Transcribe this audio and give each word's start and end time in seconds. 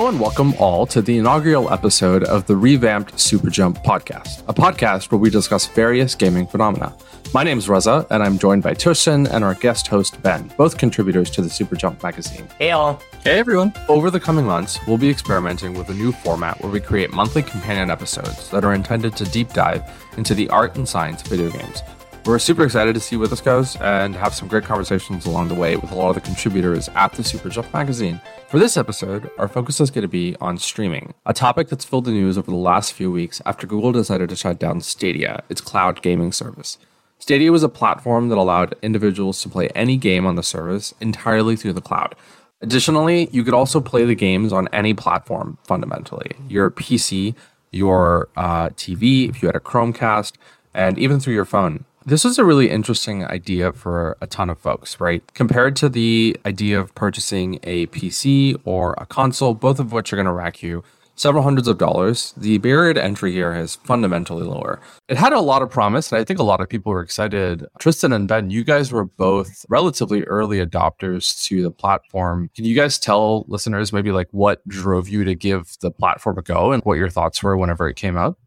Hello 0.00 0.08
and 0.08 0.18
welcome 0.18 0.54
all 0.54 0.86
to 0.86 1.02
the 1.02 1.18
inaugural 1.18 1.70
episode 1.70 2.24
of 2.24 2.46
the 2.46 2.56
revamped 2.56 3.20
Super 3.20 3.50
Jump 3.50 3.84
podcast, 3.84 4.42
a 4.48 4.54
podcast 4.54 5.12
where 5.12 5.18
we 5.18 5.28
discuss 5.28 5.66
various 5.66 6.14
gaming 6.14 6.46
phenomena. 6.46 6.96
My 7.34 7.44
name 7.44 7.58
is 7.58 7.68
Reza, 7.68 8.06
and 8.08 8.22
I'm 8.22 8.38
joined 8.38 8.62
by 8.62 8.72
Tushin 8.72 9.28
and 9.30 9.44
our 9.44 9.52
guest 9.52 9.88
host 9.88 10.22
Ben, 10.22 10.50
both 10.56 10.78
contributors 10.78 11.28
to 11.32 11.42
the 11.42 11.50
Super 11.50 11.76
Jump 11.76 12.02
magazine. 12.02 12.48
Hey 12.58 12.70
all. 12.70 12.98
Hey 13.24 13.38
everyone. 13.38 13.74
Over 13.90 14.10
the 14.10 14.18
coming 14.18 14.46
months, 14.46 14.78
we'll 14.86 14.96
be 14.96 15.10
experimenting 15.10 15.74
with 15.74 15.90
a 15.90 15.94
new 15.94 16.12
format 16.12 16.58
where 16.62 16.72
we 16.72 16.80
create 16.80 17.12
monthly 17.12 17.42
companion 17.42 17.90
episodes 17.90 18.48
that 18.48 18.64
are 18.64 18.72
intended 18.72 19.14
to 19.16 19.24
deep 19.26 19.52
dive 19.52 19.82
into 20.16 20.34
the 20.34 20.48
art 20.48 20.76
and 20.76 20.88
science 20.88 21.20
of 21.20 21.28
video 21.28 21.50
games. 21.50 21.82
We're 22.26 22.38
super 22.38 22.64
excited 22.64 22.94
to 22.94 23.00
see 23.00 23.16
where 23.16 23.28
this 23.28 23.40
goes 23.40 23.76
and 23.76 24.14
have 24.14 24.34
some 24.34 24.46
great 24.46 24.64
conversations 24.64 25.24
along 25.24 25.48
the 25.48 25.54
way 25.54 25.76
with 25.76 25.90
a 25.90 25.94
lot 25.94 26.10
of 26.10 26.16
the 26.16 26.20
contributors 26.20 26.88
at 26.90 27.14
the 27.14 27.24
Super 27.24 27.48
Jump 27.48 27.72
magazine. 27.72 28.20
For 28.48 28.58
this 28.58 28.76
episode, 28.76 29.30
our 29.38 29.48
focus 29.48 29.80
is 29.80 29.90
going 29.90 30.02
to 30.02 30.08
be 30.08 30.36
on 30.38 30.58
streaming, 30.58 31.14
a 31.24 31.32
topic 31.32 31.68
that's 31.68 31.84
filled 31.84 32.04
the 32.04 32.10
news 32.10 32.36
over 32.36 32.50
the 32.50 32.56
last 32.58 32.92
few 32.92 33.10
weeks 33.10 33.40
after 33.46 33.66
Google 33.66 33.92
decided 33.92 34.28
to 34.28 34.36
shut 34.36 34.58
down 34.58 34.82
Stadia, 34.82 35.42
its 35.48 35.62
cloud 35.62 36.02
gaming 36.02 36.30
service. 36.30 36.76
Stadia 37.18 37.50
was 37.50 37.62
a 37.62 37.70
platform 37.70 38.28
that 38.28 38.38
allowed 38.38 38.74
individuals 38.82 39.40
to 39.42 39.48
play 39.48 39.68
any 39.74 39.96
game 39.96 40.26
on 40.26 40.36
the 40.36 40.42
service 40.42 40.92
entirely 41.00 41.56
through 41.56 41.72
the 41.72 41.80
cloud. 41.80 42.14
Additionally, 42.60 43.30
you 43.32 43.42
could 43.42 43.54
also 43.54 43.80
play 43.80 44.04
the 44.04 44.14
games 44.14 44.52
on 44.52 44.68
any 44.74 44.92
platform 44.92 45.56
fundamentally 45.64 46.32
your 46.48 46.70
PC, 46.70 47.34
your 47.70 48.28
uh, 48.36 48.68
TV, 48.70 49.30
if 49.30 49.42
you 49.42 49.48
had 49.48 49.56
a 49.56 49.60
Chromecast, 49.60 50.34
and 50.74 50.98
even 50.98 51.18
through 51.18 51.34
your 51.34 51.46
phone. 51.46 51.86
This 52.06 52.24
was 52.24 52.38
a 52.38 52.44
really 52.44 52.70
interesting 52.70 53.26
idea 53.26 53.72
for 53.72 54.16
a 54.22 54.26
ton 54.26 54.48
of 54.48 54.58
folks, 54.58 54.98
right? 55.00 55.22
Compared 55.34 55.76
to 55.76 55.88
the 55.90 56.34
idea 56.46 56.80
of 56.80 56.94
purchasing 56.94 57.58
a 57.62 57.86
PC 57.88 58.58
or 58.64 58.94
a 58.96 59.04
console, 59.04 59.52
both 59.52 59.78
of 59.78 59.92
which 59.92 60.10
are 60.10 60.16
going 60.16 60.24
to 60.24 60.32
rack 60.32 60.62
you 60.62 60.82
several 61.20 61.42
hundreds 61.42 61.68
of 61.68 61.76
dollars, 61.76 62.32
the 62.38 62.56
barrier 62.58 62.94
to 62.94 63.04
entry 63.04 63.32
here 63.32 63.54
is 63.54 63.76
fundamentally 63.76 64.42
lower. 64.42 64.80
It 65.06 65.18
had 65.18 65.34
a 65.34 65.40
lot 65.40 65.60
of 65.60 65.68
promise, 65.68 66.10
and 66.10 66.18
I 66.18 66.24
think 66.24 66.38
a 66.38 66.44
lot 66.44 66.62
of 66.62 66.68
people 66.70 66.92
were 66.92 67.02
excited. 67.02 67.66
Tristan 67.78 68.14
and 68.14 68.26
Ben, 68.26 68.48
you 68.48 68.64
guys 68.64 68.90
were 68.90 69.04
both 69.04 69.66
relatively 69.68 70.22
early 70.24 70.64
adopters 70.64 71.44
to 71.44 71.62
the 71.62 71.70
platform. 71.70 72.48
Can 72.56 72.64
you 72.64 72.74
guys 72.74 72.98
tell 72.98 73.44
listeners 73.48 73.92
maybe 73.92 74.10
like 74.10 74.28
what 74.30 74.66
drove 74.66 75.10
you 75.10 75.24
to 75.24 75.34
give 75.34 75.76
the 75.82 75.90
platform 75.90 76.38
a 76.38 76.42
go 76.42 76.72
and 76.72 76.82
what 76.84 76.96
your 76.96 77.10
thoughts 77.10 77.42
were 77.42 77.58
whenever 77.58 77.86
it 77.86 77.96
came 77.96 78.16
out? 78.16 78.38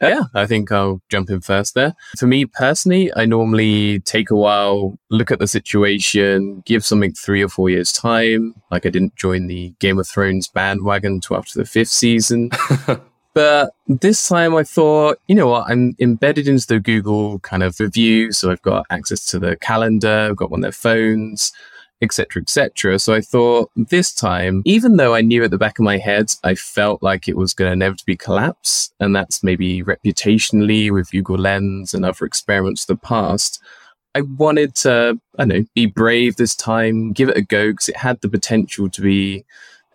Yeah, 0.00 0.24
I 0.34 0.46
think 0.46 0.70
I'll 0.72 1.00
jump 1.08 1.30
in 1.30 1.40
first 1.40 1.74
there. 1.74 1.94
For 2.18 2.26
me 2.26 2.44
personally, 2.46 3.10
I 3.16 3.24
normally 3.26 4.00
take 4.00 4.30
a 4.30 4.36
while, 4.36 4.98
look 5.10 5.30
at 5.30 5.38
the 5.38 5.46
situation, 5.46 6.62
give 6.66 6.84
something 6.84 7.12
three 7.12 7.42
or 7.42 7.48
four 7.48 7.70
years' 7.70 7.92
time. 7.92 8.54
Like 8.70 8.86
I 8.86 8.90
didn't 8.90 9.16
join 9.16 9.46
the 9.46 9.74
Game 9.78 9.98
of 9.98 10.08
Thrones 10.08 10.48
bandwagon 10.48 11.14
until 11.14 11.36
after 11.36 11.58
the 11.58 11.64
fifth 11.64 11.90
season. 11.90 12.50
but 13.34 13.72
this 13.86 14.28
time 14.28 14.54
I 14.54 14.64
thought, 14.64 15.18
you 15.26 15.34
know 15.34 15.48
what, 15.48 15.70
I'm 15.70 15.94
embedded 15.98 16.48
into 16.48 16.66
the 16.66 16.80
Google 16.80 17.38
kind 17.40 17.62
of 17.62 17.78
review. 17.80 18.32
So 18.32 18.50
I've 18.50 18.62
got 18.62 18.86
access 18.90 19.24
to 19.26 19.38
the 19.38 19.56
calendar, 19.56 20.28
I've 20.30 20.36
got 20.36 20.50
one 20.50 20.60
of 20.60 20.62
their 20.62 20.72
phones 20.72 21.52
etc., 22.04 22.42
etc. 22.42 22.98
So 22.98 23.14
I 23.14 23.20
thought 23.20 23.70
this 23.74 24.14
time, 24.14 24.62
even 24.64 24.96
though 24.96 25.14
I 25.14 25.22
knew 25.22 25.42
at 25.42 25.50
the 25.50 25.58
back 25.58 25.78
of 25.78 25.84
my 25.84 25.98
head, 25.98 26.32
I 26.44 26.54
felt 26.54 27.02
like 27.02 27.26
it 27.26 27.36
was 27.36 27.54
going 27.54 27.68
to 27.68 27.72
inevitably 27.72 28.16
collapse, 28.16 28.92
and 29.00 29.16
that's 29.16 29.42
maybe 29.42 29.82
reputationally 29.82 30.90
with 30.90 31.10
Google 31.10 31.38
Lens 31.38 31.94
and 31.94 32.04
other 32.04 32.24
experiments 32.24 32.84
of 32.84 32.88
the 32.88 32.96
past. 32.96 33.60
I 34.14 34.20
wanted 34.20 34.76
to, 34.76 35.18
I 35.38 35.44
don't 35.44 35.48
know, 35.48 35.64
be 35.74 35.86
brave 35.86 36.36
this 36.36 36.54
time, 36.54 37.12
give 37.12 37.28
it 37.28 37.36
a 37.36 37.42
go 37.42 37.72
because 37.72 37.88
it 37.88 37.96
had 37.96 38.20
the 38.20 38.28
potential 38.28 38.88
to 38.88 39.02
be 39.02 39.44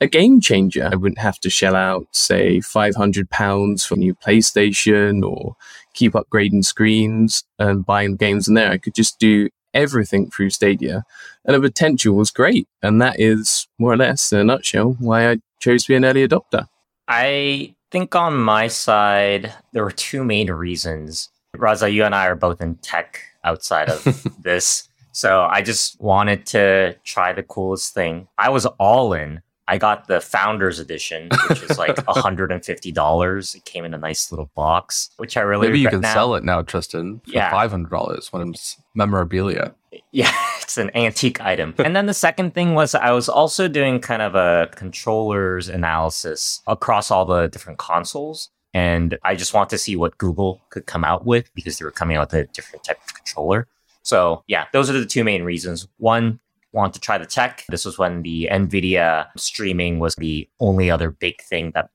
a 0.01 0.07
game 0.07 0.41
changer. 0.41 0.89
I 0.91 0.95
wouldn't 0.95 1.19
have 1.19 1.39
to 1.39 1.49
shell 1.49 1.75
out, 1.75 2.07
say, 2.11 2.59
£500 2.59 3.85
for 3.85 3.93
a 3.93 3.97
new 3.97 4.15
PlayStation 4.15 5.23
or 5.23 5.55
keep 5.93 6.13
upgrading 6.13 6.65
screens 6.65 7.43
and 7.59 7.85
buying 7.85 8.15
games 8.15 8.47
in 8.47 8.53
there. 8.55 8.71
I 8.71 8.77
could 8.77 8.95
just 8.95 9.19
do 9.19 9.49
everything 9.73 10.29
through 10.29 10.49
Stadia. 10.49 11.03
And 11.45 11.55
the 11.55 11.61
potential 11.61 12.15
was 12.15 12.31
great. 12.31 12.67
And 12.81 13.01
that 13.01 13.19
is 13.19 13.67
more 13.77 13.93
or 13.93 13.97
less, 13.97 14.31
in 14.31 14.39
a 14.39 14.43
nutshell, 14.43 14.95
why 14.99 15.31
I 15.31 15.37
chose 15.59 15.83
to 15.83 15.89
be 15.89 15.95
an 15.95 16.05
early 16.05 16.27
adopter. 16.27 16.67
I 17.07 17.75
think 17.91 18.15
on 18.15 18.37
my 18.37 18.67
side, 18.67 19.53
there 19.73 19.83
were 19.83 19.91
two 19.91 20.23
main 20.23 20.51
reasons. 20.51 21.29
Raza, 21.57 21.91
you 21.91 22.03
and 22.03 22.13
I 22.13 22.27
are 22.27 22.35
both 22.35 22.61
in 22.61 22.75
tech 22.75 23.21
outside 23.43 23.89
of 23.89 24.03
this. 24.41 24.87
So 25.11 25.41
I 25.41 25.61
just 25.61 25.99
wanted 25.99 26.45
to 26.47 26.95
try 27.03 27.33
the 27.33 27.43
coolest 27.43 27.93
thing. 27.93 28.27
I 28.37 28.49
was 28.49 28.65
all 28.65 29.13
in. 29.13 29.41
I 29.69 29.77
got 29.77 30.07
the 30.07 30.19
founders 30.19 30.79
edition, 30.79 31.29
which 31.47 31.61
is 31.63 31.77
like 31.77 31.95
$150. 32.57 33.55
It 33.55 33.65
came 33.65 33.85
in 33.85 33.93
a 33.93 33.97
nice 33.97 34.31
little 34.31 34.49
box, 34.55 35.09
which 35.17 35.37
I 35.37 35.41
really 35.41 35.67
like. 35.67 35.69
Maybe 35.69 35.79
you 35.79 35.89
can 35.89 36.01
now. 36.01 36.13
sell 36.13 36.35
it 36.35 36.43
now, 36.43 36.61
Tristan, 36.61 37.21
for 37.25 37.31
Yeah. 37.31 37.51
$500 37.51 38.33
when 38.33 38.49
it's 38.49 38.77
memorabilia. 38.95 39.73
Yeah, 40.11 40.31
it's 40.61 40.77
an 40.77 40.91
antique 40.95 41.41
item. 41.41 41.73
and 41.79 41.95
then 41.95 42.05
the 42.05 42.13
second 42.13 42.53
thing 42.53 42.73
was 42.75 42.93
I 42.95 43.11
was 43.11 43.29
also 43.29 43.67
doing 43.67 43.99
kind 43.99 44.21
of 44.21 44.35
a 44.35 44.69
controllers 44.75 45.69
analysis 45.69 46.61
across 46.67 47.11
all 47.11 47.25
the 47.25 47.47
different 47.47 47.79
consoles. 47.79 48.49
And 48.73 49.17
I 49.23 49.35
just 49.35 49.53
want 49.55 49.71
to 49.71 49.79
see 49.79 49.95
what 49.95 50.17
Google 50.19 50.61
could 50.69 50.85
come 50.85 51.03
out 51.03 51.25
with 51.25 51.51
because 51.55 51.79
they 51.79 51.85
were 51.85 51.91
coming 51.91 52.17
out 52.17 52.31
with 52.31 52.41
a 52.41 52.45
different 52.53 52.83
type 52.83 52.99
of 53.07 53.13
controller. 53.15 53.67
So 54.03 54.43
yeah, 54.47 54.65
those 54.73 54.89
are 54.91 54.93
the 54.93 55.07
two 55.07 55.23
main 55.23 55.43
reasons. 55.43 55.87
One, 55.97 56.39
want 56.71 56.93
to 56.93 56.99
try 56.99 57.17
the 57.17 57.25
tech. 57.25 57.65
This 57.69 57.85
was 57.85 57.97
when 57.97 58.21
the 58.21 58.47
NVIDIA 58.51 59.27
streaming 59.37 59.99
was 59.99 60.15
the 60.15 60.47
only 60.59 60.91
other 60.91 61.11
big 61.11 61.41
thing 61.41 61.71
that 61.73 61.89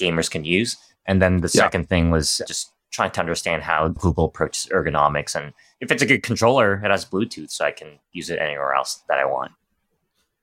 gamers 0.00 0.30
can 0.30 0.44
use. 0.44 0.76
And 1.06 1.20
then 1.22 1.38
the 1.38 1.50
Yeah. 1.52 1.62
second 1.64 1.88
thing 1.88 2.10
was 2.10 2.40
just 2.46 2.72
trying 2.90 3.10
to 3.12 3.20
understand 3.20 3.62
how 3.62 3.88
Google 3.88 4.26
approaches 4.26 4.68
ergonomics 4.70 5.34
and 5.34 5.52
if 5.80 5.90
it's 5.90 6.02
a 6.02 6.06
good 6.06 6.22
controller, 6.22 6.74
it 6.84 6.90
has 6.90 7.04
Bluetooth, 7.06 7.50
so 7.50 7.64
I 7.64 7.72
can 7.72 7.98
use 8.12 8.30
it 8.30 8.38
anywhere 8.38 8.74
else 8.74 9.02
that 9.08 9.18
I 9.18 9.24
want. 9.24 9.50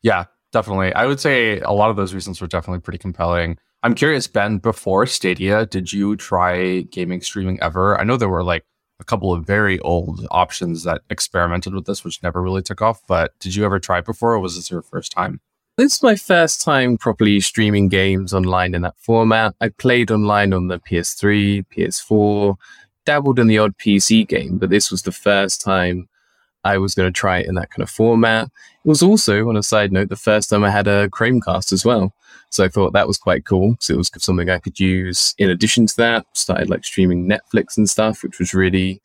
Yeah, 0.02 0.26
definitely. 0.52 0.94
I 0.94 1.06
would 1.06 1.20
say 1.20 1.60
a 1.60 1.72
lot 1.72 1.90
of 1.90 1.96
those 1.96 2.14
reasons 2.14 2.42
were 2.42 2.48
definitely 2.48 2.82
pretty 2.82 2.98
compelling. 2.98 3.58
I'm 3.84 3.96
curious, 3.96 4.28
Ben, 4.28 4.58
before 4.58 5.06
Stadia, 5.06 5.66
did 5.66 5.94
you 5.94 6.18
try 6.18 6.82
gaming 6.82 7.22
streaming 7.22 7.58
ever? 7.62 7.98
I 7.98 8.04
know 8.04 8.18
there 8.18 8.28
were 8.28 8.44
like 8.44 8.66
a 9.00 9.04
couple 9.04 9.32
of 9.32 9.46
very 9.46 9.80
old 9.80 10.28
options 10.32 10.84
that 10.84 11.02
experimented 11.10 11.74
with 11.74 11.86
this, 11.86 12.04
which 12.04 12.22
never 12.22 12.42
really 12.42 12.62
took 12.62 12.82
off, 12.82 13.02
but 13.08 13.38
did 13.40 13.56
you 13.56 13.66
ever 13.66 13.80
try 13.80 14.02
before 14.02 14.34
or 14.34 14.40
was 14.40 14.56
this 14.56 14.70
your 14.70 14.82
first 14.82 15.12
time? 15.12 15.40
This 15.78 15.96
is 15.96 16.04
my 16.04 16.18
first 16.18 16.62
time 16.62 16.98
properly 16.98 17.40
streaming 17.40 17.88
games 17.88 18.34
online 18.34 18.76
in 18.76 18.82
that 18.82 19.00
format. 19.00 19.56
I 19.62 19.70
played 19.70 20.12
online 20.12 20.52
on 20.52 20.68
the 20.68 20.80
PS3, 20.80 21.66
PS4, 21.74 22.58
dabbled 23.06 23.40
in 23.40 23.48
the 23.48 23.60
odd 23.60 23.78
PC 23.78 24.28
game, 24.28 24.58
but 24.58 24.70
this 24.70 24.92
was 24.92 25.04
the 25.04 25.14
first 25.14 25.62
time 25.62 26.09
I 26.64 26.78
was 26.78 26.94
going 26.96 27.12
to 27.12 27.18
try 27.18 27.40
it 27.40 27.48
in 27.48 27.56
that 27.56 27.72
kind 27.72 27.84
of 27.84 27.90
format. 27.90 28.46
It 28.84 28.88
was 28.88 29.02
also, 29.02 29.48
on 29.50 29.56
a 29.58 29.64
side 29.64 29.92
note, 29.92 30.10
the 30.10 30.16
first 30.16 30.50
time 30.50 30.64
I 30.64 30.70
had 30.70 30.88
a 30.88 31.10
Chromecast 31.10 31.72
as 31.72 31.86
well. 31.86 32.14
So 32.50 32.64
I 32.64 32.68
thought 32.68 32.94
that 32.94 33.08
was 33.08 33.18
quite 33.18 33.46
cool. 33.46 33.76
So 33.80 33.94
it 33.94 33.98
was 33.98 34.12
something 34.18 34.50
I 34.50 34.60
could 34.60 34.80
use 34.80 35.36
in 35.38 35.50
addition 35.50 35.86
to 35.88 35.98
that. 35.98 36.26
Started 36.34 36.70
like 36.70 36.84
streaming 36.84 37.30
Netflix 37.30 37.78
and 37.78 37.90
stuff, 37.90 38.24
which 38.24 38.40
was 38.40 38.54
really 38.54 39.02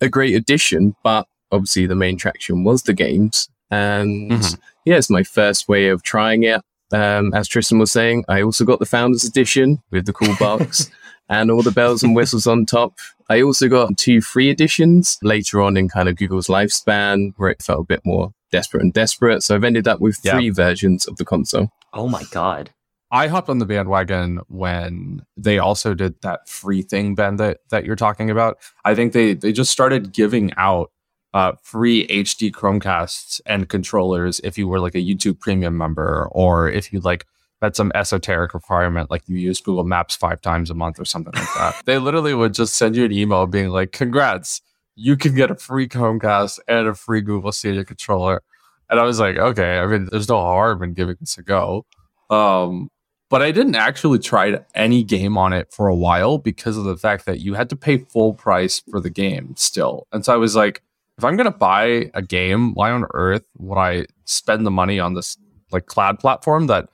a 0.00 0.08
great 0.08 0.34
addition. 0.36 0.94
But 1.02 1.26
obviously, 1.50 1.86
the 1.86 1.94
main 1.94 2.16
traction 2.16 2.64
was 2.64 2.82
the 2.84 2.92
games. 2.94 3.48
And 3.70 4.30
Mhm. 4.30 4.58
yeah, 4.84 4.96
it's 4.96 5.10
my 5.10 5.22
first 5.24 5.68
way 5.68 5.88
of 5.88 6.02
trying 6.02 6.44
it. 6.44 6.62
Um, 6.92 7.34
as 7.34 7.48
Tristan 7.48 7.78
was 7.80 7.90
saying, 7.90 8.24
I 8.28 8.42
also 8.42 8.64
got 8.64 8.78
the 8.78 8.86
Founders 8.86 9.24
Edition 9.24 9.82
with 9.90 10.06
the 10.06 10.12
cool 10.12 10.34
box 10.38 10.90
and 11.28 11.50
all 11.50 11.62
the 11.62 11.70
bells 11.70 12.02
and 12.02 12.14
whistles 12.14 12.46
on 12.46 12.66
top. 12.66 12.94
I 13.28 13.40
also 13.40 13.68
got 13.68 13.96
two 13.96 14.20
free 14.20 14.50
editions 14.50 15.18
later 15.22 15.60
on 15.62 15.76
in 15.76 15.88
kind 15.88 16.08
of 16.08 16.16
Google's 16.16 16.48
lifespan 16.48 17.32
where 17.36 17.50
it 17.50 17.62
felt 17.62 17.80
a 17.80 17.84
bit 17.84 18.00
more 18.04 18.32
desperate 18.52 18.82
and 18.82 18.92
desperate. 18.92 19.42
So 19.42 19.54
I've 19.54 19.64
ended 19.64 19.88
up 19.88 20.00
with 20.00 20.18
Yeah. 20.22 20.32
three 20.32 20.50
versions 20.50 21.06
of 21.06 21.16
the 21.16 21.24
console. 21.24 21.70
Oh 21.92 22.08
my 22.08 22.24
god. 22.30 22.70
I 23.10 23.28
hopped 23.28 23.48
on 23.48 23.58
the 23.58 23.66
bandwagon 23.66 24.40
when 24.48 25.22
they 25.36 25.58
also 25.58 25.94
did 25.94 26.20
that 26.22 26.48
free 26.48 26.82
thing, 26.82 27.14
Ben, 27.14 27.36
that, 27.36 27.58
that 27.70 27.84
you're 27.84 27.94
talking 27.96 28.28
about. 28.28 28.58
I 28.84 28.94
think 28.94 29.12
they, 29.12 29.34
they 29.34 29.52
just 29.52 29.70
started 29.70 30.12
giving 30.12 30.52
out 30.56 30.90
uh, 31.32 31.52
free 31.62 32.06
HD 32.08 32.50
Chromecasts 32.50 33.40
and 33.46 33.68
controllers 33.68 34.40
if 34.44 34.58
you 34.58 34.66
were 34.68 34.80
like 34.80 34.94
a 34.94 34.98
YouTube 34.98 35.38
premium 35.40 35.76
member 35.76 36.28
or 36.32 36.68
if 36.68 36.92
you 36.92 37.00
like 37.00 37.24
had 37.64 37.74
some 37.74 37.90
esoteric 37.94 38.54
requirement, 38.54 39.10
like 39.10 39.22
you 39.26 39.36
use 39.36 39.60
Google 39.60 39.84
Maps 39.84 40.14
five 40.14 40.40
times 40.40 40.70
a 40.70 40.74
month 40.74 41.00
or 41.00 41.04
something 41.04 41.32
like 41.34 41.54
that. 41.56 41.74
they 41.84 41.98
literally 41.98 42.34
would 42.34 42.54
just 42.54 42.74
send 42.74 42.94
you 42.94 43.04
an 43.04 43.12
email 43.12 43.46
being 43.46 43.70
like, 43.70 43.92
congrats, 43.92 44.60
you 44.94 45.16
can 45.16 45.34
get 45.34 45.50
a 45.50 45.56
free 45.56 45.88
Chromecast 45.88 46.60
and 46.68 46.86
a 46.86 46.94
free 46.94 47.20
Google 47.20 47.52
Stadia 47.52 47.84
controller. 47.84 48.42
And 48.90 49.00
I 49.00 49.04
was 49.04 49.18
like, 49.18 49.36
okay, 49.36 49.78
I 49.78 49.86
mean, 49.86 50.08
there's 50.10 50.28
no 50.28 50.36
harm 50.36 50.82
in 50.82 50.92
giving 50.92 51.16
this 51.18 51.38
a 51.38 51.42
go. 51.42 51.86
Um, 52.30 52.90
but 53.30 53.42
I 53.42 53.50
didn't 53.50 53.74
actually 53.74 54.18
try 54.18 54.60
any 54.74 55.02
game 55.02 55.36
on 55.36 55.52
it 55.52 55.72
for 55.72 55.88
a 55.88 55.94
while 55.96 56.38
because 56.38 56.76
of 56.76 56.84
the 56.84 56.96
fact 56.96 57.24
that 57.26 57.40
you 57.40 57.54
had 57.54 57.70
to 57.70 57.76
pay 57.76 57.98
full 57.98 58.34
price 58.34 58.82
for 58.90 59.00
the 59.00 59.10
game 59.10 59.54
still. 59.56 60.06
And 60.12 60.24
so 60.24 60.32
I 60.32 60.36
was 60.36 60.54
like, 60.54 60.82
if 61.18 61.24
I'm 61.24 61.36
going 61.36 61.50
to 61.50 61.58
buy 61.58 62.10
a 62.14 62.22
game, 62.22 62.74
why 62.74 62.90
on 62.90 63.06
earth 63.14 63.46
would 63.58 63.78
I 63.78 64.06
spend 64.24 64.66
the 64.66 64.70
money 64.70 65.00
on 65.00 65.14
this 65.14 65.38
like 65.72 65.86
cloud 65.86 66.18
platform 66.18 66.66
that 66.66 66.88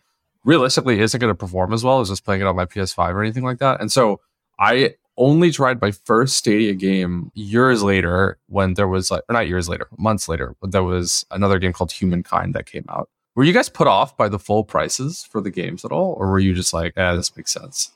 realistically 0.44 1.00
isn't 1.00 1.20
going 1.20 1.31
to 1.31 1.34
perform 1.37 1.72
as 1.72 1.84
well 1.84 2.00
as 2.00 2.08
just 2.08 2.25
playing 2.25 2.40
it 2.40 2.46
on 2.46 2.56
my 2.56 2.66
PS5 2.66 3.14
or 3.14 3.22
anything 3.22 3.44
like 3.44 3.58
that. 3.58 3.81
And 3.81 3.92
so 3.92 4.20
I 4.58 4.94
only 5.16 5.50
tried 5.50 5.81
my 5.81 5.90
first 5.90 6.37
Stadia 6.37 6.75
game 6.75 7.31
years 7.34 7.82
later 7.82 8.38
when 8.46 8.75
there 8.75 8.88
was 8.88 9.10
like, 9.10 9.22
or 9.28 9.34
not 9.34 9.48
years 9.48 9.69
later, 9.69 9.87
months 9.98 10.28
later, 10.28 10.56
there 10.62 10.82
was 10.82 11.26
another 11.31 11.58
game 11.58 11.72
called 11.72 11.92
Humankind 11.92 12.54
that 12.54 12.66
came 12.66 12.87
out. 12.88 13.08
Were 13.34 13.44
you 13.44 13.52
guys 13.52 13.69
put 13.69 13.87
off 13.87 14.16
by 14.16 14.28
the 14.28 14.38
full 14.38 14.64
prices 14.64 15.26
for 15.31 15.40
the 15.40 15.50
games 15.50 15.84
at 15.84 15.92
all? 15.92 16.14
Or 16.19 16.31
were 16.31 16.38
you 16.38 16.54
just 16.54 16.72
like, 16.72 16.94
eh, 16.96 17.14
this 17.14 17.37
makes 17.37 17.52
sense? 17.52 17.92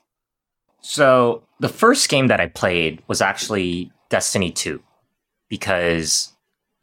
So 0.81 1.43
the 1.61 1.69
first 1.69 2.08
game 2.11 2.26
that 2.26 2.41
I 2.41 2.46
played 2.46 3.02
was 3.08 3.23
actually 3.23 3.91
Destiny 4.11 4.50
2 4.50 4.82
because 5.49 6.34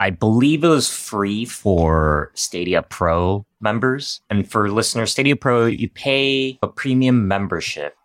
I 0.01 0.09
believe 0.09 0.63
it 0.63 0.67
was 0.67 0.89
free 0.89 1.45
for 1.45 2.31
Stadia 2.33 2.81
Pro 2.81 3.45
members. 3.59 4.19
And 4.31 4.49
for 4.49 4.71
listeners, 4.71 5.11
Stadia 5.11 5.35
Pro, 5.35 5.67
you 5.67 5.87
pay 5.89 6.57
a 6.63 6.67
premium 6.67 7.27
membership 7.27 7.95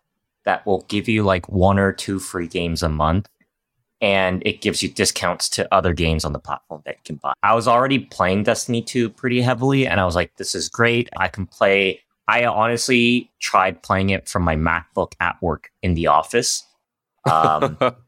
that 0.45 0.67
will 0.67 0.83
give 0.89 1.09
you 1.09 1.23
like 1.23 1.49
one 1.49 1.79
or 1.79 1.95
two 1.95 2.19
free 2.19 2.49
games 2.49 2.83
a 2.83 2.91
month. 2.91 3.31
And 4.03 4.43
it 4.45 4.61
gives 4.61 4.83
you 4.83 4.91
discounts 4.91 5.49
to 5.49 5.75
other 5.75 5.95
games 5.95 6.27
on 6.27 6.35
the 6.35 6.39
platform 6.39 6.83
that 6.85 6.97
you 6.97 7.03
can 7.03 7.17
buy. 7.17 7.33
I 7.43 7.55
was 7.55 7.67
already 7.67 8.01
playing 8.01 8.43
Destiny 8.43 8.83
2 8.83 9.09
pretty 9.09 9.41
heavily, 9.41 9.87
and 9.87 9.99
I 9.99 10.05
was 10.05 10.15
like, 10.15 10.37
this 10.37 10.55
is 10.55 10.69
great. 10.69 11.09
I 11.17 11.29
can 11.29 11.47
play. 11.47 12.03
I 12.29 12.45
honestly 12.45 13.31
tried 13.41 13.83
playing 13.83 14.11
it 14.11 14.29
from 14.29 14.43
my 14.43 14.55
MacBook 14.55 15.13
at 15.19 15.41
work 15.41 15.71
in 15.83 15.95
the 15.95 16.09
office. 16.09 16.63
Um, 17.25 17.79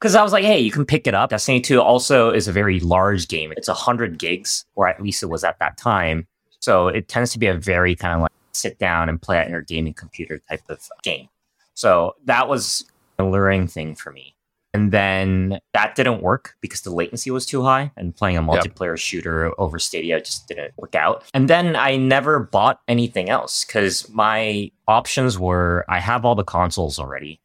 because 0.00 0.14
I 0.14 0.22
was 0.22 0.32
like, 0.32 0.44
hey, 0.44 0.58
you 0.58 0.70
can 0.70 0.86
pick 0.86 1.06
it 1.06 1.14
up. 1.14 1.30
Destiny 1.30 1.60
2 1.60 1.80
also 1.80 2.30
is 2.30 2.48
a 2.48 2.52
very 2.52 2.80
large 2.80 3.28
game. 3.28 3.52
It's 3.56 3.68
100 3.68 4.18
gigs, 4.18 4.64
or 4.74 4.88
at 4.88 5.02
least 5.02 5.22
it 5.22 5.26
was 5.26 5.44
at 5.44 5.58
that 5.58 5.76
time. 5.76 6.26
So 6.60 6.88
it 6.88 7.08
tends 7.08 7.32
to 7.32 7.38
be 7.38 7.46
a 7.46 7.54
very 7.54 7.94
kind 7.94 8.14
of 8.14 8.22
like 8.22 8.32
sit 8.52 8.78
down 8.78 9.08
and 9.08 9.20
play 9.20 9.38
at 9.38 9.50
your 9.50 9.60
gaming 9.60 9.94
computer 9.94 10.40
type 10.48 10.62
of 10.70 10.80
game. 11.02 11.28
So 11.74 12.16
that 12.24 12.48
was 12.48 12.84
a 13.18 13.24
luring 13.24 13.66
thing 13.66 13.94
for 13.94 14.10
me. 14.10 14.34
And 14.72 14.92
then 14.92 15.58
that 15.74 15.96
didn't 15.96 16.22
work 16.22 16.54
because 16.60 16.82
the 16.82 16.94
latency 16.94 17.30
was 17.30 17.44
too 17.44 17.62
high 17.62 17.90
and 17.96 18.14
playing 18.14 18.36
a 18.36 18.42
multiplayer 18.42 18.92
yep. 18.92 18.98
shooter 18.98 19.52
over 19.60 19.78
Stadia 19.78 20.20
just 20.20 20.46
didn't 20.46 20.72
work 20.76 20.94
out. 20.94 21.24
And 21.34 21.48
then 21.48 21.74
I 21.74 21.96
never 21.96 22.38
bought 22.38 22.80
anything 22.86 23.28
else 23.28 23.64
because 23.64 24.08
my 24.10 24.70
options 24.86 25.38
were 25.38 25.84
I 25.88 25.98
have 25.98 26.24
all 26.24 26.36
the 26.36 26.44
consoles 26.44 27.00
already. 27.00 27.40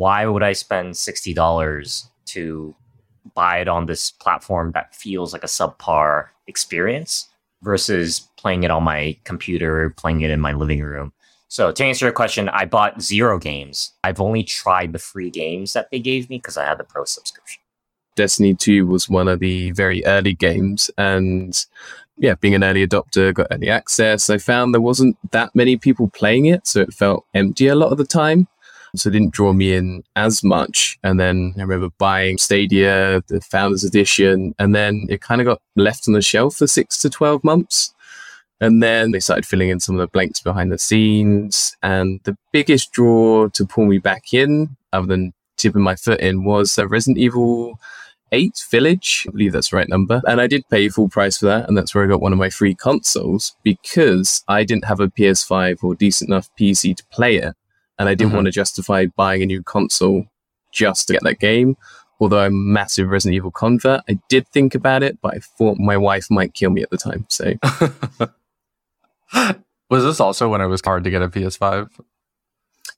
Why 0.00 0.24
would 0.24 0.42
I 0.42 0.54
spend 0.54 0.94
$60 0.94 2.08
to 2.24 2.74
buy 3.34 3.58
it 3.58 3.68
on 3.68 3.84
this 3.84 4.10
platform 4.10 4.72
that 4.72 4.94
feels 4.94 5.34
like 5.34 5.44
a 5.44 5.46
subpar 5.46 6.28
experience 6.46 7.28
versus 7.60 8.20
playing 8.38 8.62
it 8.62 8.70
on 8.70 8.82
my 8.82 9.18
computer, 9.24 9.90
playing 9.90 10.22
it 10.22 10.30
in 10.30 10.40
my 10.40 10.54
living 10.54 10.80
room? 10.80 11.12
So 11.48 11.70
to 11.70 11.84
answer 11.84 12.06
your 12.06 12.14
question, 12.14 12.48
I 12.48 12.64
bought 12.64 13.02
zero 13.02 13.38
games. 13.38 13.92
I've 14.02 14.22
only 14.22 14.42
tried 14.42 14.94
the 14.94 14.98
free 14.98 15.28
games 15.28 15.74
that 15.74 15.90
they 15.90 15.98
gave 15.98 16.30
me 16.30 16.38
because 16.38 16.56
I 16.56 16.64
had 16.64 16.78
the 16.78 16.84
pro 16.84 17.04
subscription. 17.04 17.60
Destiny 18.16 18.54
2 18.54 18.86
was 18.86 19.10
one 19.10 19.28
of 19.28 19.40
the 19.40 19.72
very 19.72 20.02
early 20.06 20.32
games 20.32 20.90
and 20.96 21.66
yeah, 22.16 22.36
being 22.36 22.54
an 22.54 22.64
early 22.64 22.86
adopter, 22.88 23.34
got 23.34 23.48
early 23.50 23.68
access. 23.68 24.30
I 24.30 24.38
found 24.38 24.72
there 24.72 24.80
wasn't 24.80 25.18
that 25.32 25.54
many 25.54 25.76
people 25.76 26.08
playing 26.08 26.46
it, 26.46 26.66
so 26.66 26.80
it 26.80 26.94
felt 26.94 27.26
empty 27.34 27.66
a 27.66 27.74
lot 27.74 27.92
of 27.92 27.98
the 27.98 28.06
time. 28.06 28.48
So 28.96 29.08
it 29.08 29.12
didn't 29.12 29.32
draw 29.32 29.52
me 29.52 29.74
in 29.74 30.02
as 30.16 30.42
much. 30.42 30.98
And 31.02 31.18
then 31.20 31.54
I 31.56 31.62
remember 31.62 31.90
buying 31.98 32.38
Stadia, 32.38 33.22
the 33.28 33.40
Founders 33.40 33.84
Edition, 33.84 34.54
and 34.58 34.74
then 34.74 35.06
it 35.08 35.20
kind 35.20 35.40
of 35.40 35.46
got 35.46 35.60
left 35.76 36.08
on 36.08 36.14
the 36.14 36.22
shelf 36.22 36.56
for 36.56 36.66
six 36.66 36.98
to 36.98 37.10
12 37.10 37.44
months. 37.44 37.94
And 38.60 38.82
then 38.82 39.12
they 39.12 39.20
started 39.20 39.46
filling 39.46 39.70
in 39.70 39.80
some 39.80 39.94
of 39.94 40.00
the 40.00 40.08
blanks 40.08 40.40
behind 40.40 40.70
the 40.70 40.78
scenes. 40.78 41.76
And 41.82 42.20
the 42.24 42.36
biggest 42.52 42.92
draw 42.92 43.48
to 43.48 43.66
pull 43.66 43.86
me 43.86 43.98
back 43.98 44.34
in, 44.34 44.76
other 44.92 45.06
than 45.06 45.32
tipping 45.56 45.82
my 45.82 45.96
foot 45.96 46.20
in, 46.20 46.44
was 46.44 46.78
uh, 46.78 46.86
Resident 46.86 47.18
Evil 47.18 47.78
8 48.32 48.66
Village. 48.70 49.24
I 49.26 49.32
believe 49.32 49.52
that's 49.52 49.70
the 49.70 49.76
right 49.76 49.88
number. 49.88 50.20
And 50.26 50.40
I 50.40 50.46
did 50.46 50.68
pay 50.68 50.88
full 50.88 51.08
price 51.08 51.38
for 51.38 51.46
that. 51.46 51.68
And 51.68 51.76
that's 51.76 51.94
where 51.94 52.04
I 52.04 52.08
got 52.08 52.20
one 52.20 52.32
of 52.32 52.38
my 52.38 52.50
free 52.50 52.74
consoles 52.74 53.56
because 53.62 54.44
I 54.46 54.64
didn't 54.64 54.84
have 54.84 55.00
a 55.00 55.08
PS5 55.08 55.82
or 55.82 55.94
decent 55.94 56.28
enough 56.28 56.50
PC 56.58 56.96
to 56.96 57.04
play 57.06 57.36
it. 57.36 57.54
And 58.00 58.08
I 58.08 58.14
didn't 58.14 58.28
mm-hmm. 58.28 58.36
want 58.36 58.46
to 58.46 58.50
justify 58.50 59.06
buying 59.14 59.42
a 59.42 59.46
new 59.46 59.62
console 59.62 60.24
just 60.72 61.06
to 61.06 61.12
get 61.12 61.22
that 61.22 61.38
game. 61.38 61.76
Although 62.18 62.40
I'm 62.40 62.54
a 62.54 62.56
massive 62.56 63.10
Resident 63.10 63.36
Evil 63.36 63.50
convert, 63.50 64.00
I 64.08 64.18
did 64.30 64.48
think 64.48 64.74
about 64.74 65.02
it, 65.02 65.18
but 65.20 65.34
I 65.34 65.38
thought 65.38 65.76
my 65.76 65.98
wife 65.98 66.30
might 66.30 66.54
kill 66.54 66.70
me 66.70 66.82
at 66.82 66.88
the 66.88 66.96
time. 66.96 67.26
So 67.28 67.52
was 69.90 70.02
this 70.02 70.18
also 70.18 70.48
when 70.48 70.62
it 70.62 70.66
was 70.66 70.80
hard 70.82 71.04
to 71.04 71.10
get 71.10 71.20
a 71.20 71.28
PS5? 71.28 71.90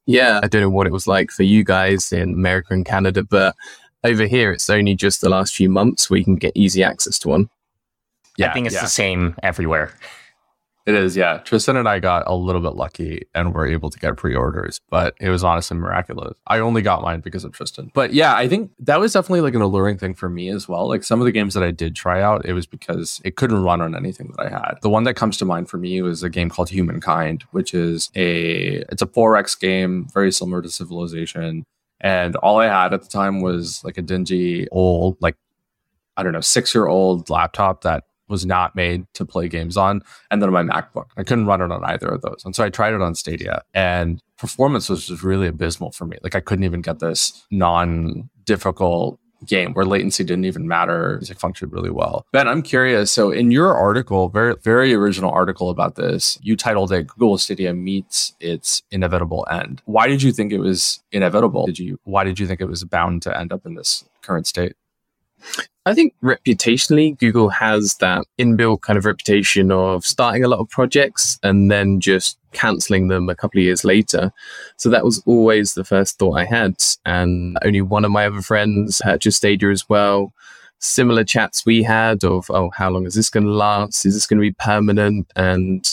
Yeah, 0.07 0.39
I 0.41 0.47
don't 0.47 0.63
know 0.63 0.71
what 0.71 0.87
it 0.87 0.93
was 0.93 1.09
like 1.09 1.33
for 1.33 1.43
you 1.43 1.65
guys 1.65 2.13
in 2.13 2.35
America 2.35 2.73
and 2.73 2.87
Canada, 2.87 3.25
but 3.25 3.57
over 4.05 4.27
here 4.27 4.53
it's 4.53 4.71
only 4.71 4.95
just 4.95 5.21
the 5.21 5.29
last 5.29 5.53
few 5.53 5.69
months 5.69 6.09
where 6.09 6.19
you 6.19 6.25
can 6.25 6.37
get 6.37 6.53
easy 6.55 6.85
access 6.85 7.19
to 7.21 7.29
one. 7.29 7.51
Yeah, 8.37 8.51
I 8.51 8.55
think 8.55 8.67
it's 8.67 8.77
yeah. 8.77 8.83
the 8.83 8.89
same 8.89 9.35
everywhere. 9.43 9.93
It 10.85 10.95
is, 10.95 11.17
yeah. 11.17 11.39
Tristan 11.39 11.77
and 11.77 11.89
I 11.89 12.01
got 12.01 12.25
a 12.27 12.35
little 12.35 12.61
bit 12.61 12.75
lucky 12.75 13.27
and 13.35 13.55
were 13.55 13.67
able 13.67 13.89
to 13.91 13.99
get 13.99 14.17
pre-orders, 14.17 14.81
but 14.91 15.15
it 15.21 15.29
was 15.29 15.45
honestly 15.45 15.77
miraculous. 15.77 16.35
I 16.47 16.59
only 16.59 16.83
got 16.83 17.03
mine 17.03 17.21
because 17.21 17.45
of 17.45 17.53
Tristan. 17.53 17.93
But 17.95 18.13
yeah, 18.13 18.35
I 18.35 18.49
think 18.49 18.73
that 18.81 18.99
was 18.99 19.13
definitely 19.13 19.43
like 19.43 19.55
an 19.55 19.63
alluring 19.63 19.99
thing 19.99 20.15
for 20.15 20.29
me 20.29 20.49
as 20.49 20.69
well. 20.69 20.89
Like 20.89 21.05
some 21.05 21.21
of 21.21 21.25
the 21.25 21.33
games 21.33 21.55
that 21.55 21.63
I 21.63 21.71
did 21.71 21.95
try 21.95 22.21
out, 22.21 22.45
it 22.45 22.53
was 22.53 22.67
because 22.67 23.21
it 23.25 23.37
couldn't 23.37 23.63
run 23.63 23.81
on 23.81 23.95
anything 23.95 24.33
that 24.37 24.47
I 24.47 24.51
had. 24.51 24.79
The 24.83 24.91
one 24.91 25.05
that 25.05 25.15
comes 25.15 25.37
to 25.37 25.45
mind 25.45 25.71
for 25.71 25.77
me 25.77 26.03
was 26.03 26.25
a 26.25 26.31
game 26.31 26.51
called 26.51 26.71
Humankind, 26.71 27.45
which 27.53 27.75
is 27.75 28.11
a 28.17 28.83
it's 28.91 29.03
a 29.03 29.07
4X 29.07 29.61
game, 29.61 30.09
very 30.13 30.33
similar 30.33 30.63
to 30.63 30.69
Civilization. 30.69 31.65
And 32.01 32.35
all 32.37 32.59
I 32.59 32.67
had 32.67 32.93
at 32.93 33.03
the 33.03 33.09
time 33.09 33.41
was 33.41 33.85
like 33.85 33.99
a 33.99 34.03
dingy 34.03 34.67
old, 34.73 35.17
like 35.21 35.37
I 36.17 36.25
don't 36.25 36.33
know, 36.33 36.41
six 36.41 36.75
year 36.75 36.89
old 36.89 37.31
laptop 37.31 37.83
that 37.83 38.05
was 38.33 38.45
not 38.45 38.75
made 38.75 39.07
to 39.15 39.25
play 39.25 39.47
games 39.47 39.77
on, 39.77 40.03
and 40.31 40.43
then 40.43 40.51
my 40.51 40.65
MacBook. 40.65 41.07
I 41.17 41.23
couldn't 41.23 41.47
run 41.47 41.63
it 41.63 41.71
on 41.71 41.85
either 41.85 42.09
of 42.09 42.23
those. 42.23 42.43
And 42.45 42.57
so 42.57 42.65
I 42.65 42.71
tried 42.71 42.95
it 42.95 43.01
on 43.01 43.15
Stadia, 43.15 43.63
and 43.75 44.21
performance 44.39 44.89
was 44.89 45.07
just 45.07 45.23
really 45.23 45.47
abysmal 45.47 45.93
for 45.93 46.07
me. 46.07 46.17
Like 46.23 46.35
I 46.35 46.41
couldn't 46.41 46.65
even 46.65 46.81
get 46.81 46.99
this 46.99 47.45
non 47.51 48.29
difficult 48.45 49.21
game 49.47 49.73
where 49.75 49.85
latency 49.85 50.25
didn't 50.25 50.45
even 50.45 50.67
matter. 50.69 51.21
It 51.23 51.39
functioned 51.39 51.73
really 51.73 51.91
well. 51.91 52.27
Ben, 52.33 52.49
I'm 52.49 52.63
curious. 52.63 53.11
So 53.11 53.31
in 53.31 53.51
your 53.51 53.75
article, 53.75 54.29
very 54.29 54.55
very 54.63 54.95
original 54.95 55.31
article 55.31 55.71
about 55.71 55.97
this, 55.97 56.39
you 56.43 56.57
titled 56.57 56.93
it 56.93 57.07
Google 57.07 57.39
Stadia 57.39 57.75
meets 57.75 58.35
its 58.41 58.83
inevitable 58.91 59.47
end. 59.51 59.83
Why 59.85 60.07
did 60.07 60.23
you 60.23 60.33
think 60.33 60.53
it 60.53 60.59
was 60.59 61.01
inevitable? 61.13 61.67
Did 61.67 61.79
you 61.79 61.99
why 62.05 62.25
did 62.25 62.39
you 62.39 62.47
think 62.47 62.61
it 62.61 62.69
was 62.69 62.85
bound 62.85 63.23
to 63.23 63.37
end 63.37 63.53
up 63.53 63.67
in 63.67 63.75
this 63.75 64.05
current 64.23 64.47
state? 64.47 64.75
I 65.85 65.95
think 65.95 66.15
reputationally, 66.23 67.19
Google 67.19 67.49
has 67.49 67.97
that 67.97 68.25
inbuilt 68.39 68.83
kind 68.83 68.97
of 68.97 69.05
reputation 69.05 69.73
of 69.73 70.05
starting 70.07 70.45
a 70.45 70.49
lot 70.49 70.61
of 70.61 70.69
projects 70.69 71.41
and 71.43 71.73
then 71.73 71.99
just 71.99 72.39
canceling 72.53 73.09
them 73.09 73.29
a 73.29 73.35
couple 73.35 73.59
of 73.59 73.65
years 73.65 73.85
later. 73.85 74.33
So 74.77 74.89
that 74.91 75.05
was 75.05 75.23
always 75.27 75.75
the 75.75 75.85
first 75.85 76.19
thought 76.19 76.39
I 76.39 76.45
had. 76.45 76.77
And 77.05 77.59
only 77.65 77.81
one 77.81 78.05
of 78.05 78.13
my 78.13 78.27
other 78.27 78.43
friends 78.43 79.01
purchased 79.03 79.39
Stadia 79.39 79.71
as 79.71 79.89
well. 79.89 80.33
Similar 80.79 81.25
chats 81.25 81.67
we 81.67 81.83
had 81.83 82.23
of, 82.23 82.49
oh, 82.51 82.71
how 82.71 82.91
long 82.91 83.05
is 83.05 83.15
this 83.15 83.31
going 83.31 83.47
to 83.47 83.53
last? 83.53 84.07
Is 84.07 84.15
this 84.15 84.27
going 84.27 84.39
to 84.39 84.49
be 84.49 84.53
permanent? 84.53 85.33
And 85.35 85.89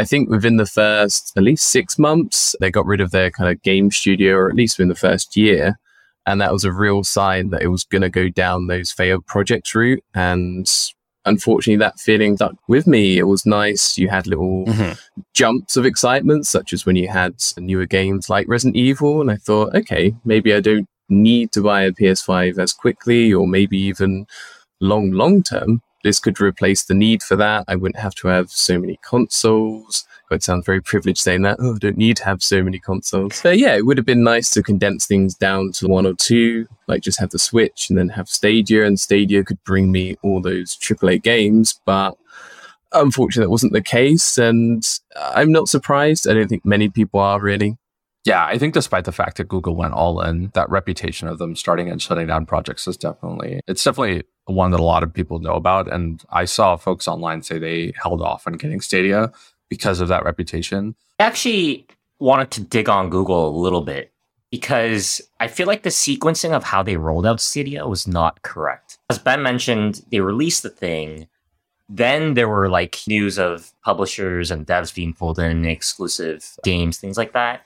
I 0.00 0.04
think 0.04 0.30
within 0.30 0.56
the 0.56 0.66
first 0.66 1.32
at 1.36 1.44
least 1.44 1.68
six 1.68 1.96
months, 1.96 2.56
they 2.58 2.72
got 2.72 2.86
rid 2.86 3.00
of 3.00 3.12
their 3.12 3.30
kind 3.30 3.50
of 3.50 3.62
game 3.62 3.92
studio, 3.92 4.34
or 4.34 4.48
at 4.48 4.56
least 4.56 4.78
within 4.78 4.88
the 4.88 4.96
first 4.96 5.36
year. 5.36 5.78
And 6.26 6.40
that 6.40 6.52
was 6.52 6.64
a 6.64 6.72
real 6.72 7.04
sign 7.04 7.50
that 7.50 7.62
it 7.62 7.68
was 7.68 7.84
going 7.84 8.02
to 8.02 8.10
go 8.10 8.28
down 8.28 8.66
those 8.66 8.92
failed 8.92 9.26
projects 9.26 9.74
route. 9.74 10.04
And 10.14 10.70
unfortunately, 11.24 11.78
that 11.78 11.98
feeling 11.98 12.36
stuck 12.36 12.54
with 12.68 12.86
me. 12.86 13.18
It 13.18 13.24
was 13.24 13.44
nice. 13.44 13.98
You 13.98 14.08
had 14.08 14.26
little 14.26 14.64
mm-hmm. 14.66 14.92
jumps 15.34 15.76
of 15.76 15.84
excitement, 15.84 16.46
such 16.46 16.72
as 16.72 16.86
when 16.86 16.96
you 16.96 17.08
had 17.08 17.34
newer 17.58 17.86
games 17.86 18.30
like 18.30 18.48
Resident 18.48 18.76
Evil. 18.76 19.20
And 19.20 19.30
I 19.30 19.36
thought, 19.36 19.74
okay, 19.74 20.14
maybe 20.24 20.54
I 20.54 20.60
don't 20.60 20.88
need 21.08 21.52
to 21.52 21.62
buy 21.62 21.82
a 21.82 21.92
PS5 21.92 22.58
as 22.58 22.72
quickly, 22.72 23.32
or 23.32 23.46
maybe 23.46 23.78
even 23.78 24.26
long, 24.80 25.10
long 25.12 25.42
term. 25.42 25.82
This 26.04 26.18
could 26.18 26.40
replace 26.40 26.84
the 26.84 26.94
need 26.94 27.22
for 27.22 27.36
that. 27.36 27.64
I 27.68 27.76
wouldn't 27.76 28.00
have 28.00 28.14
to 28.16 28.28
have 28.28 28.50
so 28.50 28.78
many 28.78 28.98
consoles. 29.04 30.06
It 30.32 30.42
sounds 30.42 30.66
very 30.66 30.80
privileged 30.80 31.18
saying 31.18 31.42
that. 31.42 31.58
Oh, 31.60 31.74
I 31.74 31.78
don't 31.78 31.96
need 31.96 32.16
to 32.18 32.24
have 32.24 32.42
so 32.42 32.62
many 32.62 32.78
consoles. 32.78 33.40
But 33.42 33.58
yeah, 33.58 33.76
it 33.76 33.86
would 33.86 33.98
have 33.98 34.06
been 34.06 34.24
nice 34.24 34.50
to 34.50 34.62
condense 34.62 35.06
things 35.06 35.34
down 35.34 35.72
to 35.72 35.86
one 35.86 36.06
or 36.06 36.14
two, 36.14 36.66
like 36.88 37.02
just 37.02 37.20
have 37.20 37.30
the 37.30 37.38
Switch 37.38 37.88
and 37.88 37.98
then 37.98 38.08
have 38.10 38.28
Stadia, 38.28 38.84
and 38.84 38.98
Stadia 38.98 39.44
could 39.44 39.62
bring 39.64 39.92
me 39.92 40.16
all 40.22 40.40
those 40.40 40.76
AAA 40.76 41.22
games. 41.22 41.80
But 41.84 42.16
unfortunately, 42.92 43.46
that 43.46 43.50
wasn't 43.50 43.72
the 43.72 43.82
case. 43.82 44.38
And 44.38 44.86
I'm 45.16 45.52
not 45.52 45.68
surprised. 45.68 46.28
I 46.28 46.34
don't 46.34 46.48
think 46.48 46.64
many 46.64 46.88
people 46.88 47.20
are 47.20 47.40
really. 47.40 47.76
Yeah, 48.24 48.44
I 48.44 48.56
think 48.56 48.72
despite 48.72 49.04
the 49.04 49.10
fact 49.10 49.38
that 49.38 49.48
Google 49.48 49.74
went 49.74 49.94
all 49.94 50.20
in, 50.20 50.52
that 50.54 50.70
reputation 50.70 51.26
of 51.26 51.38
them 51.38 51.56
starting 51.56 51.90
and 51.90 52.00
shutting 52.00 52.28
down 52.28 52.46
projects 52.46 52.86
is 52.86 52.96
definitely, 52.96 53.60
it's 53.66 53.82
definitely 53.82 54.22
one 54.44 54.70
that 54.70 54.78
a 54.78 54.84
lot 54.84 55.02
of 55.02 55.12
people 55.12 55.40
know 55.40 55.54
about. 55.54 55.92
And 55.92 56.22
I 56.30 56.44
saw 56.44 56.76
folks 56.76 57.08
online 57.08 57.42
say 57.42 57.58
they 57.58 57.92
held 58.00 58.22
off 58.22 58.46
on 58.46 58.52
getting 58.52 58.80
Stadia 58.80 59.32
because 59.72 60.02
of 60.02 60.08
that 60.08 60.22
reputation. 60.22 60.94
I 61.18 61.24
actually 61.24 61.86
wanted 62.18 62.50
to 62.50 62.60
dig 62.60 62.90
on 62.90 63.08
Google 63.08 63.48
a 63.48 63.56
little 63.56 63.80
bit 63.80 64.12
because 64.50 65.22
I 65.40 65.48
feel 65.48 65.66
like 65.66 65.82
the 65.82 65.88
sequencing 65.88 66.52
of 66.52 66.62
how 66.62 66.82
they 66.82 66.98
rolled 66.98 67.24
out 67.24 67.40
Stadia 67.40 67.86
was 67.88 68.06
not 68.06 68.42
correct. 68.42 68.98
As 69.08 69.18
Ben 69.18 69.42
mentioned, 69.42 70.04
they 70.10 70.20
released 70.20 70.62
the 70.62 70.68
thing. 70.68 71.26
Then 71.88 72.34
there 72.34 72.50
were 72.50 72.68
like 72.68 73.00
news 73.08 73.38
of 73.38 73.72
publishers 73.82 74.50
and 74.50 74.66
devs 74.66 74.94
being 74.94 75.14
pulled 75.14 75.38
in 75.38 75.64
exclusive 75.64 76.54
games, 76.62 76.98
things 76.98 77.16
like 77.16 77.32
that, 77.32 77.62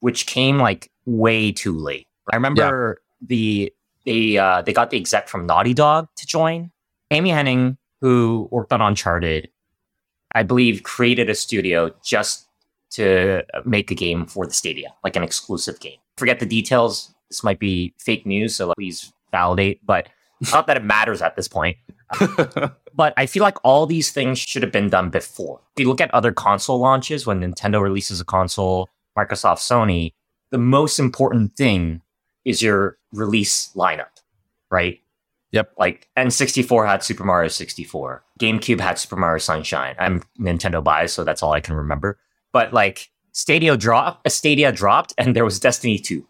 which 0.00 0.26
came 0.26 0.58
like 0.58 0.90
way 1.04 1.52
too 1.52 1.78
late. 1.78 2.08
I 2.32 2.34
remember 2.34 2.98
yeah. 3.20 3.26
the 3.28 3.72
they 4.04 4.36
uh, 4.36 4.62
they 4.62 4.72
got 4.72 4.90
the 4.90 4.96
exec 4.96 5.28
from 5.28 5.46
Naughty 5.46 5.74
Dog 5.74 6.08
to 6.16 6.26
join. 6.26 6.72
Amy 7.12 7.30
Hennig, 7.30 7.76
who 8.00 8.48
worked 8.50 8.72
on 8.72 8.80
Uncharted, 8.80 9.48
I 10.36 10.42
believe 10.42 10.82
created 10.82 11.30
a 11.30 11.34
studio 11.34 11.94
just 12.04 12.46
to 12.90 13.42
uh, 13.54 13.62
make 13.64 13.90
a 13.90 13.94
game 13.94 14.26
for 14.26 14.46
the 14.46 14.52
Stadia, 14.52 14.92
like 15.02 15.16
an 15.16 15.22
exclusive 15.22 15.80
game. 15.80 15.98
Forget 16.18 16.40
the 16.40 16.46
details. 16.46 17.14
This 17.30 17.42
might 17.42 17.58
be 17.58 17.94
fake 17.98 18.26
news, 18.26 18.54
so 18.54 18.74
please 18.74 19.14
validate. 19.30 19.84
But 19.86 20.10
not 20.52 20.66
that 20.66 20.76
it 20.76 20.84
matters 20.84 21.22
at 21.22 21.36
this 21.36 21.48
point. 21.48 21.78
but 22.94 23.14
I 23.16 23.24
feel 23.24 23.42
like 23.42 23.56
all 23.64 23.86
these 23.86 24.12
things 24.12 24.38
should 24.38 24.62
have 24.62 24.72
been 24.72 24.90
done 24.90 25.08
before. 25.08 25.62
If 25.74 25.80
you 25.80 25.88
look 25.88 26.02
at 26.02 26.12
other 26.12 26.32
console 26.32 26.78
launches, 26.78 27.26
when 27.26 27.40
Nintendo 27.40 27.80
releases 27.80 28.20
a 28.20 28.24
console, 28.24 28.90
Microsoft, 29.16 29.60
Sony, 29.60 30.12
the 30.50 30.58
most 30.58 30.98
important 30.98 31.56
thing 31.56 32.02
is 32.44 32.60
your 32.60 32.98
release 33.10 33.70
lineup, 33.74 34.20
right? 34.70 35.00
Yep. 35.52 35.72
Like 35.78 36.10
N64 36.14 36.86
had 36.86 37.02
Super 37.02 37.24
Mario 37.24 37.48
64. 37.48 38.22
GameCube 38.38 38.80
had 38.80 38.98
Super 38.98 39.16
Mario 39.16 39.38
Sunshine. 39.38 39.94
I'm 39.98 40.22
Nintendo 40.38 40.82
biased, 40.82 41.14
so 41.14 41.24
that's 41.24 41.42
all 41.42 41.52
I 41.52 41.60
can 41.60 41.74
remember. 41.74 42.18
But 42.52 42.72
like 42.72 43.10
Stadia 43.32 43.76
dropped, 43.76 44.30
Stadia 44.30 44.72
dropped, 44.72 45.14
and 45.18 45.34
there 45.34 45.44
was 45.44 45.58
Destiny 45.60 45.98
2. 45.98 46.26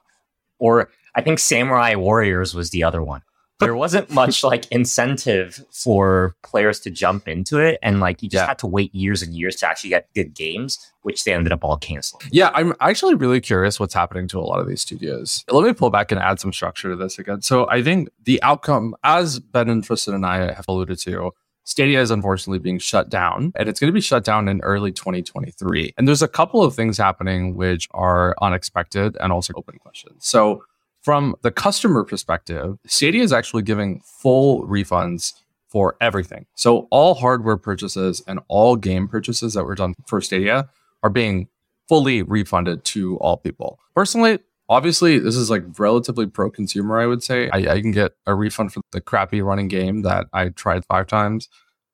Or 0.58 0.90
I 1.14 1.22
think 1.22 1.38
Samurai 1.38 1.94
Warriors 1.94 2.54
was 2.54 2.70
the 2.70 2.82
other 2.82 3.02
one 3.02 3.22
there 3.58 3.74
wasn't 3.76 4.10
much 4.10 4.42
like 4.44 4.70
incentive 4.70 5.64
for 5.70 6.36
players 6.42 6.80
to 6.80 6.90
jump 6.90 7.28
into 7.28 7.58
it 7.58 7.78
and 7.82 8.00
like 8.00 8.22
you 8.22 8.28
just 8.28 8.42
yeah. 8.42 8.46
had 8.46 8.58
to 8.58 8.66
wait 8.66 8.94
years 8.94 9.22
and 9.22 9.34
years 9.34 9.56
to 9.56 9.66
actually 9.66 9.90
get 9.90 10.12
good 10.14 10.34
games 10.34 10.78
which 11.02 11.24
they 11.24 11.32
ended 11.32 11.52
up 11.52 11.64
all 11.64 11.76
canceling 11.76 12.22
yeah 12.30 12.50
i'm 12.54 12.74
actually 12.80 13.14
really 13.14 13.40
curious 13.40 13.78
what's 13.80 13.94
happening 13.94 14.28
to 14.28 14.38
a 14.38 14.42
lot 14.42 14.60
of 14.60 14.68
these 14.68 14.80
studios 14.80 15.44
let 15.50 15.64
me 15.64 15.72
pull 15.72 15.90
back 15.90 16.10
and 16.10 16.20
add 16.20 16.40
some 16.40 16.52
structure 16.52 16.90
to 16.90 16.96
this 16.96 17.18
again 17.18 17.40
so 17.40 17.68
i 17.68 17.82
think 17.82 18.08
the 18.24 18.42
outcome 18.42 18.94
as 19.04 19.38
ben 19.38 19.68
and 19.68 19.84
tristan 19.84 20.14
and 20.14 20.26
i 20.26 20.52
have 20.52 20.64
alluded 20.68 20.98
to 20.98 21.32
Stadia 21.66 22.00
is 22.00 22.12
unfortunately 22.12 22.60
being 22.60 22.78
shut 22.78 23.10
down 23.10 23.52
and 23.56 23.68
it's 23.68 23.80
going 23.80 23.88
to 23.88 23.94
be 23.94 24.00
shut 24.00 24.24
down 24.24 24.48
in 24.48 24.60
early 24.60 24.92
2023. 24.92 25.94
And 25.98 26.06
there's 26.06 26.22
a 26.22 26.28
couple 26.28 26.62
of 26.62 26.76
things 26.76 26.96
happening 26.96 27.56
which 27.56 27.88
are 27.90 28.36
unexpected 28.40 29.16
and 29.20 29.32
also 29.32 29.52
open 29.56 29.78
questions. 29.78 30.24
So, 30.24 30.64
from 31.02 31.36
the 31.42 31.52
customer 31.52 32.02
perspective, 32.02 32.78
Stadia 32.86 33.22
is 33.22 33.32
actually 33.32 33.62
giving 33.62 34.00
full 34.00 34.66
refunds 34.66 35.34
for 35.68 35.96
everything. 36.00 36.46
So 36.54 36.88
all 36.90 37.14
hardware 37.14 37.56
purchases 37.56 38.22
and 38.26 38.40
all 38.48 38.76
game 38.76 39.06
purchases 39.06 39.54
that 39.54 39.64
were 39.64 39.74
done 39.74 39.94
for 40.06 40.20
Stadia 40.20 40.68
are 41.02 41.10
being 41.10 41.48
fully 41.88 42.22
refunded 42.22 42.84
to 42.84 43.16
all 43.18 43.36
people. 43.36 43.78
Personally, 43.94 44.38
obviously 44.68 45.18
this 45.18 45.36
is 45.36 45.50
like 45.50 45.64
relatively 45.78 46.26
pro 46.26 46.50
consumer, 46.50 47.00
I 47.00 47.06
would 47.06 47.22
say. 47.22 47.48
I, 47.50 47.74
I 47.74 47.80
can 47.80 47.92
get 47.92 48.12
a 48.26 48.34
refund 48.34 48.72
for 48.72 48.80
the 48.92 49.00
crappy 49.00 49.42
running 49.42 49.68
game 49.68 50.02
that 50.02 50.26
I 50.32 50.48
tried 50.50 50.84
five 50.86 51.06
times. 51.06 51.48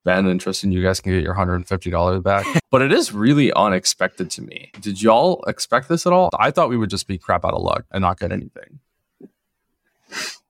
Ben 0.05 0.27
and 0.27 0.41
Tristan, 0.41 0.73
you 0.73 0.83
guys 0.83 1.01
can 1.01 1.13
get 1.13 1.23
your 1.23 1.35
$150 1.35 2.23
back. 2.23 2.45
but 2.71 2.83
it 2.83 2.93
is 2.93 3.13
really 3.13 3.53
unexpected 3.53 4.31
to 4.33 4.43
me. 4.43 4.73
Did 4.81 5.01
y'all 5.01 5.45
expect 5.47 5.89
this 5.89 6.07
at 6.07 6.13
all? 6.13 6.31
I 6.39 6.51
thought 6.51 6.71
we 6.71 6.77
would 6.77 6.91
just 6.91 7.07
be 7.07 7.19
crap 7.19 7.45
out 7.45 7.55
of 7.55 7.63
luck 7.63 7.85
and 7.93 8.03
not 8.03 8.19
get 8.19 8.33
anything. 8.33 8.81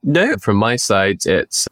No, 0.02 0.36
from 0.38 0.56
my 0.56 0.76
side, 0.76 1.26
it's 1.26 1.68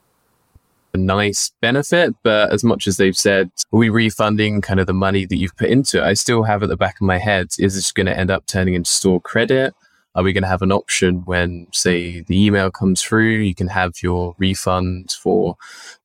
a 0.92 0.99
nice 0.99 1.52
benefit, 1.61 2.14
but 2.23 2.52
as 2.52 2.62
much 2.62 2.87
as 2.87 2.97
they've 2.97 3.16
said, 3.16 3.50
are 3.73 3.78
we 3.78 3.88
refunding 3.88 4.61
kind 4.61 4.78
of 4.78 4.87
the 4.87 4.92
money 4.92 5.25
that 5.25 5.37
you've 5.37 5.57
put 5.57 5.71
into 5.71 5.99
it? 5.99 6.04
I 6.04 6.14
still 6.14 6.42
have 6.45 6.62
at 6.62 6.69
the 6.69 6.76
back 6.76 6.97
of 6.97 7.02
my 7.02 7.19
head, 7.19 7.49
is 7.59 7.75
this 7.75 7.92
going 7.92 8.07
to 8.07 8.16
end 8.16 8.30
up 8.30 8.47
turning 8.47 8.75
into 8.75 8.90
store 8.90 9.21
credit? 9.21 9.75
Are 10.14 10.23
we 10.23 10.33
going 10.33 10.43
to 10.43 10.49
have 10.49 10.62
an 10.62 10.73
option 10.73 11.23
when, 11.25 11.69
say, 11.73 12.23
the 12.23 12.45
email 12.45 12.71
comes 12.71 13.00
through, 13.02 13.37
you 13.38 13.55
can 13.55 13.69
have 13.69 14.02
your 14.02 14.35
refund 14.38 15.12
for 15.12 15.57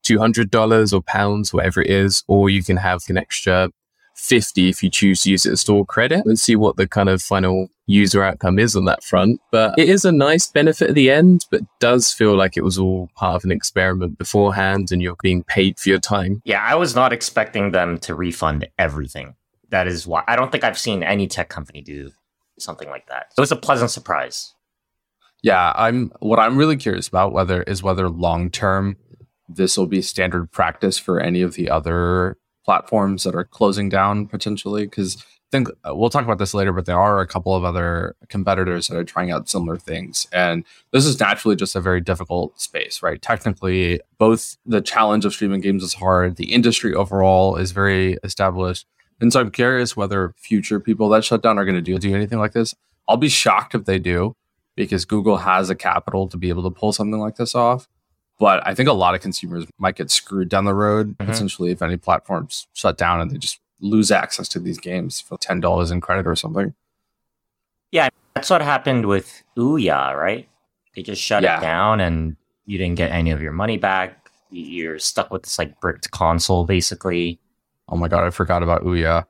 $200 0.04 0.94
or 0.94 1.02
pounds, 1.02 1.54
whatever 1.54 1.82
it 1.82 1.90
is, 1.90 2.24
or 2.28 2.50
you 2.50 2.64
can 2.64 2.78
have 2.78 3.02
an 3.10 3.18
extra 3.18 3.72
50 4.16 4.70
if 4.70 4.82
you 4.82 4.90
choose 4.90 5.24
to 5.24 5.32
use 5.32 5.46
it 5.46 5.54
as 5.54 5.62
store 5.62 5.86
credit 5.86 6.26
and 6.26 6.40
see 6.40 6.56
what 6.56 6.78
the 6.78 6.88
kind 6.88 7.10
of 7.10 7.22
final 7.22 7.68
user 7.88 8.24
outcome 8.24 8.60
is 8.60 8.76
on 8.76 8.86
that 8.86 9.04
front. 9.04 9.40
But 9.52 9.78
it 9.78 9.90
is 9.90 10.06
a 10.06 10.12
nice 10.12 10.48
benefit 10.48 10.90
at 10.90 10.96
the 10.96 11.12
end, 11.12 11.46
but 11.52 11.62
does 11.80 12.12
feel 12.12 12.36
like 12.36 12.58
it 12.58 12.64
was 12.64 12.78
all 12.78 13.10
part 13.16 13.36
of 13.36 13.44
an 13.44 13.52
experiment 13.52 14.18
beforehand 14.18 14.92
and 14.92 15.02
you're 15.02 15.18
being 15.22 15.44
paid 15.44 15.80
for 15.80 15.90
your 15.90 16.00
time. 16.00 16.42
Yeah, 16.46 16.64
I 16.64 16.76
was 16.76 16.96
not 16.96 17.14
expecting 17.14 17.72
them 17.72 17.98
to 18.00 18.16
refund 18.16 18.68
everything. 18.78 19.36
That 19.70 19.88
is 19.88 20.08
why 20.08 20.24
I 20.28 20.36
don't 20.36 20.52
think 20.52 20.64
I've 20.64 20.80
seen 20.80 21.04
any 21.04 21.28
tech 21.28 21.50
company 21.50 21.82
do 21.82 22.12
something 22.58 22.90
like 22.90 23.08
that. 23.08 23.28
It 23.38 23.42
was 23.42 23.52
a 23.52 23.56
pleasant 23.56 23.92
surprise. 23.92 24.54
Yeah, 25.42 25.74
I'm 25.76 26.12
what 26.20 26.40
I'm 26.40 26.58
really 26.58 26.78
curious 26.78 27.08
about 27.08 27.32
whether 27.32 27.62
is 27.64 27.84
whether 27.84 28.10
long 28.10 28.50
term 28.50 28.98
this 29.48 29.78
will 29.78 29.88
be 29.88 30.02
standard 30.02 30.52
practice 30.52 30.98
for 30.98 31.20
any 31.20 31.42
of 31.42 31.54
the 31.54 31.70
other 31.70 32.38
platforms 32.64 33.24
that 33.24 33.36
are 33.36 33.44
closing 33.44 33.90
down 33.90 34.26
potentially 34.26 34.86
because 34.86 35.18
I 35.18 35.52
think 35.52 35.70
uh, 35.88 35.96
we'll 35.96 36.10
talk 36.10 36.26
about 36.26 36.40
this 36.40 36.56
later, 36.56 36.74
but 36.74 36.86
there 36.86 37.00
are 37.00 37.22
a 37.22 37.28
couple 37.28 37.56
of 37.56 37.64
other 37.64 38.16
competitors 38.30 38.88
that 38.88 38.98
are 38.98 39.04
trying 39.04 39.30
out 39.30 39.48
similar 39.48 39.78
things. 39.78 40.26
And 40.34 40.66
this 40.92 41.06
is 41.06 41.20
naturally 41.20 41.56
just 41.56 41.76
a 41.76 41.82
very 41.82 42.02
difficult 42.02 42.60
space, 42.60 43.04
right? 43.04 43.22
Technically, 43.22 44.02
both 44.18 44.58
the 44.66 44.82
challenge 44.82 45.24
of 45.24 45.34
streaming 45.34 45.62
games 45.62 45.84
is 45.84 45.94
hard, 45.94 46.38
the 46.38 46.52
industry 46.52 46.96
overall 46.96 47.56
is 47.58 47.72
very 47.72 48.18
established. 48.24 48.88
And 49.20 49.32
so 49.32 49.40
I'm 49.40 49.52
curious 49.52 49.96
whether 49.96 50.34
future 50.38 50.80
people 50.80 51.10
that 51.10 51.24
shut 51.24 51.42
down 51.42 51.58
are 51.58 51.66
going 51.66 51.76
to 51.76 51.82
do, 51.82 51.98
do 51.98 52.14
anything 52.14 52.40
like 52.40 52.54
this. 52.54 52.76
I'll 53.08 53.18
be 53.18 53.30
shocked 53.30 53.76
if 53.76 53.86
they 53.86 54.00
do 54.00 54.36
because 54.76 55.06
Google 55.06 55.38
has 55.38 55.70
a 55.70 55.76
capital 55.76 56.28
to 56.28 56.38
be 56.38 56.50
able 56.50 56.64
to 56.64 56.70
pull 56.70 56.92
something 56.92 57.20
like 57.20 57.38
this 57.38 57.56
off. 57.56 57.88
But 58.38 58.66
I 58.68 58.76
think 58.76 58.90
a 58.90 58.94
lot 58.94 59.16
of 59.16 59.22
consumers 59.22 59.66
might 59.78 59.96
get 59.96 60.12
screwed 60.12 60.50
down 60.50 60.66
the 60.66 60.74
road, 60.74 61.18
mm-hmm. 61.18 61.32
potentially, 61.32 61.72
if 61.72 61.82
any 61.82 61.98
platforms 61.98 62.68
shut 62.74 62.98
down 62.98 63.22
and 63.22 63.32
they 63.32 63.38
just 63.38 63.60
lose 63.80 64.12
access 64.12 64.48
to 64.50 64.60
these 64.60 64.78
games 64.78 65.22
for 65.22 65.38
ten 65.38 65.62
dollars 65.62 65.92
in 65.92 66.02
credit 66.02 66.28
or 66.28 66.36
something. 66.36 66.74
Yeah, 67.92 68.10
that's 68.34 68.50
what 68.50 68.62
happened 68.62 69.06
with 69.06 69.44
Ouya, 69.58 70.18
right? 70.18 70.50
They 70.96 71.04
just 71.04 71.22
shut 71.22 71.44
yeah. 71.44 71.60
it 71.60 71.62
down, 71.62 72.02
and 72.02 72.36
you 72.66 72.78
didn't 72.78 72.96
get 72.96 73.12
any 73.12 73.32
of 73.32 73.42
your 73.42 73.54
money 73.54 73.78
back. 73.78 74.30
You're 74.52 75.00
stuck 75.00 75.32
with 75.32 75.44
this 75.44 75.58
like 75.58 75.80
bricked 75.80 76.12
console, 76.12 76.66
basically. 76.66 77.40
Oh 77.90 77.96
my 77.96 78.08
god, 78.08 78.24
I 78.24 78.30
forgot 78.30 78.64
about 78.64 78.84
Ouya. 78.84 79.26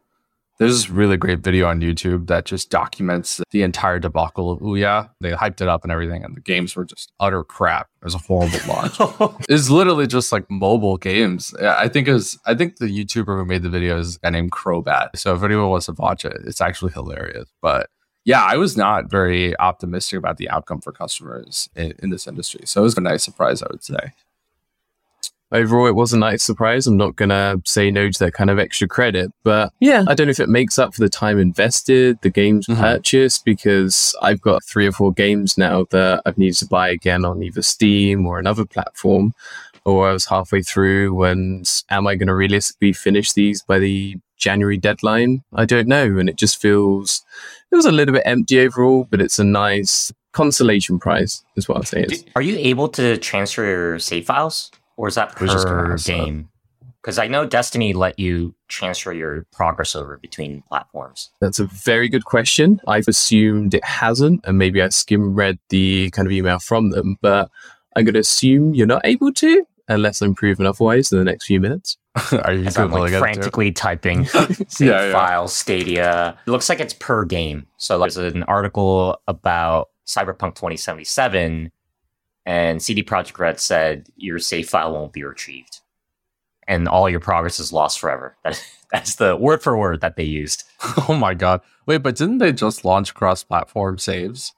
There's 0.57 0.71
this 0.71 0.89
really 0.89 1.17
great 1.17 1.39
video 1.39 1.67
on 1.67 1.81
YouTube 1.81 2.27
that 2.27 2.45
just 2.45 2.69
documents 2.69 3.41
the 3.51 3.63
entire 3.63 3.99
debacle 3.99 4.49
of 4.49 4.59
Ouya. 4.59 5.09
They 5.19 5.31
hyped 5.31 5.59
it 5.59 5.67
up 5.67 5.83
and 5.83 5.91
everything, 5.91 6.23
and 6.23 6.37
the 6.37 6.41
games 6.41 6.77
were 6.77 6.85
just 6.85 7.11
utter 7.19 7.43
crap. 7.43 7.89
It 8.01 8.05
was 8.05 8.15
a 8.15 8.19
horrible 8.19 8.59
launch. 8.65 8.95
it's 9.49 9.69
literally 9.69 10.07
just 10.07 10.31
like 10.31 10.49
mobile 10.49 10.95
games. 10.95 11.53
I 11.55 11.89
think 11.89 12.07
it 12.07 12.13
was, 12.13 12.39
I 12.45 12.55
think 12.55 12.77
the 12.77 12.85
YouTuber 12.85 13.37
who 13.37 13.43
made 13.43 13.63
the 13.63 13.69
video 13.69 13.99
is 13.99 14.17
a 14.23 14.31
named 14.31 14.51
Crobat. 14.51 15.09
So 15.17 15.35
if 15.35 15.43
anyone 15.43 15.69
wants 15.69 15.87
to 15.87 15.93
watch 15.93 16.23
it, 16.23 16.37
it's 16.45 16.61
actually 16.61 16.93
hilarious. 16.93 17.49
But 17.61 17.89
yeah, 18.23 18.41
I 18.41 18.55
was 18.55 18.77
not 18.77 19.11
very 19.11 19.59
optimistic 19.59 20.17
about 20.17 20.37
the 20.37 20.49
outcome 20.49 20.79
for 20.79 20.93
customers 20.93 21.67
in, 21.75 21.93
in 22.01 22.11
this 22.11 22.27
industry. 22.27 22.61
So 22.63 22.79
it 22.79 22.83
was 22.83 22.97
a 22.97 23.01
nice 23.01 23.23
surprise, 23.23 23.61
I 23.61 23.67
would 23.69 23.83
say 23.83 24.13
overall, 25.55 25.87
it 25.87 25.95
was 25.95 26.13
a 26.13 26.17
nice 26.17 26.43
surprise. 26.43 26.85
I'm 26.85 26.97
not 26.97 27.15
going 27.15 27.29
to 27.29 27.61
say 27.65 27.89
no 27.89 28.09
to 28.09 28.19
that 28.19 28.33
kind 28.33 28.49
of 28.49 28.59
extra 28.59 28.87
credit, 28.87 29.31
but 29.43 29.73
yeah, 29.79 30.03
I 30.07 30.13
don't 30.13 30.27
know 30.27 30.31
if 30.31 30.39
it 30.39 30.49
makes 30.49 30.77
up 30.77 30.93
for 30.93 31.01
the 31.01 31.09
time 31.09 31.39
invested, 31.39 32.19
the 32.21 32.29
games 32.29 32.67
mm-hmm. 32.67 32.81
purchased, 32.81 33.45
because 33.45 34.15
I've 34.21 34.41
got 34.41 34.63
three 34.63 34.87
or 34.87 34.91
four 34.91 35.11
games 35.13 35.57
now 35.57 35.85
that 35.91 36.21
I've 36.25 36.37
needed 36.37 36.57
to 36.57 36.67
buy 36.67 36.89
again 36.89 37.25
on 37.25 37.41
either 37.41 37.61
Steam 37.61 38.25
or 38.25 38.39
another 38.39 38.65
platform. 38.65 39.33
Or 39.85 40.09
I 40.09 40.13
was 40.13 40.25
halfway 40.25 40.63
through 40.63 41.13
when 41.13 41.63
am 41.91 42.07
I 42.07 42.15
going 42.15 42.27
to 42.27 42.33
realistically 42.33 42.91
finish 42.91 43.33
these 43.33 43.61
by 43.61 43.77
the 43.77 44.15
January 44.35 44.77
deadline? 44.77 45.43
I 45.53 45.65
don't 45.65 45.87
know. 45.87 46.17
And 46.17 46.27
it 46.27 46.37
just 46.37 46.59
feels, 46.59 47.23
it 47.71 47.75
was 47.75 47.85
a 47.85 47.91
little 47.91 48.13
bit 48.13 48.23
empty 48.25 48.59
overall, 48.59 49.07
but 49.11 49.21
it's 49.21 49.37
a 49.37 49.43
nice 49.43 50.11
consolation 50.33 50.97
prize, 50.97 51.43
is 51.55 51.69
what 51.69 51.77
I'll 51.77 51.83
say. 51.83 52.01
Is. 52.01 52.25
Are 52.35 52.41
you 52.41 52.57
able 52.57 52.89
to 52.89 53.17
transfer 53.17 53.63
your 53.63 53.99
save 53.99 54.25
files? 54.25 54.71
Or 54.97 55.07
is 55.07 55.15
that 55.15 55.35
per 55.35 55.97
game? 55.97 56.49
Because 57.01 57.19
I 57.19 57.27
know 57.27 57.45
Destiny 57.45 57.93
let 57.93 58.17
you 58.17 58.55
transfer 58.67 59.13
your 59.13 59.45
progress 59.51 59.95
over 59.95 60.17
between 60.17 60.63
platforms. 60.67 61.29
That's 61.39 61.59
a 61.59 61.65
very 61.65 62.09
good 62.09 62.25
question. 62.25 62.81
I've 62.87 63.07
assumed 63.07 63.75
it 63.75 63.83
hasn't, 63.85 64.41
and 64.43 64.57
maybe 64.57 64.81
I 64.81 64.89
skim 64.89 65.35
read 65.35 65.59
the 65.69 66.09
kind 66.11 66.27
of 66.27 66.31
email 66.31 66.57
from 66.57 66.89
them, 66.89 67.17
but 67.21 67.51
I'm 67.95 68.05
going 68.05 68.15
to 68.15 68.19
assume 68.21 68.73
you're 68.73 68.87
not 68.87 69.05
able 69.05 69.31
to. 69.33 69.65
unless 69.87 70.19
I'm 70.21 70.33
proven 70.33 70.65
otherwise 70.65 71.11
in 71.11 71.19
the 71.19 71.23
next 71.23 71.45
few 71.45 71.59
minutes. 71.59 71.97
Are 72.43 72.53
you 72.53 72.69
I'm 72.75 72.91
like 72.91 73.11
frantically 73.11 73.71
typing 73.71 74.25
save 74.67 74.79
Yeah, 74.79 75.05
yeah. 75.07 75.11
file 75.11 75.47
Stadia. 75.47 76.37
It 76.47 76.49
looks 76.49 76.69
like 76.69 76.79
it's 76.79 76.93
per 76.93 77.23
game. 77.25 77.67
So 77.77 77.97
like, 77.97 78.13
there's 78.13 78.33
an 78.33 78.43
article 78.43 79.21
about 79.27 79.89
Cyberpunk 80.07 80.55
2077, 80.55 81.71
and 82.45 82.81
CD 82.81 83.03
Projekt 83.03 83.37
Red 83.39 83.59
said 83.59 84.07
your 84.15 84.39
save 84.39 84.69
file 84.69 84.93
won't 84.93 85.13
be 85.13 85.23
retrieved, 85.23 85.79
and 86.67 86.87
all 86.87 87.09
your 87.09 87.19
progress 87.19 87.59
is 87.59 87.71
lost 87.73 87.99
forever. 87.99 88.35
That, 88.91 89.01
that's 89.01 89.15
the 89.15 89.35
word 89.35 89.63
for 89.63 89.75
word 89.75 90.01
that 90.01 90.15
they 90.15 90.23
used. 90.23 90.63
Oh 91.09 91.15
my 91.15 91.33
god! 91.33 91.61
Wait, 91.87 91.97
but 91.97 92.15
didn't 92.15 92.37
they 92.37 92.53
just 92.53 92.85
launch 92.85 93.13
cross-platform 93.15 93.97
saves? 93.97 94.53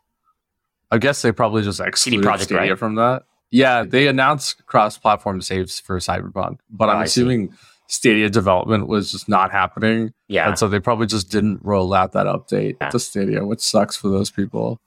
I 0.91 0.98
guess 0.98 1.22
they 1.22 1.32
probably 1.32 1.63
just 1.63 1.79
excluded 1.79 2.25
Projekt 2.25 2.41
Stadia 2.44 2.72
Red? 2.72 2.79
from 2.79 2.96
that. 2.96 3.24
Yeah, 3.51 3.84
they 3.84 4.08
announced 4.08 4.65
cross-platform 4.65 5.41
saves 5.41 5.79
for 5.79 5.98
Cyberpunk, 6.00 6.60
but 6.70 6.89
Oh, 6.89 6.91
I'm 6.94 6.98
I 7.00 7.06
see. 7.06 7.22
assuming 7.22 7.53
Stadia 7.88 8.29
development 8.29 8.88
was 8.88 9.12
just 9.12 9.29
not 9.29 9.51
happening, 9.51 10.13
Yeah, 10.27 10.50
and 10.50 10.60
so 10.60 10.67
they 10.67 10.79
probably 10.82 11.08
just 11.08 11.32
didn't 11.32 11.62
roll 11.63 11.94
out 11.94 12.12
that 12.12 12.25
update 12.27 12.75
Yeah. 12.82 12.89
to 12.89 13.00
Stadia, 13.00 13.46
which 13.46 13.62
sucks 13.62 13.96
for 13.96 14.10
those 14.10 14.29
people. 14.29 14.79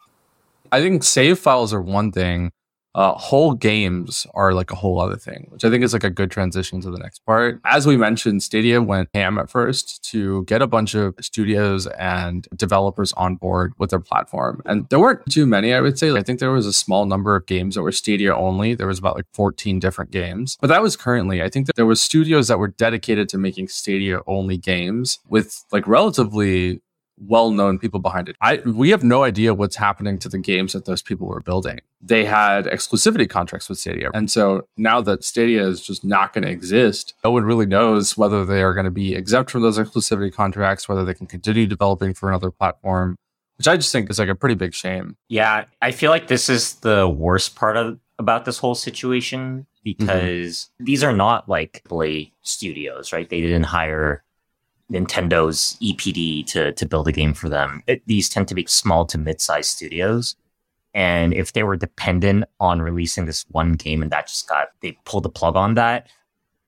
I 0.71 0.81
think 0.83 1.03
save 1.03 1.39
files 1.39 1.73
are 1.75 1.81
one 1.83 2.13
thing. 2.13 2.53
Uh, 2.95 3.13
whole 3.15 3.55
games 3.55 4.27
are 4.35 4.53
like 4.53 4.71
a 4.71 4.75
whole 4.75 5.01
other 5.01 5.17
thing, 5.17 5.47
which 5.51 5.65
I 5.65 5.71
think 5.71 5.85
is 5.85 5.93
like 5.93 6.05
a 6.05 6.11
good 6.11 6.31
transition 6.31 6.81
to 6.81 6.91
the 6.91 6.99
next 6.99 7.25
part. 7.25 7.61
As 7.65 7.87
we 7.87 7.97
mentioned, 7.97 8.43
Stadia 8.43 8.83
went 8.83 9.09
ham 9.15 9.39
at 9.39 9.49
first 9.49 10.03
to 10.11 10.45
get 10.45 10.61
a 10.61 10.67
bunch 10.67 10.95
of 10.95 11.15
studios 11.21 11.87
and 11.87 12.49
developers 12.57 13.13
on 13.13 13.37
board 13.37 13.73
with 13.79 13.91
their 13.91 14.01
platform. 14.01 14.61
And 14.67 14.89
there 14.89 14.99
weren't 14.99 15.25
too 15.31 15.47
many, 15.47 15.73
I 15.73 15.81
would 15.81 15.99
say. 15.99 16.11
I 16.13 16.23
think 16.23 16.41
there 16.41 16.51
was 16.51 16.67
a 16.67 16.73
small 16.73 17.07
number 17.07 17.37
of 17.37 17.47
games 17.47 17.77
that 17.77 17.83
were 17.83 17.93
Stadia 17.93 18.35
only. 18.35 18.75
There 18.75 18.89
was 18.89 18.99
about 18.99 19.17
like 19.17 19.27
14 19.35 19.79
different 19.79 20.11
games. 20.11 20.57
But 20.61 20.69
that 20.69 20.83
was 20.83 20.97
currently, 20.97 21.43
I 21.43 21.49
think 21.49 21.67
that 21.67 21.77
there 21.77 21.87
was 21.87 22.03
studios 22.03 22.49
that 22.49 22.59
were 22.59 22.69
dedicated 22.69 23.29
to 23.31 23.39
making 23.39 23.69
Stadia 23.69 24.21
only 24.27 24.57
games 24.57 25.21
with 25.29 25.65
like 25.71 25.87
relatively 25.87 26.83
well-known 27.21 27.79
people 27.79 28.01
behind 28.01 28.29
it. 28.29 28.37
I 28.41 28.57
we 28.65 28.91
have 28.91 29.05
no 29.05 29.25
idea 29.25 29.55
what's 29.55 29.77
happening 29.77 30.19
to 30.21 30.29
the 30.29 30.39
games 30.39 30.73
that 30.73 30.87
those 30.87 31.03
people 31.03 31.27
were 31.27 31.41
building. 31.41 31.81
They 32.01 32.25
had 32.25 32.65
exclusivity 32.65 33.29
contracts 33.29 33.69
with 33.69 33.79
Stadia. 33.79 34.11
And 34.15 34.31
so 34.31 34.67
now 34.77 35.01
that 35.03 35.23
Stadia 35.23 35.67
is 35.67 35.83
just 35.83 36.05
not 36.05 36.33
going 36.33 36.45
to 36.45 36.51
exist, 36.51 37.15
no 37.23 37.31
one 37.31 37.45
really 37.45 37.67
knows 37.67 38.17
whether 38.17 38.45
they 38.45 38.63
are 38.63 38.73
going 38.73 38.85
to 38.85 38.91
be 38.91 39.15
exempt 39.15 39.51
from 39.51 39.63
those 39.63 39.79
exclusivity 39.79 40.33
contracts, 40.33 40.89
whether 40.89 41.05
they 41.05 41.15
can 41.15 41.27
continue 41.27 41.67
developing 41.67 42.15
for 42.15 42.31
another 42.31 42.51
platform, 42.51 43.17
which 43.59 43.69
I 43.69 43.77
just 43.77 43.93
think 43.93 44.09
is 44.09 44.19
like 44.19 44.31
a 44.31 44.35
pretty 44.35 44.55
big 44.55 44.73
shame. 44.73 45.17
Yeah, 45.29 45.67
I 45.83 45.91
feel 45.91 46.11
like 46.11 46.29
this 46.29 46.49
is 46.49 46.75
the 46.77 47.09
worst 47.09 47.55
part 47.55 47.77
of 47.77 47.99
about 48.19 48.45
this 48.45 48.59
whole 48.59 48.75
situation 48.75 49.67
mm-hmm. 49.67 49.83
because 49.83 50.71
these 50.79 51.03
are 51.03 51.13
not 51.13 51.49
like 51.49 51.83
play 51.85 52.33
studios, 52.43 53.13
right? 53.13 53.29
They 53.29 53.41
didn't 53.41 53.65
hire 53.65 54.23
Nintendo's 54.91 55.77
EPD 55.81 56.47
to 56.47 56.73
to 56.73 56.87
build 56.87 57.09
a 57.09 57.13
game 57.13 57.35
for 57.35 57.49
them. 57.49 57.83
It, 57.87 58.03
these 58.07 58.29
tend 58.29 58.49
to 58.49 58.55
be 58.55 58.67
small 58.67 59.05
to 59.07 59.19
mid-sized 59.19 59.71
studios. 59.71 60.37
And 60.93 61.33
if 61.33 61.53
they 61.53 61.63
were 61.63 61.77
dependent 61.77 62.45
on 62.59 62.83
releasing 62.83 63.27
this 63.27 63.45
one 63.51 63.75
game 63.75 64.03
and 64.03 64.11
that 64.11 64.27
just 64.27 64.49
got 64.49 64.69
they 64.83 64.99
pulled 65.05 65.23
the 65.23 65.29
plug 65.31 65.55
on 65.57 65.75
that, 65.75 66.09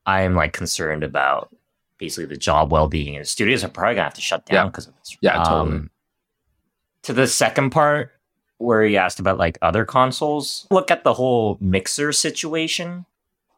I 0.07 0.23
am 0.23 0.35
like 0.37 0.53
concerned 0.53 1.03
about 1.03 1.55
basically 1.99 2.27
the 2.27 2.37
job 2.37 2.71
well-being 2.73 3.17
and 3.17 3.23
the 3.25 3.29
studios 3.29 3.65
are 3.65 3.69
probably 3.69 3.95
gonna 3.97 4.05
have 4.05 4.15
to 4.15 4.21
shut 4.21 4.47
down 4.47 4.55
Yeah. 4.67 4.71
because 4.71 4.87
of 4.87 4.95
this. 4.99 5.17
Yeah, 5.21 5.43
totally. 5.43 5.77
Um, 5.79 5.91
to 7.03 7.13
the 7.13 7.27
second 7.27 7.71
part 7.71 8.13
where 8.59 8.85
he 8.85 8.97
asked 8.97 9.19
about 9.19 9.39
like 9.39 9.59
other 9.61 9.85
consoles, 9.85 10.69
look 10.71 10.93
at 10.93 11.03
the 11.03 11.15
whole 11.15 11.59
mixer 11.61 12.13
situation. 12.13 13.07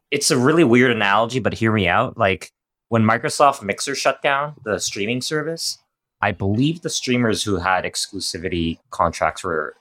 It's 0.09 0.31
a 0.31 0.37
really 0.37 0.63
weird 0.63 0.89
analogy, 0.91 1.39
but 1.39 1.53
hear 1.53 1.71
me 1.71 1.87
out. 1.87 2.17
Like 2.17 2.51
when 2.95 3.03
Microsoft 3.03 3.61
Mixer 3.61 3.93
shut 3.93 4.21
down 4.21 4.53
the 4.63 4.79
streaming 4.79 5.19
service, 5.19 5.79
I 6.21 6.31
believe 6.31 6.81
the 6.81 6.89
streamers 6.89 7.43
who 7.43 7.57
had 7.57 7.83
exclusivity 7.83 8.79
contracts 8.89 9.43
were 9.43 9.75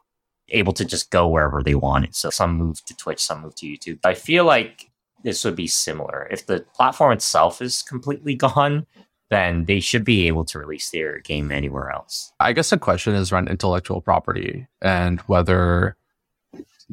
able 0.48 0.72
to 0.72 0.84
just 0.84 1.12
go 1.12 1.28
wherever 1.28 1.62
they 1.62 1.76
wanted. 1.76 2.16
So 2.16 2.28
some 2.28 2.54
moved 2.54 2.88
to 2.88 2.96
Twitch, 2.96 3.22
some 3.22 3.42
moved 3.42 3.58
to 3.58 3.66
YouTube. 3.66 4.00
I 4.02 4.14
feel 4.14 4.44
like 4.44 4.90
this 5.22 5.44
would 5.44 5.54
be 5.54 5.68
similar. 5.68 6.26
If 6.28 6.46
the 6.46 6.66
platform 6.74 7.12
itself 7.12 7.62
is 7.62 7.82
completely 7.82 8.34
gone, 8.48 8.84
then 9.30 9.66
they 9.66 9.78
should 9.78 10.04
be 10.04 10.26
able 10.26 10.44
to 10.46 10.58
release 10.58 10.90
their 10.90 11.20
game 11.20 11.52
anywhere 11.52 11.90
else. 11.90 12.32
I 12.40 12.52
guess 12.52 12.70
the 12.70 12.78
question 12.78 13.14
is 13.14 13.30
around 13.30 13.48
intellectual 13.48 14.00
property 14.00 14.66
and 14.82 15.20
whether 15.28 15.96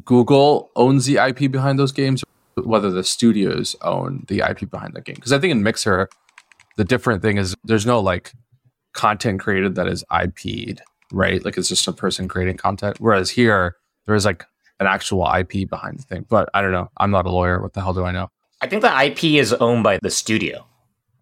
Google 0.06 0.70
owns 0.76 1.08
the 1.08 1.18
IP 1.18 1.52
behind 1.52 1.80
those 1.80 1.92
games, 1.92 2.24
whether 2.56 2.92
the 2.92 3.04
studios 3.04 3.76
own 3.82 4.26
the 4.28 4.40
IP 4.40 4.70
behind 4.70 4.94
the 4.94 5.02
game. 5.02 5.16
Because 5.16 5.34
I 5.34 5.40
think 5.40 5.52
in 5.52 5.64
Mixer, 5.64 6.10
the 6.78 6.84
different 6.84 7.22
thing 7.22 7.38
is 7.38 7.56
there's 7.64 7.86
no 7.86 8.00
like 8.00 8.34
content 8.94 9.40
created 9.40 9.76
that 9.76 9.88
is 9.88 10.04
IP'd, 10.12 10.82
right? 11.12 11.44
Like 11.44 11.58
it's 11.58 11.70
just 11.70 11.88
a 11.88 11.94
person 11.94 12.28
creating 12.28 12.58
content. 12.58 12.98
Whereas 13.00 13.30
here, 13.30 13.76
there 14.06 14.16
is 14.16 14.26
like 14.26 14.46
an 14.80 14.88
actual 14.88 15.32
IP 15.34 15.70
behind 15.70 16.00
the 16.00 16.04
thing. 16.04 16.26
But 16.28 16.50
I 16.54 16.62
don't 16.62 16.72
know. 16.72 16.90
I'm 16.98 17.12
not 17.12 17.26
a 17.26 17.32
lawyer. 17.32 17.62
What 17.62 17.74
the 17.74 17.82
hell 17.82 17.94
do 17.94 18.04
I 18.04 18.12
know? 18.12 18.30
I 18.62 18.68
think 18.68 18.82
the 18.82 19.04
IP 19.06 19.24
is 19.40 19.54
owned 19.54 19.84
by 19.84 20.00
the 20.02 20.10
studio. 20.10 20.66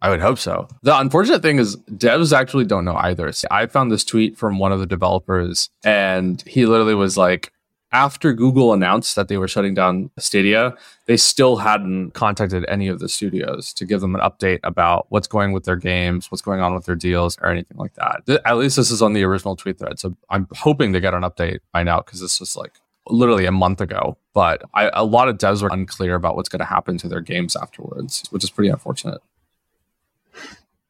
I 0.02 0.10
would 0.10 0.22
hope 0.22 0.40
so. 0.40 0.68
The 0.82 0.98
unfortunate 0.98 1.42
thing 1.42 1.60
is 1.60 1.76
devs 1.92 2.32
actually 2.32 2.66
don't 2.66 2.86
know 2.86 2.96
either. 2.96 3.32
I 3.52 3.66
found 3.66 3.92
this 3.92 4.06
tweet 4.06 4.38
from 4.38 4.58
one 4.58 4.72
of 4.72 4.80
the 4.80 4.86
developers 4.86 5.70
and 5.84 6.42
he 6.48 6.66
literally 6.66 6.96
was 6.96 7.18
like 7.18 7.52
after 7.92 8.34
Google 8.34 8.74
announced 8.74 9.16
that 9.16 9.28
they 9.28 9.38
were 9.38 9.48
shutting 9.48 9.74
down 9.74 10.12
Stadia, 10.20 10.76
they 11.08 11.18
still 11.18 11.58
hadn't 11.58 12.12
contacted 12.12 12.66
any 12.68 12.88
of 12.88 13.00
the 13.00 13.10
studios 13.10 13.74
to 13.74 13.86
give 13.86 14.02
them 14.02 14.16
an 14.16 14.22
update 14.22 14.60
about 14.64 15.08
what's 15.10 15.28
going 15.28 15.54
with 15.54 15.64
their 15.64 15.76
games, 15.76 16.30
what's 16.30 16.42
going 16.42 16.60
on 16.60 16.76
with 16.76 16.86
their 16.86 16.96
deals 16.96 17.38
or 17.42 17.50
anything 17.50 17.78
like 17.78 17.96
that. 17.96 18.22
Th- 18.28 18.40
At 18.46 18.58
least 18.58 18.76
this 18.76 18.92
is 18.92 19.02
on 19.02 19.14
the 19.14 19.24
original 19.24 19.56
tweet 19.56 19.80
thread. 19.80 20.00
So 20.00 20.16
I'm 20.30 20.48
hoping 20.54 20.94
to 20.94 21.00
get 21.00 21.14
an 21.14 21.24
update 21.24 21.60
by 21.74 21.84
now 21.84 22.02
because 22.02 22.22
this 22.22 22.40
was 22.40 22.56
like 22.56 22.74
literally 23.08 23.46
a 23.46 23.52
month 23.52 23.82
ago. 23.82 24.18
But 24.34 24.62
I, 24.74 24.92
a 24.94 25.04
lot 25.04 25.28
of 25.28 25.38
devs 25.38 25.64
were 25.64 25.70
unclear 25.72 26.16
about 26.16 26.36
what's 26.36 26.50
going 26.50 26.60
to 26.60 26.66
happen 26.66 26.98
to 27.00 27.08
their 27.08 27.22
games 27.22 27.56
afterwards, 27.56 28.24
which 28.30 28.44
is 28.44 28.52
pretty 28.52 28.70
unfortunate. 28.70 29.22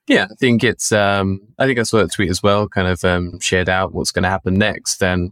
Yeah, 0.08 0.28
I 0.30 0.36
think 0.36 0.64
it's. 0.64 0.92
Um, 0.92 1.40
I 1.60 1.68
think 1.68 1.78
I 1.78 1.84
saw 1.84 2.00
that 2.00 2.12
tweet 2.12 2.32
as 2.32 2.42
well. 2.42 2.68
Kind 2.68 2.88
of 2.88 3.04
um, 3.06 3.40
shared 3.40 3.70
out 3.70 3.94
what's 3.94 4.12
going 4.12 4.24
to 4.24 4.30
happen 4.30 4.56
next, 4.56 5.04
and 5.04 5.32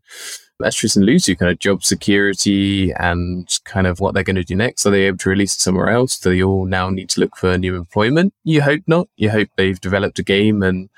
Astros 0.62 0.96
and 0.96 1.06
Lucy 1.06 1.36
kind 1.36 1.52
of 1.52 1.60
job 1.60 1.84
security 1.84 2.92
and 2.94 3.60
kind 3.66 3.86
of 3.86 4.00
what 4.00 4.14
they're 4.14 4.24
going 4.24 4.38
to 4.38 4.44
do 4.44 4.56
next. 4.56 4.86
Are 4.86 4.90
they 4.90 5.04
able 5.04 5.20
to 5.20 5.30
release 5.30 5.56
it 5.56 5.62
somewhere 5.62 5.90
else? 5.90 6.18
Do 6.18 6.32
they 6.32 6.42
all 6.42 6.66
now 6.66 6.90
need 6.90 7.10
to 7.10 7.20
look 7.20 7.36
for 7.36 7.58
new 7.58 7.76
employment? 7.76 8.34
You 8.44 8.62
hope 8.64 8.82
not. 8.88 9.08
You 9.18 9.30
hope 9.30 9.50
they've 9.56 9.80
developed 9.80 10.18
a 10.20 10.24
game, 10.24 10.64
and 10.64 10.90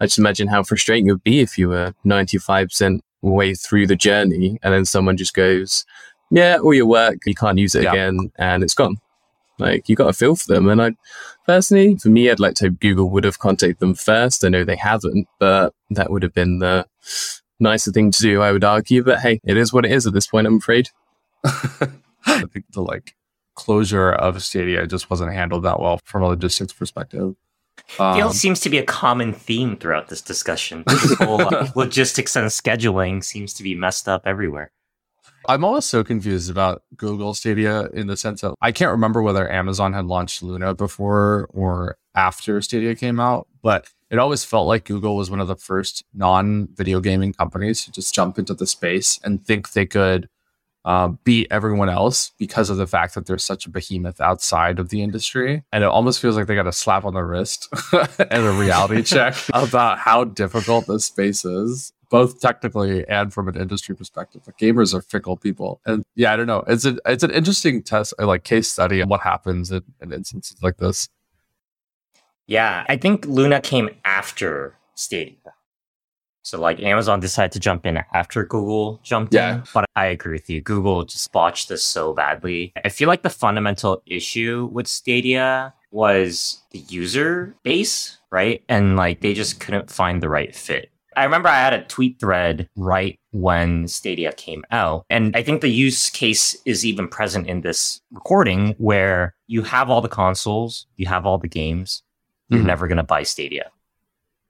I 0.00 0.06
just 0.06 0.18
imagine 0.18 0.48
how 0.48 0.62
frustrating 0.62 1.08
it 1.08 1.12
would 1.12 1.24
be 1.24 1.40
if 1.40 1.58
you 1.58 1.68
were 1.68 1.94
ninety 2.04 2.38
five 2.38 2.68
percent 2.68 3.02
way 3.20 3.54
through 3.54 3.88
the 3.88 3.96
journey, 3.96 4.58
and 4.62 4.72
then 4.72 4.84
someone 4.84 5.16
just 5.16 5.34
goes, 5.34 5.84
"Yeah, 6.30 6.58
all 6.62 6.72
your 6.74 6.86
work, 6.86 7.18
you 7.26 7.34
can't 7.34 7.58
use 7.58 7.74
it 7.74 7.82
Yeah. 7.82 7.92
again," 7.92 8.30
and 8.36 8.62
it's 8.62 8.74
gone. 8.74 8.98
Like 9.58 9.88
you 9.88 9.96
got 9.96 10.06
to 10.06 10.12
feel 10.12 10.36
for 10.36 10.46
them, 10.46 10.68
and 10.68 10.80
I 10.80 10.92
personally, 11.44 11.96
for 11.96 12.08
me, 12.10 12.30
I'd 12.30 12.38
like 12.38 12.54
to 12.56 12.66
hope 12.68 12.78
Google 12.78 13.10
would 13.10 13.24
have 13.24 13.40
contacted 13.40 13.80
them 13.80 13.96
first. 13.96 14.44
I 14.44 14.48
know 14.48 14.62
they 14.62 14.76
haven't, 14.76 15.26
but 15.40 15.74
that 15.90 16.12
would 16.12 16.22
have 16.22 16.34
been 16.34 16.60
the 16.60 16.86
nicer 17.60 17.92
thing 17.92 18.10
to 18.10 18.20
do, 18.20 18.42
I 18.42 18.52
would 18.52 18.64
argue. 18.64 19.02
But 19.02 19.20
hey, 19.20 19.40
it 19.44 19.56
is 19.56 19.72
what 19.72 19.84
it 19.84 19.92
is 19.92 20.06
at 20.06 20.12
this 20.12 20.26
point, 20.26 20.46
I'm 20.46 20.58
afraid. 20.58 20.90
I 21.44 22.44
think 22.52 22.66
the 22.72 22.82
like 22.82 23.14
closure 23.54 24.12
of 24.12 24.42
Stadia 24.42 24.86
just 24.86 25.10
wasn't 25.10 25.32
handled 25.32 25.64
that 25.64 25.80
well 25.80 26.00
from 26.04 26.22
a 26.22 26.28
logistics 26.28 26.72
perspective. 26.72 27.34
I 27.98 28.16
feel 28.16 28.26
Um, 28.26 28.30
it 28.30 28.34
seems 28.34 28.60
to 28.60 28.70
be 28.70 28.78
a 28.78 28.84
common 28.84 29.32
theme 29.32 29.76
throughout 29.76 30.08
this 30.08 30.20
discussion. 30.22 30.84
This 30.88 31.14
whole 31.14 31.40
uh, 31.40 31.68
logistics 31.74 32.36
and 32.36 32.48
scheduling 32.48 33.24
seems 33.24 33.54
to 33.54 33.62
be 33.62 33.74
messed 33.74 34.08
up 34.08 34.22
everywhere. 34.26 34.72
I'm 35.48 35.64
always 35.64 35.86
so 35.86 36.04
confused 36.04 36.50
about 36.50 36.82
Google 36.96 37.32
Stadia 37.32 37.86
in 37.94 38.06
the 38.06 38.16
sense 38.16 38.42
that 38.42 38.54
I 38.60 38.70
can't 38.72 38.90
remember 38.90 39.22
whether 39.22 39.50
Amazon 39.50 39.92
had 39.94 40.04
launched 40.04 40.42
Luna 40.42 40.74
before 40.74 41.48
or 41.54 41.96
after 42.14 42.60
Stadia 42.60 42.94
came 42.94 43.18
out, 43.18 43.46
but 43.62 43.88
it 44.10 44.18
always 44.18 44.44
felt 44.44 44.66
like 44.66 44.84
Google 44.84 45.16
was 45.16 45.30
one 45.30 45.40
of 45.40 45.48
the 45.48 45.56
first 45.56 46.04
non 46.14 46.68
video 46.74 47.00
gaming 47.00 47.32
companies 47.32 47.84
to 47.84 47.92
just 47.92 48.14
jump 48.14 48.38
into 48.38 48.54
the 48.54 48.66
space 48.66 49.18
and 49.22 49.44
think 49.44 49.72
they 49.72 49.86
could 49.86 50.28
uh, 50.84 51.08
beat 51.24 51.46
everyone 51.50 51.90
else 51.90 52.32
because 52.38 52.70
of 52.70 52.78
the 52.78 52.86
fact 52.86 53.14
that 53.14 53.26
they're 53.26 53.36
such 53.36 53.66
a 53.66 53.70
behemoth 53.70 54.20
outside 54.20 54.78
of 54.78 54.88
the 54.88 55.02
industry. 55.02 55.62
And 55.72 55.84
it 55.84 55.88
almost 55.88 56.20
feels 56.20 56.36
like 56.36 56.46
they 56.46 56.54
got 56.54 56.66
a 56.66 56.72
slap 56.72 57.04
on 57.04 57.12
the 57.12 57.22
wrist 57.22 57.68
and 58.18 58.46
a 58.46 58.52
reality 58.52 59.02
check 59.04 59.34
about 59.52 59.98
how 59.98 60.24
difficult 60.24 60.86
this 60.86 61.04
space 61.04 61.44
is, 61.44 61.92
both 62.10 62.40
technically 62.40 63.06
and 63.06 63.34
from 63.34 63.48
an 63.48 63.60
industry 63.60 63.94
perspective. 63.94 64.40
but 64.46 64.56
gamers 64.56 64.94
are 64.94 65.02
fickle 65.02 65.36
people. 65.36 65.82
And 65.84 66.04
yeah, 66.14 66.32
I 66.32 66.36
don't 66.36 66.46
know. 66.46 66.64
It's 66.66 66.86
a, 66.86 66.96
it's 67.04 67.22
an 67.22 67.32
interesting 67.32 67.82
test, 67.82 68.14
like 68.18 68.44
case 68.44 68.70
study 68.70 69.00
of 69.00 69.10
what 69.10 69.20
happens 69.20 69.70
in, 69.70 69.82
in 70.00 70.12
instances 70.12 70.56
like 70.62 70.78
this. 70.78 71.10
Yeah, 72.48 72.84
I 72.88 72.96
think 72.96 73.24
Luna 73.26 73.60
came 73.60 73.90
after 74.04 74.74
Stadia. 74.94 75.36
So 76.42 76.58
like 76.58 76.80
Amazon 76.80 77.20
decided 77.20 77.52
to 77.52 77.60
jump 77.60 77.84
in 77.84 77.98
after 78.14 78.42
Google 78.44 79.00
jumped 79.02 79.34
Yeah. 79.34 79.56
in. 79.56 79.62
But 79.74 79.84
I 79.94 80.06
agree 80.06 80.32
with 80.32 80.48
you. 80.48 80.62
Google 80.62 81.04
just 81.04 81.30
botched 81.30 81.68
this 81.68 81.84
so 81.84 82.14
badly. 82.14 82.72
I 82.82 82.88
feel 82.88 83.06
like 83.06 83.22
the 83.22 83.28
fundamental 83.30 84.02
issue 84.06 84.68
with 84.72 84.86
Stadia 84.86 85.74
was 85.90 86.62
the 86.70 86.78
user 86.78 87.54
base, 87.64 88.16
right? 88.30 88.62
And 88.68 88.96
like 88.96 89.20
they 89.20 89.34
just 89.34 89.60
couldn't 89.60 89.90
find 89.90 90.22
the 90.22 90.30
right 90.30 90.54
fit. 90.56 90.90
I 91.16 91.24
remember 91.24 91.48
I 91.48 91.56
had 91.60 91.72
a 91.74 91.82
tweet 91.84 92.18
thread 92.20 92.68
right 92.76 93.18
when 93.32 93.88
Stadia 93.88 94.32
came 94.32 94.64
out. 94.70 95.04
And 95.10 95.36
I 95.36 95.42
think 95.42 95.60
the 95.60 95.68
use 95.68 96.08
case 96.10 96.56
is 96.64 96.86
even 96.86 97.08
present 97.08 97.46
in 97.46 97.60
this 97.60 98.00
recording 98.12 98.74
where 98.78 99.34
you 99.48 99.62
have 99.64 99.90
all 99.90 100.00
the 100.00 100.08
consoles, 100.08 100.86
you 100.96 101.06
have 101.08 101.26
all 101.26 101.36
the 101.38 101.48
games, 101.48 102.02
you're 102.48 102.60
Mhm. 102.60 102.66
never 102.66 102.86
going 102.88 102.96
to 102.98 103.02
buy 103.02 103.22
Stadia. 103.22 103.70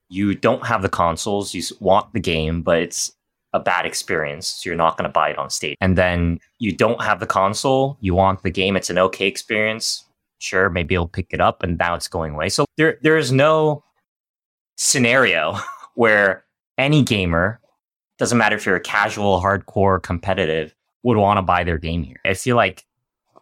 You 0.09 0.35
don't 0.35 0.67
have 0.67 0.83
the 0.83 0.89
consoles, 0.89 1.53
you 1.55 1.63
want 1.81 2.13
the 2.13 2.21
game, 2.21 2.63
but 2.63 2.79
it's 2.79 3.13
a 3.53 3.61
bad 3.61 3.85
experience. 3.87 4.47
So 4.49 4.69
you're 4.71 4.77
not 4.77 4.97
going 4.97 5.09
to 5.09 5.13
buy 5.13 5.31
it 5.31 5.39
on 5.39 5.51
Stadia. 5.51 5.77
And 5.81 5.97
then 5.99 6.39
you 6.59 6.75
don't 6.75 7.03
have 7.03 7.21
the 7.21 7.27
console, 7.27 7.97
you 8.01 8.15
want 8.15 8.43
the 8.43 8.51
game, 8.51 8.77
it's 8.77 8.91
an 8.91 8.99
okay 8.99 9.27
experience. 9.27 10.05
Sure, 10.39 10.71
maybe 10.71 10.95
you'll 10.95 11.09
pick 11.09 11.29
it 11.33 11.41
up 11.41 11.63
and 11.63 11.77
now 11.79 11.95
it's 11.95 12.09
going 12.09 12.35
away. 12.35 12.49
So 12.49 12.65
there 12.77 12.99
there 13.03 13.17
is 13.17 13.33
no 13.33 13.83
scenario 14.77 15.59
where 15.95 16.45
any 16.77 17.03
gamer, 17.03 17.61
doesn't 18.19 18.39
matter 18.39 18.57
if 18.57 18.65
you're 18.67 18.77
a 18.77 18.81
casual, 18.81 19.41
hardcore, 19.41 20.03
competitive, 20.03 20.75
would 21.03 21.17
want 21.17 21.39
to 21.39 21.43
buy 21.43 21.65
their 21.65 21.79
game 21.79 22.03
here. 22.03 22.21
I 22.25 22.35
feel 22.35 22.57
like 22.57 22.85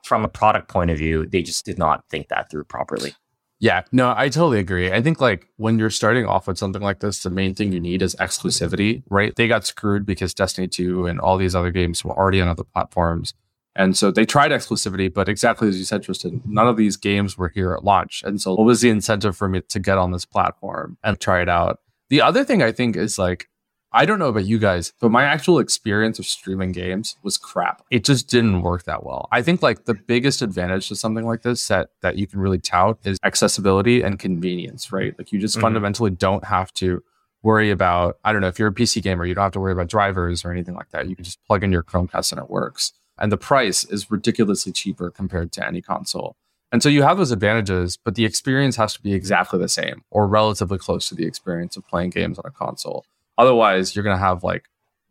from 0.04 0.24
a 0.24 0.28
product 0.28 0.68
point 0.68 0.90
of 0.90 0.98
view, 0.98 1.26
they 1.26 1.42
just 1.42 1.64
did 1.64 1.78
not 1.78 2.04
think 2.10 2.28
that 2.28 2.50
through 2.50 2.64
properly. 2.64 3.12
Yeah, 3.58 3.82
no, 3.90 4.12
I 4.14 4.28
totally 4.28 4.58
agree. 4.58 4.92
I 4.92 5.00
think 5.00 5.20
like 5.20 5.48
when 5.56 5.78
you're 5.78 5.88
starting 5.88 6.26
off 6.26 6.46
with 6.46 6.58
something 6.58 6.82
like 6.82 7.00
this, 7.00 7.22
the 7.22 7.30
main 7.30 7.54
thing 7.54 7.72
you 7.72 7.80
need 7.80 8.02
is 8.02 8.14
exclusivity, 8.16 9.02
right? 9.08 9.34
They 9.34 9.48
got 9.48 9.64
screwed 9.64 10.04
because 10.04 10.34
Destiny 10.34 10.68
2 10.68 11.06
and 11.06 11.18
all 11.18 11.38
these 11.38 11.54
other 11.54 11.70
games 11.70 12.04
were 12.04 12.14
already 12.14 12.40
on 12.40 12.48
other 12.48 12.64
platforms. 12.64 13.32
And 13.74 13.96
so 13.96 14.10
they 14.10 14.24
tried 14.26 14.50
exclusivity, 14.50 15.12
but 15.12 15.28
exactly 15.28 15.68
as 15.68 15.78
you 15.78 15.84
said, 15.84 16.02
Tristan, 16.02 16.42
none 16.46 16.66
of 16.66 16.76
these 16.76 16.96
games 16.96 17.36
were 17.38 17.48
here 17.48 17.72
at 17.72 17.84
launch. 17.84 18.22
And 18.24 18.40
so 18.40 18.54
what 18.54 18.64
was 18.64 18.80
the 18.80 18.90
incentive 18.90 19.36
for 19.36 19.48
me 19.48 19.60
to 19.60 19.78
get 19.78 19.98
on 19.98 20.12
this 20.12 20.24
platform 20.24 20.96
and 21.02 21.18
try 21.18 21.40
it 21.40 21.48
out? 21.48 21.80
The 22.08 22.20
other 22.20 22.44
thing 22.44 22.62
I 22.62 22.72
think 22.72 22.96
is 22.96 23.18
like, 23.18 23.48
I 23.96 24.04
don't 24.04 24.18
know 24.18 24.28
about 24.28 24.44
you 24.44 24.58
guys, 24.58 24.92
but 25.00 25.10
my 25.10 25.24
actual 25.24 25.58
experience 25.58 26.18
of 26.18 26.26
streaming 26.26 26.72
games 26.72 27.16
was 27.22 27.38
crap. 27.38 27.82
It 27.90 28.04
just 28.04 28.28
didn't 28.28 28.60
work 28.60 28.84
that 28.84 29.04
well. 29.04 29.26
I 29.32 29.40
think 29.40 29.62
like 29.62 29.86
the 29.86 29.94
biggest 29.94 30.42
advantage 30.42 30.88
to 30.88 30.94
something 30.96 31.24
like 31.24 31.40
this 31.40 31.66
that 31.68 31.88
that 32.02 32.18
you 32.18 32.26
can 32.26 32.38
really 32.40 32.58
tout 32.58 32.98
is 33.04 33.18
accessibility 33.24 34.02
and 34.02 34.18
convenience, 34.18 34.92
right? 34.92 35.14
Like 35.16 35.32
you 35.32 35.38
just 35.40 35.56
Mhm. 35.56 35.62
fundamentally 35.62 36.10
don't 36.10 36.44
have 36.44 36.74
to 36.74 37.02
worry 37.42 37.70
about 37.70 38.18
I 38.22 38.32
don't 38.32 38.42
know 38.42 38.48
if 38.48 38.58
you're 38.58 38.68
a 38.68 38.72
PC 38.72 39.00
gamer, 39.00 39.24
you 39.24 39.34
don't 39.34 39.44
have 39.44 39.52
to 39.52 39.60
worry 39.60 39.72
about 39.72 39.88
drivers 39.88 40.44
or 40.44 40.50
anything 40.52 40.74
like 40.74 40.90
that. 40.90 41.08
You 41.08 41.16
can 41.16 41.24
just 41.24 41.42
plug 41.46 41.64
in 41.64 41.72
your 41.72 41.82
Chromecast 41.82 42.32
and 42.32 42.40
it 42.40 42.50
works. 42.50 42.92
And 43.18 43.32
the 43.32 43.38
price 43.38 43.82
is 43.84 44.10
ridiculously 44.10 44.72
cheaper 44.72 45.10
compared 45.10 45.52
to 45.52 45.66
any 45.66 45.80
console. 45.80 46.36
And 46.70 46.82
so 46.82 46.90
you 46.90 47.02
have 47.02 47.16
those 47.16 47.30
advantages, 47.30 47.96
but 47.96 48.14
the 48.14 48.26
experience 48.26 48.76
has 48.76 48.92
to 48.92 49.00
be 49.00 49.14
exactly 49.14 49.58
the 49.58 49.68
same 49.70 50.02
or 50.10 50.26
relatively 50.26 50.76
close 50.76 51.08
to 51.08 51.14
the 51.14 51.24
experience 51.24 51.78
of 51.78 51.86
playing 51.88 52.10
games 52.10 52.38
on 52.38 52.44
a 52.46 52.50
console. 52.50 53.06
Otherwise, 53.38 53.94
you're 53.94 54.02
going 54.04 54.16
to 54.16 54.22
have 54.24 54.42
like, 54.44 54.64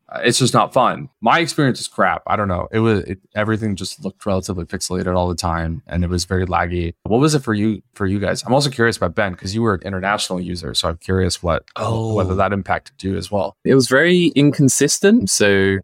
uh, 0.08 0.20
it's 0.24 0.38
just 0.38 0.54
not 0.54 0.72
fun. 0.72 1.10
My 1.20 1.40
experience 1.40 1.80
is 1.80 1.88
crap. 1.88 2.22
I 2.28 2.36
don't 2.36 2.48
know. 2.48 2.68
It 2.72 2.78
was 2.80 3.00
it, 3.06 3.18
everything 3.36 3.76
just 3.76 4.04
looked 4.04 4.24
relatively 4.26 4.64
pixelated 4.64 5.16
all 5.18 5.28
the 5.28 5.34
time, 5.36 5.82
and 5.88 6.04
it 6.04 6.10
was 6.12 6.26
very 6.26 6.46
laggy. 6.46 6.94
What 7.04 7.20
was 7.20 7.34
it 7.34 7.40
for 7.40 7.56
you? 7.56 7.82
For 7.96 8.06
you 8.06 8.20
guys, 8.20 8.44
I'm 8.46 8.54
also 8.54 8.70
curious 8.70 8.98
about 8.98 9.16
Ben 9.16 9.32
because 9.32 9.56
you 9.56 9.64
were 9.64 9.74
an 9.74 9.82
international 9.82 10.40
user, 10.40 10.76
so 10.76 10.90
I'm 10.90 10.98
curious 10.98 11.42
what 11.42 11.66
Oh. 11.76 12.14
whether 12.14 12.36
that 12.36 12.54
impacted 12.54 13.02
you 13.04 13.18
as 13.18 13.32
well. 13.32 13.58
It 13.64 13.74
was 13.74 13.88
very 13.88 14.28
inconsistent. 14.36 15.32
So, 15.32 15.80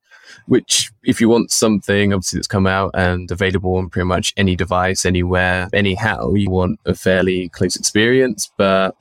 which, 0.46 0.92
if 1.04 1.20
you 1.20 1.28
want 1.28 1.50
something, 1.52 2.14
obviously, 2.14 2.38
that's 2.38 2.48
come 2.48 2.68
out 2.68 2.92
and 2.94 3.30
available 3.32 3.76
on 3.76 3.90
pretty 3.90 4.06
much 4.06 4.34
any 4.38 4.56
device, 4.56 5.04
anywhere, 5.04 5.68
anyhow, 5.74 6.34
you 6.36 6.50
want 6.52 6.80
a 6.86 6.94
fairly 6.94 7.50
close 7.50 7.76
experience. 7.76 8.52
But 8.56 8.96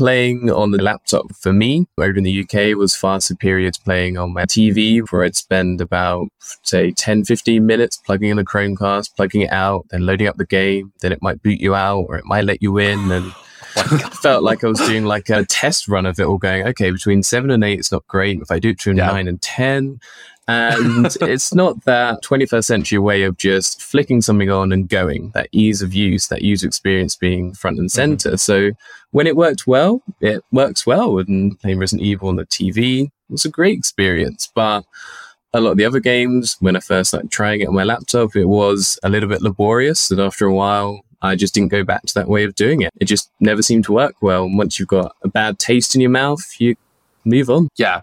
playing 0.00 0.50
on 0.50 0.70
the 0.70 0.80
laptop 0.82 1.30
for 1.36 1.52
me 1.52 1.86
over 1.98 2.16
in 2.16 2.24
the 2.24 2.40
UK 2.42 2.74
was 2.74 2.96
far 2.96 3.20
superior 3.20 3.70
to 3.70 3.80
playing 3.82 4.16
on 4.16 4.32
my 4.32 4.44
TV, 4.46 5.00
where 5.10 5.24
I'd 5.24 5.36
spend 5.36 5.78
about, 5.82 6.28
say, 6.62 6.90
10, 6.92 7.24
15 7.26 7.66
minutes 7.66 7.98
plugging 7.98 8.30
in 8.30 8.38
a 8.38 8.42
Chromecast, 8.42 9.14
plugging 9.14 9.42
it 9.42 9.52
out, 9.52 9.84
then 9.90 10.06
loading 10.06 10.26
up 10.26 10.38
the 10.38 10.46
game. 10.46 10.90
Then 11.00 11.12
it 11.12 11.20
might 11.20 11.42
boot 11.42 11.60
you 11.60 11.74
out 11.74 12.06
or 12.08 12.16
it 12.16 12.24
might 12.24 12.46
let 12.46 12.62
you 12.62 12.78
in. 12.78 13.12
And 13.12 13.30
oh 13.76 14.00
I 14.06 14.08
felt 14.22 14.42
like 14.42 14.64
I 14.64 14.68
was 14.68 14.78
doing 14.78 15.04
like 15.04 15.28
a 15.28 15.44
test 15.44 15.86
run 15.86 16.06
of 16.06 16.18
it 16.18 16.24
all 16.24 16.38
going, 16.38 16.66
okay, 16.68 16.90
between 16.90 17.22
seven 17.22 17.50
and 17.50 17.62
eight, 17.62 17.78
it's 17.78 17.92
not 17.92 18.06
great. 18.06 18.40
If 18.40 18.50
I 18.50 18.58
do 18.58 18.70
it 18.70 18.78
between 18.78 18.96
Yeah. 18.96 19.08
nine 19.08 19.28
and 19.28 19.42
10, 19.42 20.00
and 20.50 21.16
it's 21.20 21.54
not 21.54 21.84
that 21.84 22.22
21st 22.24 22.64
century 22.64 22.98
way 22.98 23.22
of 23.22 23.36
just 23.36 23.80
flicking 23.80 24.20
something 24.20 24.50
on 24.50 24.72
and 24.72 24.88
going, 24.88 25.30
that 25.30 25.48
ease 25.52 25.80
of 25.80 25.94
use, 25.94 26.26
that 26.26 26.42
user 26.42 26.66
experience 26.66 27.14
being 27.14 27.54
front 27.54 27.78
and 27.78 27.88
mm-hmm. 27.88 28.16
center. 28.16 28.36
So 28.36 28.72
when 29.12 29.26
it 29.28 29.36
worked 29.36 29.66
well, 29.66 30.02
it 30.20 30.44
works 30.50 30.84
well. 30.86 31.18
And 31.18 31.58
playing 31.60 31.78
Resident 31.78 32.06
Evil 32.06 32.28
on 32.28 32.36
the 32.36 32.46
TV 32.46 33.10
was 33.28 33.44
a 33.44 33.48
great 33.48 33.78
experience. 33.78 34.50
But 34.52 34.84
a 35.52 35.60
lot 35.60 35.72
of 35.72 35.76
the 35.78 35.84
other 35.84 36.00
games, 36.00 36.56
when 36.58 36.76
I 36.76 36.80
first 36.80 37.10
started 37.10 37.30
trying 37.30 37.60
it 37.60 37.68
on 37.68 37.74
my 37.74 37.84
laptop, 37.84 38.34
it 38.34 38.46
was 38.46 38.98
a 39.04 39.08
little 39.08 39.28
bit 39.28 39.42
laborious. 39.42 40.10
And 40.10 40.20
after 40.20 40.46
a 40.46 40.54
while, 40.54 41.00
I 41.22 41.36
just 41.36 41.54
didn't 41.54 41.70
go 41.70 41.84
back 41.84 42.02
to 42.06 42.14
that 42.14 42.28
way 42.28 42.44
of 42.44 42.56
doing 42.56 42.82
it. 42.82 42.90
It 43.00 43.04
just 43.04 43.30
never 43.38 43.62
seemed 43.62 43.84
to 43.84 43.92
work 43.92 44.16
well. 44.20 44.44
And 44.44 44.58
once 44.58 44.78
you've 44.78 44.88
got 44.88 45.14
a 45.22 45.28
bad 45.28 45.58
taste 45.58 45.94
in 45.94 46.00
your 46.00 46.10
mouth, 46.10 46.42
you 46.58 46.74
move 47.24 47.50
on. 47.50 47.68
Yeah. 47.76 48.02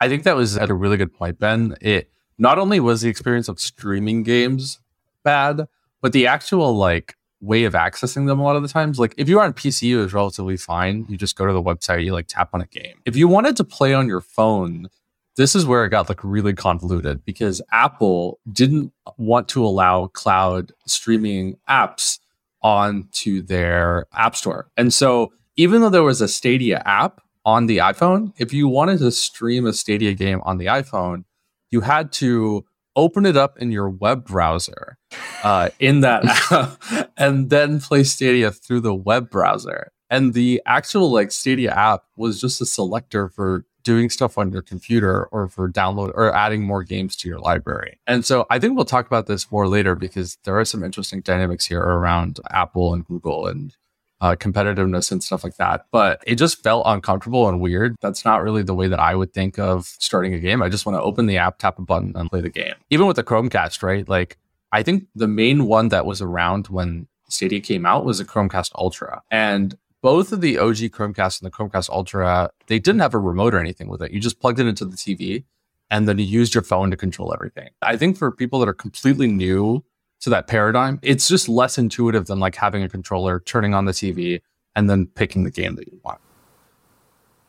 I 0.00 0.08
think 0.08 0.22
that 0.24 0.36
was 0.36 0.56
at 0.56 0.70
a 0.70 0.74
really 0.74 0.96
good 0.96 1.12
point, 1.12 1.38
Ben. 1.38 1.76
It 1.80 2.10
not 2.38 2.58
only 2.58 2.80
was 2.80 3.02
the 3.02 3.08
experience 3.08 3.48
of 3.48 3.60
streaming 3.60 4.22
games 4.22 4.80
bad, 5.22 5.68
but 6.00 6.12
the 6.12 6.26
actual 6.26 6.74
like 6.74 7.16
way 7.40 7.64
of 7.64 7.74
accessing 7.74 8.26
them 8.26 8.38
a 8.38 8.42
lot 8.42 8.56
of 8.56 8.62
the 8.62 8.68
times. 8.68 8.98
Like 8.98 9.14
if 9.16 9.28
you're 9.28 9.42
on 9.42 9.52
PC, 9.52 9.90
it 9.90 9.96
was 9.96 10.12
relatively 10.12 10.56
fine. 10.56 11.06
You 11.08 11.16
just 11.16 11.36
go 11.36 11.46
to 11.46 11.52
the 11.52 11.62
website, 11.62 12.04
you 12.04 12.12
like 12.12 12.26
tap 12.28 12.50
on 12.52 12.60
a 12.60 12.66
game. 12.66 13.00
If 13.04 13.16
you 13.16 13.28
wanted 13.28 13.56
to 13.56 13.64
play 13.64 13.94
on 13.94 14.06
your 14.08 14.20
phone, 14.20 14.88
this 15.36 15.54
is 15.54 15.64
where 15.64 15.84
it 15.84 15.90
got 15.90 16.08
like 16.08 16.22
really 16.22 16.54
convoluted 16.54 17.24
because 17.24 17.62
Apple 17.72 18.40
didn't 18.50 18.92
want 19.16 19.48
to 19.48 19.64
allow 19.64 20.08
cloud 20.08 20.72
streaming 20.86 21.56
apps 21.68 22.18
onto 22.62 23.42
their 23.42 24.06
app 24.12 24.36
store. 24.36 24.70
And 24.76 24.92
so 24.92 25.32
even 25.56 25.80
though 25.80 25.90
there 25.90 26.02
was 26.02 26.20
a 26.20 26.28
Stadia 26.28 26.82
app 26.84 27.20
on 27.44 27.66
the 27.66 27.78
iPhone, 27.78 28.32
if 28.38 28.52
you 28.52 28.68
wanted 28.68 28.98
to 28.98 29.10
stream 29.10 29.66
a 29.66 29.72
Stadia 29.72 30.14
game 30.14 30.40
on 30.44 30.58
the 30.58 30.66
iPhone, 30.66 31.24
you 31.70 31.80
had 31.80 32.12
to 32.12 32.64
open 32.96 33.24
it 33.24 33.36
up 33.36 33.58
in 33.58 33.70
your 33.70 33.88
web 33.88 34.24
browser 34.24 34.98
uh, 35.42 35.70
in 35.78 36.00
that 36.00 36.24
app 36.50 37.10
and 37.16 37.50
then 37.50 37.80
play 37.80 38.04
Stadia 38.04 38.50
through 38.50 38.80
the 38.80 38.94
web 38.94 39.30
browser. 39.30 39.92
And 40.10 40.34
the 40.34 40.60
actual 40.66 41.10
like 41.10 41.30
Stadia 41.30 41.70
app 41.70 42.02
was 42.16 42.40
just 42.40 42.60
a 42.60 42.66
selector 42.66 43.28
for 43.28 43.64
doing 43.82 44.10
stuff 44.10 44.36
on 44.36 44.52
your 44.52 44.62
computer 44.62 45.24
or 45.26 45.48
for 45.48 45.70
download 45.70 46.12
or 46.14 46.34
adding 46.34 46.62
more 46.62 46.82
games 46.82 47.16
to 47.16 47.28
your 47.28 47.38
library. 47.38 47.98
And 48.06 48.24
so 48.24 48.46
I 48.50 48.58
think 48.58 48.76
we'll 48.76 48.84
talk 48.84 49.06
about 49.06 49.26
this 49.26 49.50
more 49.50 49.68
later 49.68 49.94
because 49.94 50.36
there 50.44 50.58
are 50.58 50.64
some 50.64 50.84
interesting 50.84 51.20
dynamics 51.20 51.66
here 51.66 51.80
around 51.80 52.40
Apple 52.50 52.92
and 52.92 53.04
Google 53.04 53.46
and 53.46 53.74
uh, 54.20 54.36
competitiveness 54.36 55.10
and 55.10 55.22
stuff 55.22 55.44
like 55.44 55.56
that. 55.56 55.86
But 55.90 56.22
it 56.26 56.36
just 56.36 56.62
felt 56.62 56.84
uncomfortable 56.86 57.48
and 57.48 57.60
weird. 57.60 57.96
That's 58.00 58.24
not 58.24 58.42
really 58.42 58.62
the 58.62 58.74
way 58.74 58.88
that 58.88 59.00
I 59.00 59.14
would 59.14 59.32
think 59.32 59.58
of 59.58 59.86
starting 59.86 60.34
a 60.34 60.38
game. 60.38 60.62
I 60.62 60.68
just 60.68 60.86
want 60.86 60.96
to 60.96 61.02
open 61.02 61.26
the 61.26 61.38
app, 61.38 61.58
tap 61.58 61.78
a 61.78 61.82
button, 61.82 62.12
and 62.14 62.30
play 62.30 62.40
the 62.40 62.50
game. 62.50 62.74
Even 62.90 63.06
with 63.06 63.16
the 63.16 63.24
Chromecast, 63.24 63.82
right? 63.82 64.08
Like, 64.08 64.38
I 64.72 64.82
think 64.82 65.06
the 65.14 65.28
main 65.28 65.66
one 65.66 65.88
that 65.88 66.06
was 66.06 66.20
around 66.20 66.68
when 66.68 67.08
Stadia 67.28 67.60
came 67.60 67.86
out 67.86 68.04
was 68.04 68.20
a 68.20 68.24
Chromecast 68.24 68.72
Ultra. 68.74 69.22
And 69.30 69.76
both 70.02 70.32
of 70.32 70.40
the 70.40 70.58
OG 70.58 70.76
Chromecast 70.76 71.42
and 71.42 71.50
the 71.50 71.54
Chromecast 71.54 71.90
Ultra, 71.90 72.50
they 72.66 72.78
didn't 72.78 73.00
have 73.00 73.14
a 73.14 73.18
remote 73.18 73.54
or 73.54 73.58
anything 73.58 73.88
with 73.88 74.02
it. 74.02 74.12
You 74.12 74.20
just 74.20 74.40
plugged 74.40 74.58
it 74.58 74.66
into 74.66 74.84
the 74.84 74.96
TV 74.96 75.44
and 75.90 76.08
then 76.08 76.18
you 76.18 76.24
used 76.24 76.54
your 76.54 76.62
phone 76.62 76.90
to 76.90 76.96
control 76.96 77.34
everything. 77.34 77.70
I 77.82 77.96
think 77.96 78.16
for 78.16 78.30
people 78.30 78.60
that 78.60 78.68
are 78.68 78.74
completely 78.74 79.26
new 79.26 79.84
to 80.20 80.30
that 80.30 80.46
paradigm, 80.46 80.98
it's 81.02 81.28
just 81.28 81.48
less 81.48 81.78
intuitive 81.78 82.26
than 82.26 82.40
like 82.40 82.54
having 82.54 82.82
a 82.82 82.88
controller, 82.88 83.40
turning 83.40 83.74
on 83.74 83.86
the 83.86 83.92
TV, 83.92 84.40
and 84.76 84.88
then 84.88 85.06
picking 85.06 85.44
the 85.44 85.50
game 85.50 85.76
that 85.76 85.88
you 85.88 86.00
want. 86.04 86.20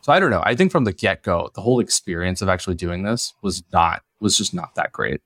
So 0.01 0.12
I 0.12 0.19
don't 0.19 0.31
know. 0.31 0.41
I 0.43 0.55
think 0.55 0.71
from 0.71 0.86
the 0.86 0.93
get 0.93 1.21
go, 1.21 1.49
the 1.53 1.62
whole 1.62 1.79
experience 1.79 2.41
of 2.41 2.49
actually 2.49 2.75
doing 2.75 3.03
this 3.03 3.34
was 3.41 3.63
not 3.71 4.01
was 4.19 4.38
just 4.38 4.53
not 4.53 4.75
that 4.75 4.91
great. 4.91 5.21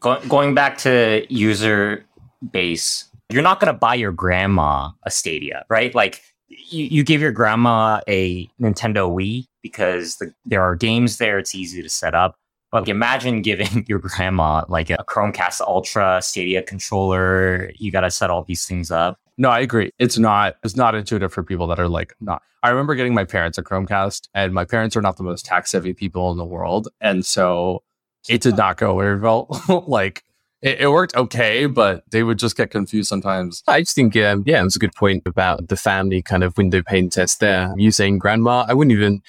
Go- 0.00 0.20
going 0.28 0.54
back 0.54 0.78
to 0.78 1.26
user 1.28 2.04
base, 2.52 3.10
you're 3.28 3.42
not 3.42 3.60
going 3.60 3.72
to 3.72 3.78
buy 3.78 3.94
your 3.94 4.12
grandma 4.12 4.90
a 5.04 5.10
Stadia, 5.10 5.64
right? 5.68 5.94
Like 5.94 6.22
you, 6.48 6.84
you 6.84 7.04
give 7.04 7.20
your 7.20 7.32
grandma 7.32 8.00
a 8.08 8.46
Nintendo 8.60 9.10
Wii 9.10 9.46
because 9.62 10.16
the, 10.16 10.32
there 10.44 10.62
are 10.62 10.76
games 10.76 11.18
there. 11.18 11.38
It's 11.38 11.54
easy 11.54 11.82
to 11.82 11.88
set 11.88 12.14
up. 12.14 12.36
But 12.72 12.88
imagine 12.88 13.42
giving 13.42 13.84
your 13.88 14.00
grandma 14.00 14.64
like 14.68 14.90
a 14.90 15.04
Chromecast 15.06 15.60
Ultra 15.60 16.20
Stadia 16.22 16.62
controller. 16.62 17.70
You 17.76 17.92
got 17.92 18.00
to 18.00 18.10
set 18.10 18.30
all 18.30 18.42
these 18.42 18.64
things 18.66 18.90
up. 18.90 19.20
No, 19.38 19.50
I 19.50 19.60
agree. 19.60 19.92
It's 19.98 20.18
not 20.18 20.56
it's 20.64 20.76
not 20.76 20.94
intuitive 20.94 21.32
for 21.32 21.42
people 21.42 21.66
that 21.68 21.78
are 21.78 21.88
like 21.88 22.14
not. 22.20 22.42
I 22.62 22.70
remember 22.70 22.94
getting 22.94 23.14
my 23.14 23.24
parents 23.24 23.58
a 23.58 23.62
Chromecast, 23.62 24.28
and 24.34 24.54
my 24.54 24.64
parents 24.64 24.96
are 24.96 25.02
not 25.02 25.16
the 25.16 25.22
most 25.22 25.44
tech 25.44 25.66
savvy 25.66 25.94
people 25.94 26.30
in 26.32 26.38
the 26.38 26.44
world, 26.44 26.88
and 27.00 27.24
so 27.24 27.82
it 28.28 28.40
did 28.40 28.56
not 28.56 28.76
go 28.76 28.98
very 28.98 29.18
well. 29.18 29.48
like 29.86 30.24
it, 30.62 30.80
it, 30.80 30.88
worked 30.88 31.16
okay, 31.16 31.66
but 31.66 32.04
they 32.10 32.22
would 32.22 32.38
just 32.38 32.56
get 32.56 32.70
confused 32.70 33.08
sometimes. 33.08 33.62
I 33.66 33.80
just 33.80 33.94
think, 33.94 34.16
um, 34.16 34.44
yeah, 34.46 34.60
it 34.60 34.64
was 34.64 34.76
a 34.76 34.78
good 34.78 34.94
point 34.94 35.24
about 35.26 35.68
the 35.68 35.76
family 35.76 36.22
kind 36.22 36.44
of 36.44 36.56
window 36.56 36.82
pane 36.82 37.10
test 37.10 37.40
there. 37.40 37.74
You 37.76 37.90
saying 37.90 38.18
grandma, 38.18 38.64
I 38.68 38.74
wouldn't 38.74 38.92
even, 38.92 39.22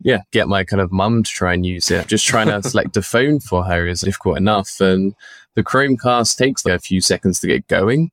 yeah, 0.00 0.22
get 0.32 0.48
my 0.48 0.64
kind 0.64 0.80
of 0.80 0.90
mum 0.90 1.22
to 1.22 1.30
try 1.30 1.52
and 1.52 1.66
use 1.66 1.90
it. 1.90 2.06
Just 2.08 2.26
trying 2.26 2.48
to 2.48 2.62
select 2.68 2.96
a 2.96 3.02
phone 3.02 3.38
for 3.38 3.64
her 3.64 3.86
is 3.86 4.00
difficult 4.00 4.38
enough. 4.38 4.80
And 4.80 5.14
the 5.54 5.62
Chromecast 5.62 6.36
takes 6.36 6.64
like 6.64 6.74
a 6.74 6.78
few 6.78 7.00
seconds 7.00 7.40
to 7.40 7.46
get 7.46 7.68
going 7.68 8.10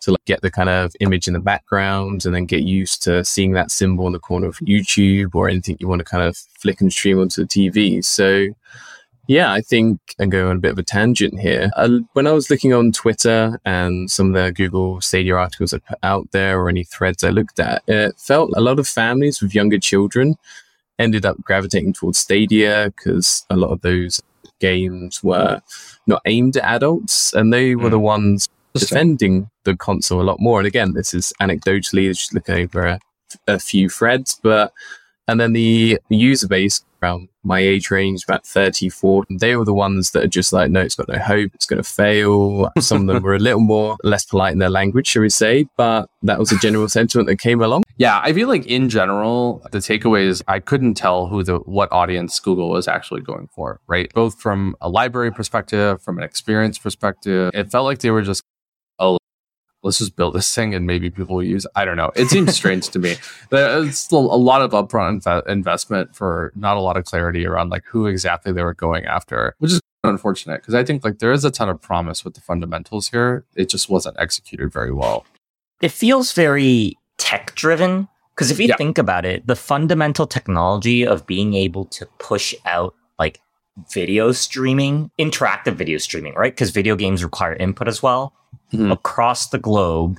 to 0.00 0.12
like 0.12 0.24
get 0.26 0.42
the 0.42 0.50
kind 0.50 0.68
of 0.68 0.94
image 1.00 1.26
in 1.26 1.34
the 1.34 1.40
background 1.40 2.24
and 2.24 2.34
then 2.34 2.44
get 2.44 2.62
used 2.62 3.02
to 3.02 3.24
seeing 3.24 3.52
that 3.52 3.70
symbol 3.70 4.06
in 4.06 4.12
the 4.12 4.18
corner 4.18 4.46
of 4.46 4.58
YouTube 4.58 5.34
or 5.34 5.48
anything 5.48 5.76
you 5.80 5.88
want 5.88 6.00
to 6.00 6.04
kind 6.04 6.22
of 6.22 6.36
flick 6.36 6.80
and 6.80 6.92
stream 6.92 7.18
onto 7.18 7.42
the 7.42 7.48
TV. 7.48 8.04
So 8.04 8.48
yeah, 9.28 9.52
I 9.52 9.60
think 9.60 10.00
I'm 10.18 10.30
going 10.30 10.46
on 10.46 10.56
a 10.56 10.60
bit 10.60 10.72
of 10.72 10.78
a 10.78 10.82
tangent 10.82 11.38
here. 11.38 11.70
Uh, 11.76 11.98
when 12.14 12.26
I 12.26 12.32
was 12.32 12.48
looking 12.48 12.72
on 12.72 12.92
Twitter 12.92 13.60
and 13.66 14.10
some 14.10 14.34
of 14.34 14.42
the 14.42 14.50
Google 14.52 15.02
Stadia 15.02 15.34
articles 15.34 15.74
I 15.74 15.78
put 15.78 15.98
out 16.02 16.32
there 16.32 16.58
or 16.58 16.70
any 16.70 16.82
threads 16.82 17.22
I 17.22 17.28
looked 17.28 17.60
at, 17.60 17.82
it 17.86 18.18
felt 18.18 18.50
a 18.56 18.62
lot 18.62 18.78
of 18.78 18.88
families 18.88 19.42
with 19.42 19.54
younger 19.54 19.78
children 19.78 20.36
ended 20.98 21.26
up 21.26 21.40
gravitating 21.42 21.92
towards 21.92 22.18
Stadia 22.18 22.90
because 22.96 23.44
a 23.50 23.56
lot 23.56 23.70
of 23.70 23.82
those 23.82 24.22
games 24.60 25.22
were 25.22 25.60
not 26.06 26.22
aimed 26.24 26.56
at 26.56 26.64
adults 26.64 27.34
and 27.34 27.52
they 27.52 27.76
were 27.76 27.88
mm. 27.88 27.92
the 27.92 27.98
ones 27.98 28.48
defending 28.74 29.50
the 29.64 29.76
console 29.76 30.22
a 30.22 30.24
lot 30.24 30.40
more. 30.40 30.58
And 30.58 30.66
again, 30.66 30.94
this 30.94 31.12
is 31.12 31.34
anecdotally 31.38 32.08
just 32.08 32.32
looking 32.32 32.54
over 32.54 32.86
a, 32.86 33.00
a 33.46 33.58
few 33.58 33.90
threads, 33.90 34.40
but 34.42 34.72
and 35.28 35.38
then 35.38 35.52
the 35.52 35.98
user 36.08 36.48
base 36.48 36.82
around 37.02 37.28
my 37.42 37.60
age 37.60 37.90
range, 37.90 38.24
about 38.24 38.46
34, 38.46 39.24
they 39.30 39.56
were 39.56 39.64
the 39.64 39.74
ones 39.74 40.10
that 40.10 40.24
are 40.24 40.28
just 40.28 40.52
like, 40.52 40.70
no, 40.70 40.80
it's 40.80 40.94
got 40.94 41.08
no 41.08 41.18
hope, 41.18 41.52
it's 41.54 41.66
going 41.66 41.82
to 41.82 41.88
fail. 41.88 42.70
Some 42.78 43.08
of 43.08 43.14
them 43.14 43.22
were 43.22 43.34
a 43.34 43.38
little 43.38 43.60
more 43.60 43.96
less 44.02 44.24
polite 44.24 44.52
in 44.52 44.58
their 44.58 44.70
language, 44.70 45.06
shall 45.06 45.22
we 45.22 45.30
say, 45.30 45.66
but 45.76 46.08
that 46.22 46.38
was 46.38 46.52
a 46.52 46.58
general 46.58 46.88
sentiment 46.88 47.28
that 47.28 47.36
came 47.36 47.62
along. 47.62 47.84
Yeah, 47.96 48.20
I 48.22 48.32
feel 48.32 48.48
like 48.48 48.66
in 48.66 48.88
general, 48.88 49.62
the 49.72 49.78
takeaway 49.78 50.26
is 50.26 50.42
I 50.46 50.60
couldn't 50.60 50.94
tell 50.94 51.26
who 51.26 51.42
the 51.42 51.58
what 51.58 51.90
audience 51.90 52.38
Google 52.38 52.70
was 52.70 52.86
actually 52.86 53.22
going 53.22 53.48
for, 53.48 53.80
right? 53.86 54.12
Both 54.14 54.40
from 54.40 54.76
a 54.80 54.88
library 54.88 55.32
perspective, 55.32 56.02
from 56.02 56.18
an 56.18 56.24
experience 56.24 56.78
perspective. 56.78 57.50
It 57.54 57.70
felt 57.70 57.84
like 57.84 57.98
they 57.98 58.10
were 58.10 58.22
just 58.22 58.42
let's 59.82 59.98
just 59.98 60.16
build 60.16 60.34
this 60.34 60.52
thing 60.54 60.74
and 60.74 60.86
maybe 60.86 61.10
people 61.10 61.36
will 61.36 61.44
use. 61.44 61.66
I 61.74 61.84
don't 61.84 61.96
know. 61.96 62.10
It 62.16 62.28
seems 62.28 62.54
strange 62.54 62.88
to 62.90 62.98
me. 62.98 63.16
It's 63.52 63.98
still 63.98 64.32
a 64.32 64.36
lot 64.36 64.62
of 64.62 64.72
upfront 64.72 65.22
inv- 65.22 65.46
investment 65.46 66.14
for 66.14 66.52
not 66.54 66.76
a 66.76 66.80
lot 66.80 66.96
of 66.96 67.04
clarity 67.04 67.46
around 67.46 67.70
like 67.70 67.84
who 67.86 68.06
exactly 68.06 68.52
they 68.52 68.62
were 68.62 68.74
going 68.74 69.04
after, 69.06 69.54
which 69.58 69.72
is 69.72 69.80
unfortunate 70.04 70.60
because 70.60 70.74
I 70.74 70.84
think 70.84 71.04
like 71.04 71.18
there 71.18 71.32
is 71.32 71.44
a 71.44 71.50
ton 71.50 71.68
of 71.68 71.80
promise 71.80 72.24
with 72.24 72.34
the 72.34 72.40
fundamentals 72.40 73.08
here. 73.08 73.44
It 73.54 73.68
just 73.68 73.88
wasn't 73.88 74.16
executed 74.18 74.72
very 74.72 74.92
well. 74.92 75.24
It 75.80 75.92
feels 75.92 76.32
very 76.32 76.98
tech 77.18 77.54
driven 77.54 78.08
because 78.34 78.50
if 78.50 78.58
you 78.60 78.68
yeah. 78.68 78.76
think 78.76 78.98
about 78.98 79.24
it, 79.24 79.46
the 79.46 79.56
fundamental 79.56 80.26
technology 80.26 81.06
of 81.06 81.26
being 81.26 81.54
able 81.54 81.84
to 81.86 82.06
push 82.18 82.54
out 82.64 82.94
like 83.18 83.40
video 83.92 84.32
streaming, 84.32 85.10
interactive 85.18 85.74
video 85.74 85.98
streaming, 85.98 86.34
right? 86.34 86.52
Because 86.52 86.70
video 86.70 86.96
games 86.96 87.22
require 87.22 87.54
input 87.54 87.88
as 87.88 88.02
well 88.02 88.34
mm-hmm. 88.72 88.92
across 88.92 89.48
the 89.48 89.58
globe 89.58 90.18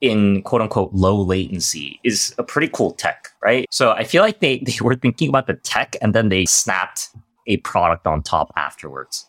in 0.00 0.42
quote 0.42 0.62
unquote 0.62 0.92
low 0.92 1.20
latency 1.20 2.00
is 2.04 2.34
a 2.38 2.42
pretty 2.42 2.68
cool 2.68 2.92
tech, 2.92 3.28
right? 3.42 3.66
So 3.70 3.92
I 3.92 4.04
feel 4.04 4.22
like 4.22 4.40
they, 4.40 4.58
they 4.66 4.76
were 4.80 4.94
thinking 4.94 5.28
about 5.28 5.46
the 5.46 5.54
tech 5.54 5.96
and 6.00 6.14
then 6.14 6.28
they 6.28 6.46
snapped 6.46 7.08
a 7.46 7.58
product 7.58 8.06
on 8.06 8.22
top 8.22 8.52
afterwards. 8.56 9.26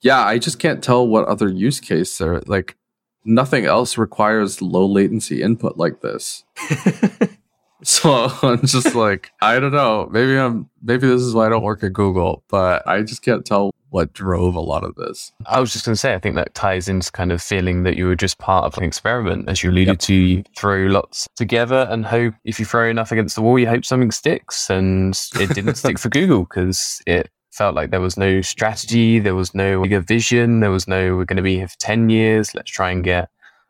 Yeah, 0.00 0.24
I 0.24 0.38
just 0.38 0.58
can't 0.58 0.82
tell 0.82 1.06
what 1.06 1.26
other 1.26 1.48
use 1.48 1.78
case 1.78 2.16
there 2.18 2.40
like 2.46 2.76
nothing 3.24 3.66
else 3.66 3.98
requires 3.98 4.62
low 4.62 4.86
latency 4.86 5.42
input 5.42 5.76
like 5.76 6.00
this. 6.00 6.44
so 7.82 8.28
I'm 8.42 8.66
just 8.66 8.94
like, 8.94 9.32
I 9.40 9.58
don't 9.58 9.72
know. 9.72 10.08
Maybe 10.10 10.36
I'm 10.36 10.68
maybe 10.82 11.06
this 11.06 11.22
is 11.22 11.34
why 11.34 11.46
I 11.46 11.48
don't 11.48 11.62
work 11.62 11.82
at 11.82 11.92
Google, 11.92 12.42
but 12.48 12.86
I 12.86 13.02
just 13.02 13.22
can't 13.22 13.44
tell 13.44 13.70
what 13.90 14.12
drove 14.12 14.54
a 14.54 14.60
lot 14.60 14.84
of 14.84 14.94
this. 14.94 15.32
I 15.46 15.58
was 15.58 15.72
just 15.72 15.84
going 15.84 15.94
to 15.94 15.98
say, 15.98 16.14
I 16.14 16.18
think 16.20 16.36
that 16.36 16.54
ties 16.54 16.88
into 16.88 17.10
kind 17.10 17.32
of 17.32 17.42
feeling 17.42 17.82
that 17.82 17.96
you 17.96 18.06
were 18.06 18.14
just 18.14 18.38
part 18.38 18.64
of 18.64 18.78
an 18.78 18.84
experiment, 18.84 19.48
as 19.48 19.62
you 19.62 19.70
alluded 19.70 19.88
yep. 19.88 19.98
to. 19.98 20.14
You 20.14 20.44
throw 20.56 20.86
lots 20.86 21.26
together 21.36 21.88
and 21.90 22.06
hope 22.06 22.34
if 22.44 22.60
you 22.60 22.64
throw 22.64 22.88
enough 22.88 23.10
against 23.10 23.34
the 23.34 23.42
wall, 23.42 23.58
you 23.58 23.68
hope 23.68 23.84
something 23.84 24.12
sticks. 24.12 24.70
And 24.70 25.18
it 25.34 25.54
didn't 25.54 25.74
stick 25.74 25.98
for 25.98 26.08
Google 26.08 26.44
because 26.44 27.02
it 27.06 27.30
felt 27.50 27.74
like 27.74 27.90
there 27.90 28.00
was 28.00 28.16
no 28.16 28.40
strategy, 28.42 29.18
there 29.18 29.34
was 29.34 29.54
no 29.54 29.82
bigger 29.82 30.00
vision, 30.00 30.60
there 30.60 30.70
was 30.70 30.86
no 30.86 31.16
we're 31.16 31.24
going 31.24 31.36
to 31.36 31.42
be 31.42 31.56
here 31.56 31.68
for 31.68 31.78
ten 31.78 32.08
years. 32.10 32.54
Let's 32.54 32.70
try 32.70 32.90
and 32.90 33.02
get 33.02 33.28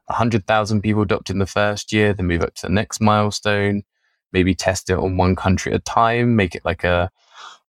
hundred 0.09 0.47
thousand 0.47 0.83
people 0.83 1.03
adopted 1.03 1.35
in 1.35 1.39
the 1.39 1.47
first 1.47 1.93
year, 1.93 2.13
then 2.13 2.27
move 2.27 2.43
up 2.43 2.55
to 2.57 2.67
the 2.67 2.73
next 2.73 3.01
milestone. 3.01 3.83
Maybe 4.33 4.55
test 4.55 4.91
it 4.91 4.99
on 4.99 5.17
one 5.17 5.37
country 5.37 5.73
at 5.73 5.81
a 5.81 5.83
time, 5.83 6.37
make 6.37 6.55
it 6.55 6.65
like 6.65 6.85
a 6.85 7.11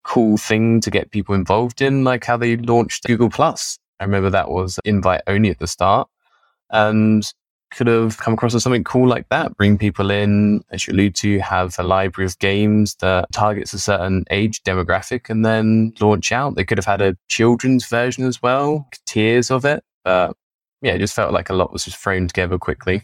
cool 0.04 0.38
thing 0.38 0.82
to 0.82 0.90
get 0.90 1.12
people 1.12 1.36
involved 1.36 1.82
in, 1.82 2.04
like 2.04 2.26
how 2.26 2.38
they 2.38 2.58
launched 2.58 3.06
Google 3.06 3.30
Plus. 3.30 3.78
I 4.00 4.06
remember 4.06 4.30
that 4.30 4.50
was 4.50 4.80
invite 4.86 5.22
only 5.28 5.50
at 5.50 5.60
the 5.60 5.68
start 5.68 6.08
and 6.70 7.24
could 7.72 7.88
have 7.88 8.18
come 8.18 8.34
across 8.34 8.56
as 8.56 8.64
something 8.64 8.84
cool 8.84 9.08
like 9.08 9.30
that. 9.30 9.56
Bring 9.56 9.78
people 9.78 10.10
in, 10.10 10.64
as 10.72 10.88
you 10.88 10.94
allude 10.94 11.16
to, 11.16 11.40
have 11.40 11.78
a 11.78 11.84
library 11.84 12.26
of 12.26 12.40
games 12.40 12.96
that 12.96 13.32
targets 13.32 13.74
a 13.74 13.80
certain 13.80 14.26
age 14.32 14.64
demographic 14.64 15.30
and 15.30 15.46
then 15.46 15.94
launch 16.00 16.32
out. 16.32 16.56
They 16.56 16.64
could 16.64 16.78
have 16.78 16.86
had 16.86 17.02
a 17.02 17.16
children's 17.28 17.86
version 17.86 18.24
as 18.26 18.42
well, 18.42 18.88
tiers 19.06 19.52
of 19.52 19.66
it. 19.66 19.84
But 20.04 20.36
yeah, 20.82 20.94
it 20.94 21.00
just 21.00 21.14
felt 21.14 21.34
like 21.34 21.50
a 21.50 21.54
lot 21.54 21.72
was 21.72 21.86
just 21.86 21.98
thrown 21.98 22.28
together 22.28 22.58
quickly. 22.58 23.04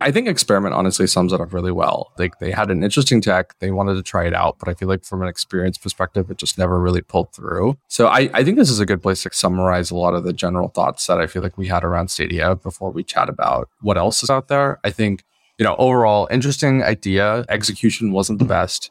I 0.00 0.10
think 0.10 0.28
Experiment 0.28 0.74
honestly 0.74 1.06
sums 1.06 1.32
it 1.32 1.40
up 1.40 1.52
really 1.52 1.72
well. 1.72 2.12
Like 2.18 2.38
they 2.38 2.50
had 2.50 2.70
an 2.70 2.82
interesting 2.82 3.20
tech, 3.20 3.58
they 3.58 3.70
wanted 3.70 3.94
to 3.94 4.02
try 4.02 4.26
it 4.26 4.34
out, 4.34 4.58
but 4.58 4.68
I 4.68 4.74
feel 4.74 4.88
like 4.88 5.04
from 5.04 5.22
an 5.22 5.28
experience 5.28 5.76
perspective, 5.76 6.30
it 6.30 6.38
just 6.38 6.56
never 6.56 6.80
really 6.80 7.02
pulled 7.02 7.34
through. 7.34 7.76
So 7.88 8.06
I, 8.06 8.30
I 8.32 8.42
think 8.42 8.56
this 8.56 8.70
is 8.70 8.80
a 8.80 8.86
good 8.86 9.02
place 9.02 9.22
to 9.24 9.30
summarize 9.32 9.90
a 9.90 9.96
lot 9.96 10.14
of 10.14 10.24
the 10.24 10.32
general 10.32 10.68
thoughts 10.68 11.06
that 11.06 11.20
I 11.20 11.26
feel 11.26 11.42
like 11.42 11.58
we 11.58 11.66
had 11.66 11.84
around 11.84 12.10
Stadia 12.10 12.56
before 12.56 12.90
we 12.90 13.04
chat 13.04 13.28
about 13.28 13.68
what 13.80 13.98
else 13.98 14.22
is 14.22 14.30
out 14.30 14.48
there. 14.48 14.80
I 14.84 14.90
think, 14.90 15.24
you 15.58 15.64
know, 15.64 15.76
overall, 15.76 16.28
interesting 16.30 16.82
idea. 16.82 17.44
Execution 17.48 18.12
wasn't 18.12 18.38
the 18.38 18.46
best 18.46 18.90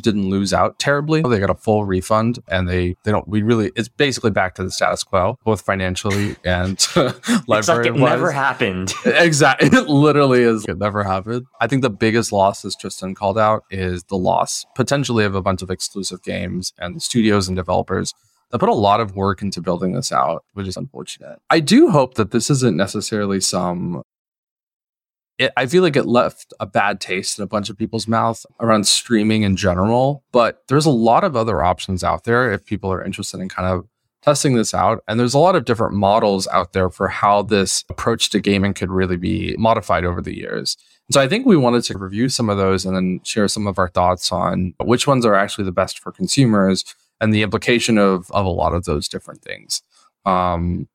didn't 0.00 0.28
lose 0.28 0.52
out 0.52 0.78
terribly. 0.78 1.22
They 1.22 1.38
got 1.38 1.50
a 1.50 1.54
full 1.54 1.84
refund 1.84 2.38
and 2.48 2.68
they, 2.68 2.96
they 3.04 3.12
don't, 3.12 3.26
we 3.26 3.42
really, 3.42 3.72
it's 3.76 3.88
basically 3.88 4.30
back 4.30 4.54
to 4.56 4.64
the 4.64 4.70
status 4.70 5.02
quo, 5.02 5.38
both 5.44 5.62
financially 5.62 6.36
and. 6.44 6.78
Like 7.46 7.68
it 7.68 7.94
never 7.94 8.30
happened. 8.30 8.92
exactly. 9.04 9.68
It 9.68 9.88
literally 9.88 10.42
is. 10.42 10.64
It 10.66 10.78
never 10.78 11.02
happened. 11.02 11.46
I 11.60 11.66
think 11.66 11.82
the 11.82 11.90
biggest 11.90 12.32
loss, 12.32 12.64
as 12.64 12.76
Tristan 12.76 13.14
called 13.14 13.38
out, 13.38 13.64
is 13.70 14.04
the 14.04 14.16
loss 14.16 14.64
potentially 14.74 15.24
of 15.24 15.34
a 15.34 15.42
bunch 15.42 15.62
of 15.62 15.70
exclusive 15.70 16.22
games 16.22 16.72
and 16.78 17.02
studios 17.02 17.48
and 17.48 17.56
developers 17.56 18.14
that 18.50 18.58
put 18.58 18.68
a 18.68 18.74
lot 18.74 19.00
of 19.00 19.16
work 19.16 19.42
into 19.42 19.60
building 19.60 19.92
this 19.92 20.12
out, 20.12 20.44
which 20.52 20.68
is 20.68 20.76
unfortunate. 20.76 21.38
I 21.50 21.60
do 21.60 21.90
hope 21.90 22.14
that 22.14 22.30
this 22.30 22.50
isn't 22.50 22.76
necessarily 22.76 23.40
some 23.40 24.02
it, 25.42 25.52
I 25.56 25.66
feel 25.66 25.82
like 25.82 25.96
it 25.96 26.06
left 26.06 26.52
a 26.60 26.66
bad 26.66 27.00
taste 27.00 27.38
in 27.38 27.42
a 27.42 27.46
bunch 27.46 27.68
of 27.68 27.76
people's 27.76 28.08
mouth 28.08 28.44
around 28.60 28.86
streaming 28.86 29.42
in 29.42 29.56
general. 29.56 30.24
But 30.32 30.62
there's 30.68 30.86
a 30.86 30.90
lot 30.90 31.24
of 31.24 31.36
other 31.36 31.62
options 31.62 32.04
out 32.04 32.24
there 32.24 32.52
if 32.52 32.64
people 32.64 32.92
are 32.92 33.04
interested 33.04 33.40
in 33.40 33.48
kind 33.48 33.68
of 33.68 33.86
testing 34.22 34.54
this 34.54 34.72
out. 34.72 35.02
And 35.08 35.18
there's 35.18 35.34
a 35.34 35.38
lot 35.38 35.56
of 35.56 35.64
different 35.64 35.94
models 35.94 36.46
out 36.48 36.72
there 36.72 36.90
for 36.90 37.08
how 37.08 37.42
this 37.42 37.84
approach 37.88 38.30
to 38.30 38.40
gaming 38.40 38.72
could 38.72 38.90
really 38.90 39.16
be 39.16 39.56
modified 39.58 40.04
over 40.04 40.22
the 40.22 40.36
years. 40.36 40.76
so 41.10 41.20
I 41.20 41.28
think 41.28 41.44
we 41.44 41.56
wanted 41.56 41.82
to 41.84 41.98
review 41.98 42.28
some 42.28 42.48
of 42.48 42.56
those 42.56 42.86
and 42.86 42.94
then 42.96 43.20
share 43.24 43.48
some 43.48 43.66
of 43.66 43.78
our 43.78 43.88
thoughts 43.88 44.30
on 44.30 44.74
which 44.80 45.06
ones 45.06 45.26
are 45.26 45.34
actually 45.34 45.64
the 45.64 45.72
best 45.72 45.98
for 45.98 46.12
consumers 46.12 46.84
and 47.20 47.34
the 47.34 47.42
implication 47.42 47.98
of, 47.98 48.30
of 48.30 48.46
a 48.46 48.50
lot 48.50 48.74
of 48.74 48.84
those 48.84 49.08
different 49.08 49.42
things. 49.42 49.82
Um, 50.24 50.88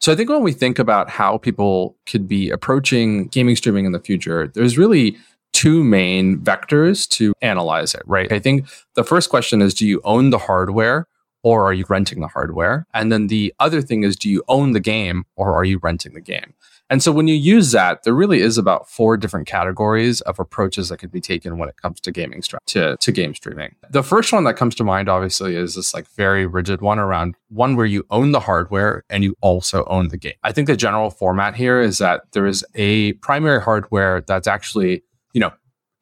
so 0.00 0.12
I 0.12 0.16
think 0.16 0.30
when 0.30 0.42
we 0.42 0.52
think 0.52 0.78
about 0.78 1.10
how 1.10 1.38
people 1.38 1.96
could 2.06 2.26
be 2.26 2.50
approaching 2.50 3.26
gaming 3.28 3.56
streaming 3.56 3.84
in 3.84 3.92
the 3.92 4.00
future, 4.00 4.48
there's 4.48 4.78
really 4.78 5.16
two 5.52 5.84
main 5.84 6.38
vectors 6.38 7.08
to 7.10 7.32
analyze 7.42 7.94
it, 7.94 8.02
right? 8.06 8.32
I 8.32 8.38
think 8.38 8.66
the 8.94 9.04
first 9.04 9.30
question 9.30 9.60
is 9.60 9.74
do 9.74 9.86
you 9.86 10.00
own 10.04 10.30
the 10.30 10.38
hardware 10.38 11.06
or 11.42 11.64
are 11.64 11.72
you 11.72 11.84
renting 11.88 12.20
the 12.20 12.28
hardware? 12.28 12.86
And 12.94 13.10
then 13.10 13.26
the 13.26 13.54
other 13.58 13.80
thing 13.82 14.04
is, 14.04 14.16
do 14.16 14.28
you 14.28 14.42
own 14.48 14.72
the 14.72 14.80
game 14.80 15.24
or 15.36 15.54
are 15.54 15.64
you 15.64 15.78
renting 15.82 16.14
the 16.14 16.20
game? 16.20 16.54
And 16.90 17.02
so 17.02 17.12
when 17.12 17.28
you 17.28 17.36
use 17.36 17.70
that, 17.70 18.02
there 18.02 18.12
really 18.12 18.40
is 18.40 18.58
about 18.58 18.90
four 18.90 19.16
different 19.16 19.46
categories 19.46 20.20
of 20.22 20.40
approaches 20.40 20.88
that 20.88 20.98
could 20.98 21.12
be 21.12 21.20
taken 21.20 21.56
when 21.56 21.68
it 21.68 21.80
comes 21.80 22.00
to 22.00 22.10
gaming 22.10 22.42
to, 22.66 22.96
to 22.96 23.12
game 23.12 23.34
streaming. 23.34 23.76
The 23.90 24.02
first 24.02 24.32
one 24.32 24.42
that 24.44 24.54
comes 24.54 24.74
to 24.74 24.84
mind, 24.84 25.08
obviously, 25.08 25.54
is 25.54 25.76
this 25.76 25.94
like 25.94 26.08
very 26.08 26.46
rigid 26.46 26.80
one 26.80 26.98
around 26.98 27.36
one 27.48 27.76
where 27.76 27.86
you 27.86 28.04
own 28.10 28.32
the 28.32 28.40
hardware 28.40 29.04
and 29.08 29.22
you 29.22 29.36
also 29.40 29.84
own 29.84 30.08
the 30.08 30.16
game. 30.16 30.34
I 30.42 30.50
think 30.50 30.66
the 30.66 30.76
general 30.76 31.10
format 31.10 31.54
here 31.54 31.80
is 31.80 31.98
that 31.98 32.22
there 32.32 32.46
is 32.46 32.64
a 32.74 33.12
primary 33.14 33.62
hardware 33.62 34.22
that's 34.22 34.48
actually, 34.48 35.04
you 35.32 35.40
know, 35.40 35.52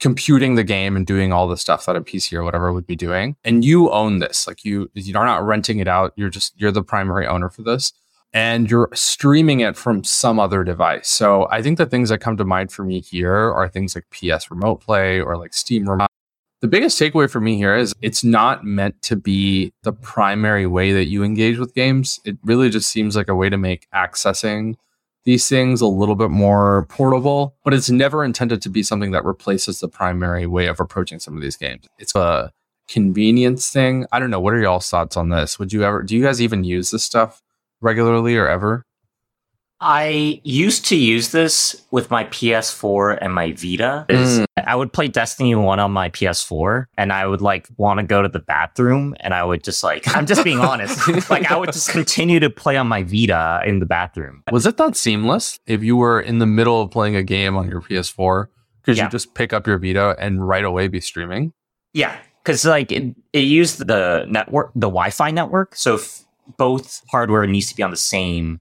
computing 0.00 0.54
the 0.54 0.64
game 0.64 0.96
and 0.96 1.06
doing 1.06 1.32
all 1.32 1.48
the 1.48 1.56
stuff 1.56 1.84
that 1.86 1.96
a 1.96 2.00
PC 2.00 2.32
or 2.34 2.44
whatever 2.44 2.72
would 2.72 2.86
be 2.86 2.96
doing. 2.96 3.36
And 3.44 3.64
you 3.64 3.90
own 3.90 4.20
this. 4.20 4.46
Like 4.46 4.64
you 4.64 4.90
you're 4.94 5.24
not 5.24 5.44
renting 5.44 5.80
it 5.80 5.88
out. 5.88 6.12
You're 6.16 6.30
just 6.30 6.58
you're 6.58 6.72
the 6.72 6.82
primary 6.82 7.26
owner 7.26 7.50
for 7.50 7.62
this. 7.62 7.92
And 8.34 8.70
you're 8.70 8.90
streaming 8.92 9.60
it 9.60 9.76
from 9.76 10.04
some 10.04 10.38
other 10.38 10.62
device. 10.62 11.08
So 11.08 11.48
I 11.50 11.62
think 11.62 11.78
the 11.78 11.86
things 11.86 12.10
that 12.10 12.18
come 12.18 12.36
to 12.36 12.44
mind 12.44 12.70
for 12.70 12.84
me 12.84 13.00
here 13.00 13.32
are 13.32 13.68
things 13.68 13.94
like 13.94 14.04
PS 14.10 14.50
Remote 14.50 14.82
Play 14.82 15.20
or 15.20 15.38
like 15.38 15.54
Steam 15.54 15.88
Remote. 15.88 16.08
The 16.60 16.68
biggest 16.68 17.00
takeaway 17.00 17.30
for 17.30 17.40
me 17.40 17.56
here 17.56 17.76
is 17.76 17.94
it's 18.02 18.24
not 18.24 18.64
meant 18.64 19.00
to 19.02 19.16
be 19.16 19.72
the 19.84 19.92
primary 19.92 20.66
way 20.66 20.92
that 20.92 21.06
you 21.06 21.22
engage 21.22 21.56
with 21.56 21.74
games. 21.74 22.18
It 22.24 22.36
really 22.42 22.68
just 22.68 22.90
seems 22.90 23.14
like 23.14 23.28
a 23.28 23.34
way 23.34 23.48
to 23.48 23.56
make 23.56 23.88
accessing 23.94 24.74
these 25.24 25.48
things 25.48 25.80
a 25.80 25.86
little 25.86 26.14
bit 26.14 26.30
more 26.30 26.86
portable, 26.88 27.54
but 27.62 27.74
it's 27.74 27.90
never 27.90 28.24
intended 28.24 28.60
to 28.62 28.68
be 28.68 28.82
something 28.82 29.12
that 29.12 29.24
replaces 29.24 29.78
the 29.78 29.88
primary 29.88 30.46
way 30.46 30.66
of 30.66 30.80
approaching 30.80 31.20
some 31.20 31.36
of 31.36 31.42
these 31.42 31.56
games. 31.56 31.86
It's 31.98 32.14
a 32.14 32.50
convenience 32.88 33.70
thing. 33.70 34.06
I 34.10 34.18
don't 34.18 34.30
know. 34.30 34.40
What 34.40 34.54
are 34.54 34.60
y'all's 34.60 34.88
thoughts 34.88 35.16
on 35.16 35.28
this? 35.28 35.58
Would 35.58 35.72
you 35.72 35.84
ever, 35.84 36.02
do 36.02 36.16
you 36.16 36.22
guys 36.22 36.42
even 36.42 36.64
use 36.64 36.90
this 36.90 37.04
stuff 37.04 37.40
regularly 37.80 38.36
or 38.36 38.48
ever? 38.48 38.84
I 39.80 40.40
used 40.42 40.86
to 40.86 40.96
use 40.96 41.30
this 41.30 41.84
with 41.92 42.10
my 42.10 42.24
PS4 42.24 43.18
and 43.20 43.32
my 43.32 43.52
Vita. 43.52 44.06
Mm. 44.08 44.44
I 44.56 44.74
would 44.74 44.92
play 44.92 45.06
Destiny 45.06 45.54
1 45.54 45.78
on 45.78 45.92
my 45.92 46.10
PS4 46.10 46.86
and 46.96 47.12
I 47.12 47.26
would 47.26 47.40
like 47.40 47.68
want 47.76 48.00
to 48.00 48.04
go 48.04 48.20
to 48.20 48.28
the 48.28 48.40
bathroom 48.40 49.14
and 49.20 49.34
I 49.34 49.44
would 49.44 49.62
just 49.62 49.84
like, 49.84 50.04
I'm 50.16 50.26
just 50.26 50.42
being 50.42 50.58
honest. 50.58 51.06
like 51.30 51.50
I 51.50 51.56
would 51.56 51.72
just 51.72 51.90
continue 51.90 52.40
to 52.40 52.50
play 52.50 52.76
on 52.76 52.88
my 52.88 53.04
Vita 53.04 53.62
in 53.64 53.78
the 53.78 53.86
bathroom. 53.86 54.42
Was 54.50 54.66
it 54.66 54.78
that 54.78 54.96
seamless 54.96 55.60
if 55.66 55.84
you 55.84 55.96
were 55.96 56.20
in 56.20 56.38
the 56.38 56.46
middle 56.46 56.82
of 56.82 56.90
playing 56.90 57.14
a 57.14 57.22
game 57.22 57.56
on 57.56 57.68
your 57.68 57.80
PS4? 57.80 58.48
Because 58.82 58.98
yeah. 58.98 59.04
you 59.04 59.10
just 59.10 59.34
pick 59.34 59.52
up 59.52 59.66
your 59.66 59.78
Vita 59.78 60.16
and 60.18 60.46
right 60.46 60.64
away 60.64 60.88
be 60.88 61.00
streaming? 61.00 61.52
Yeah. 61.92 62.16
Because 62.42 62.64
like 62.64 62.90
it, 62.90 63.14
it 63.32 63.40
used 63.40 63.86
the 63.86 64.26
network, 64.28 64.72
the 64.74 64.88
Wi 64.88 65.10
Fi 65.10 65.30
network. 65.30 65.76
So 65.76 65.94
if 65.96 66.24
both 66.56 67.02
hardware 67.10 67.46
needs 67.46 67.68
to 67.68 67.76
be 67.76 67.82
on 67.82 67.90
the 67.90 67.96
same 67.96 68.60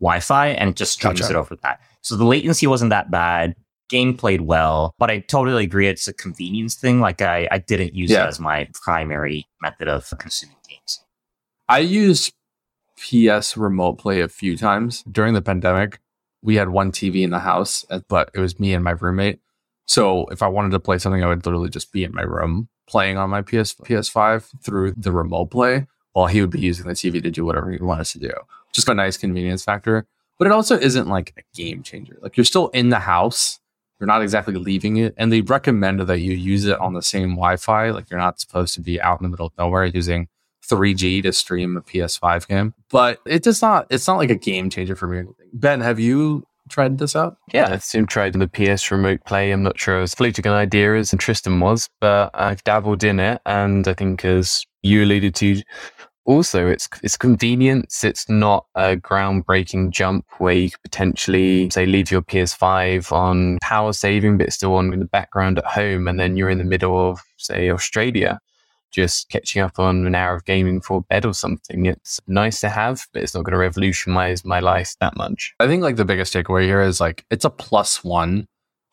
Wi-Fi 0.00 0.48
and 0.48 0.70
it 0.70 0.76
just 0.76 0.92
streams 0.92 1.20
gotcha. 1.20 1.32
it 1.32 1.36
over 1.36 1.56
that. 1.62 1.80
So 2.02 2.16
the 2.16 2.24
latency 2.24 2.66
wasn't 2.66 2.90
that 2.90 3.10
bad. 3.10 3.54
Game 3.88 4.16
played 4.16 4.42
well, 4.42 4.94
but 4.98 5.10
I 5.10 5.20
totally 5.20 5.64
agree. 5.64 5.88
It's 5.88 6.08
a 6.08 6.12
convenience 6.12 6.74
thing. 6.74 7.00
Like 7.00 7.20
I, 7.22 7.48
I 7.50 7.58
didn't 7.58 7.94
use 7.94 8.10
yeah. 8.10 8.24
it 8.24 8.28
as 8.28 8.40
my 8.40 8.68
primary 8.72 9.46
method 9.62 9.88
of 9.88 10.12
consuming 10.18 10.56
games. 10.68 11.00
I 11.68 11.80
used 11.80 12.32
PS 12.96 13.56
Remote 13.56 13.98
Play 13.98 14.20
a 14.20 14.28
few 14.28 14.56
times 14.56 15.02
during 15.10 15.34
the 15.34 15.42
pandemic. 15.42 16.00
We 16.42 16.56
had 16.56 16.70
one 16.70 16.92
TV 16.92 17.22
in 17.22 17.30
the 17.30 17.38
house, 17.38 17.84
uh, 17.90 18.00
but 18.08 18.30
it 18.34 18.40
was 18.40 18.58
me 18.58 18.74
and 18.74 18.84
my 18.84 18.92
roommate. 18.92 19.40
So 19.86 20.26
if 20.26 20.42
I 20.42 20.48
wanted 20.48 20.70
to 20.70 20.80
play 20.80 20.98
something, 20.98 21.22
I 21.22 21.26
would 21.26 21.44
literally 21.44 21.70
just 21.70 21.92
be 21.92 22.04
in 22.04 22.14
my 22.14 22.22
room 22.22 22.68
playing 22.86 23.16
on 23.16 23.30
my 23.30 23.42
PS 23.42 23.74
PS5 23.74 24.62
through 24.62 24.92
the 24.96 25.12
remote 25.12 25.50
play, 25.50 25.86
while 26.14 26.26
he 26.26 26.40
would 26.40 26.50
be 26.50 26.60
using 26.60 26.86
the 26.86 26.94
TV 26.94 27.22
to 27.22 27.30
do 27.30 27.44
whatever 27.44 27.70
he 27.70 27.78
wanted 27.78 28.06
to 28.06 28.18
do 28.18 28.32
just 28.74 28.88
a 28.88 28.94
nice 28.94 29.16
convenience 29.16 29.64
factor. 29.64 30.06
But 30.38 30.48
it 30.48 30.52
also 30.52 30.76
isn't 30.76 31.08
like 31.08 31.32
a 31.38 31.42
game 31.56 31.82
changer. 31.82 32.18
Like 32.20 32.36
you're 32.36 32.44
still 32.44 32.68
in 32.68 32.88
the 32.90 32.98
house, 32.98 33.60
you're 33.98 34.08
not 34.08 34.20
exactly 34.20 34.54
leaving 34.54 34.96
it. 34.96 35.14
And 35.16 35.32
they 35.32 35.40
recommend 35.40 36.00
that 36.00 36.20
you 36.20 36.32
use 36.32 36.64
it 36.66 36.78
on 36.80 36.92
the 36.92 37.02
same 37.02 37.30
Wi 37.30 37.56
Fi. 37.56 37.90
Like 37.90 38.10
you're 38.10 38.18
not 38.18 38.40
supposed 38.40 38.74
to 38.74 38.80
be 38.80 39.00
out 39.00 39.20
in 39.20 39.22
the 39.22 39.28
middle 39.28 39.46
of 39.46 39.52
nowhere 39.56 39.84
using 39.84 40.28
3G 40.68 41.22
to 41.22 41.32
stream 41.32 41.76
a 41.76 41.82
PS5 41.82 42.48
game. 42.48 42.74
But 42.90 43.20
it 43.24 43.44
does 43.44 43.62
not, 43.62 43.86
it's 43.90 44.08
not 44.08 44.16
like 44.16 44.30
a 44.30 44.34
game 44.34 44.70
changer 44.70 44.96
for 44.96 45.06
me. 45.06 45.30
Ben, 45.52 45.80
have 45.80 46.00
you 46.00 46.44
tried 46.68 46.98
this 46.98 47.16
out? 47.16 47.36
Yeah, 47.52 47.68
I've 47.70 48.06
tried 48.06 48.34
the 48.34 48.48
PS 48.48 48.90
Remote 48.90 49.24
Play. 49.24 49.50
I'm 49.50 49.62
not 49.62 49.78
sure 49.78 50.00
as 50.00 50.14
fleeting 50.14 50.46
an 50.46 50.52
idea 50.52 50.96
as 50.96 51.14
Tristan 51.18 51.60
was, 51.60 51.88
but 52.00 52.30
I've 52.34 52.64
dabbled 52.64 53.04
in 53.04 53.20
it. 53.20 53.40
And 53.46 53.86
I 53.86 53.94
think, 53.94 54.24
as 54.24 54.64
you 54.82 55.04
alluded 55.04 55.34
to, 55.36 55.62
also 56.26 56.66
it's 56.66 56.88
it's 57.02 57.16
convenience 57.16 58.02
it's 58.02 58.28
not 58.28 58.66
a 58.74 58.96
groundbreaking 58.96 59.90
jump 59.90 60.24
where 60.38 60.54
you 60.54 60.70
could 60.70 60.82
potentially 60.82 61.68
say 61.70 61.84
leave 61.84 62.10
your 62.10 62.22
ps5 62.22 63.12
on 63.12 63.58
power 63.60 63.92
saving 63.92 64.38
but 64.38 64.52
still 64.52 64.74
on 64.74 64.92
in 64.92 65.00
the 65.00 65.04
background 65.04 65.58
at 65.58 65.66
home 65.66 66.08
and 66.08 66.18
then 66.18 66.36
you're 66.36 66.48
in 66.48 66.58
the 66.58 66.64
middle 66.64 67.10
of 67.10 67.20
say 67.36 67.70
australia 67.70 68.38
just 68.94 69.28
catching 69.28 69.60
up 69.60 69.78
on 69.78 70.06
an 70.06 70.14
hour 70.14 70.34
of 70.36 70.44
gaming 70.44 70.78
before 70.78 71.02
bed 71.02 71.24
or 71.24 71.34
something 71.34 71.86
it's 71.86 72.20
nice 72.26 72.60
to 72.60 72.68
have 72.68 73.06
but 73.12 73.22
it's 73.22 73.34
not 73.34 73.44
going 73.44 73.52
to 73.52 73.58
revolutionize 73.58 74.44
my 74.44 74.60
life 74.60 74.94
that 75.00 75.16
much 75.16 75.54
i 75.60 75.66
think 75.66 75.82
like 75.82 75.96
the 75.96 76.04
biggest 76.04 76.32
takeaway 76.32 76.62
here 76.62 76.80
is 76.80 77.00
like 77.00 77.24
it's 77.30 77.44
a 77.44 77.50
plus 77.50 78.04
one 78.04 78.46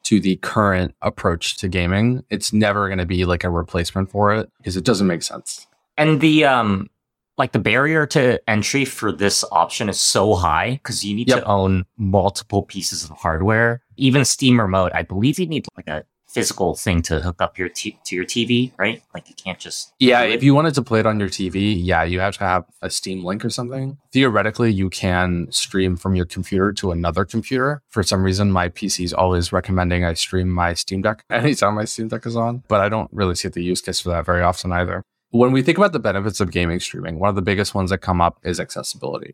to 0.03 0.19
the 0.19 0.35
current 0.37 0.95
approach 1.01 1.57
to 1.57 1.67
gaming 1.67 2.23
it's 2.29 2.51
never 2.51 2.87
going 2.87 2.97
to 2.97 3.05
be 3.05 3.25
like 3.25 3.43
a 3.43 3.49
replacement 3.49 4.09
for 4.09 4.33
it 4.33 4.49
because 4.57 4.75
it 4.75 4.83
doesn't 4.83 5.07
make 5.07 5.21
sense 5.21 5.67
and 5.97 6.21
the 6.21 6.43
um 6.43 6.89
like 7.37 7.53
the 7.53 7.59
barrier 7.59 8.05
to 8.05 8.39
entry 8.47 8.85
for 8.85 9.11
this 9.11 9.43
option 9.51 9.89
is 9.89 9.99
so 9.99 10.35
high 10.35 10.73
because 10.73 11.03
you 11.03 11.15
need 11.15 11.27
yep. 11.27 11.39
to 11.39 11.45
own 11.45 11.85
multiple 11.97 12.61
pieces 12.61 13.03
of 13.03 13.09
hardware. 13.11 13.81
Even 13.97 14.23
Steam 14.25 14.59
Remote, 14.59 14.91
I 14.93 15.01
believe 15.01 15.39
you 15.39 15.47
need 15.47 15.65
like 15.75 15.87
a 15.87 16.03
physical 16.31 16.75
thing 16.75 17.01
to 17.03 17.19
hook 17.19 17.41
up 17.41 17.57
your 17.57 17.69
t- 17.69 17.99
to 18.05 18.15
your 18.15 18.25
TV, 18.25 18.71
right? 18.77 19.03
Like 19.13 19.29
you 19.29 19.35
can't 19.35 19.59
just 19.59 19.93
yeah. 19.99 20.21
If 20.21 20.43
you 20.43 20.55
wanted 20.55 20.73
to 20.75 20.81
play 20.81 20.99
it 20.99 21.05
on 21.05 21.19
your 21.19 21.29
TV, 21.29 21.77
yeah, 21.77 22.03
you 22.03 22.19
have 22.19 22.37
to 22.37 22.43
have 22.43 22.65
a 22.81 22.89
Steam 22.89 23.23
Link 23.23 23.43
or 23.43 23.49
something. 23.49 23.97
Theoretically, 24.11 24.71
you 24.71 24.89
can 24.89 25.47
stream 25.51 25.95
from 25.95 26.15
your 26.15 26.25
computer 26.25 26.71
to 26.73 26.91
another 26.91 27.25
computer. 27.25 27.81
For 27.89 28.03
some 28.03 28.23
reason, 28.23 28.51
my 28.51 28.69
PC 28.69 29.05
is 29.05 29.13
always 29.13 29.51
recommending 29.51 30.05
I 30.05 30.13
stream 30.13 30.49
my 30.49 30.73
Steam 30.73 31.01
Deck 31.01 31.25
anytime 31.29 31.75
my 31.75 31.85
Steam 31.85 32.07
Deck 32.07 32.25
is 32.25 32.35
on, 32.35 32.63
but 32.67 32.81
I 32.81 32.89
don't 32.89 33.09
really 33.11 33.35
see 33.35 33.49
the 33.49 33.63
use 33.63 33.81
case 33.81 33.99
for 33.99 34.09
that 34.09 34.25
very 34.25 34.41
often 34.41 34.71
either 34.71 35.03
when 35.31 35.51
we 35.53 35.61
think 35.61 35.77
about 35.77 35.93
the 35.93 35.99
benefits 35.99 36.39
of 36.39 36.51
gaming 36.51 36.79
streaming, 36.79 37.17
one 37.17 37.29
of 37.29 37.35
the 37.35 37.41
biggest 37.41 37.73
ones 37.73 37.89
that 37.89 37.99
come 37.99 38.21
up 38.21 38.39
is 38.43 38.59
accessibility. 38.59 39.33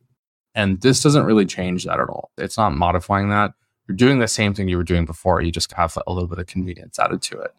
And 0.55 0.81
this 0.81 1.03
doesn't 1.03 1.25
really 1.25 1.45
change 1.45 1.85
that 1.85 1.99
at 1.99 2.09
all. 2.09 2.31
It's 2.37 2.57
not 2.57 2.75
modifying 2.75 3.29
that. 3.29 3.53
You're 3.87 3.95
doing 3.95 4.19
the 4.19 4.27
same 4.27 4.53
thing 4.53 4.67
you 4.67 4.77
were 4.77 4.83
doing 4.83 5.05
before. 5.05 5.41
You 5.41 5.51
just 5.51 5.71
have 5.73 5.97
a 6.05 6.11
little 6.11 6.27
bit 6.27 6.39
of 6.39 6.47
convenience 6.47 6.99
added 6.99 7.21
to 7.23 7.39
it. 7.39 7.51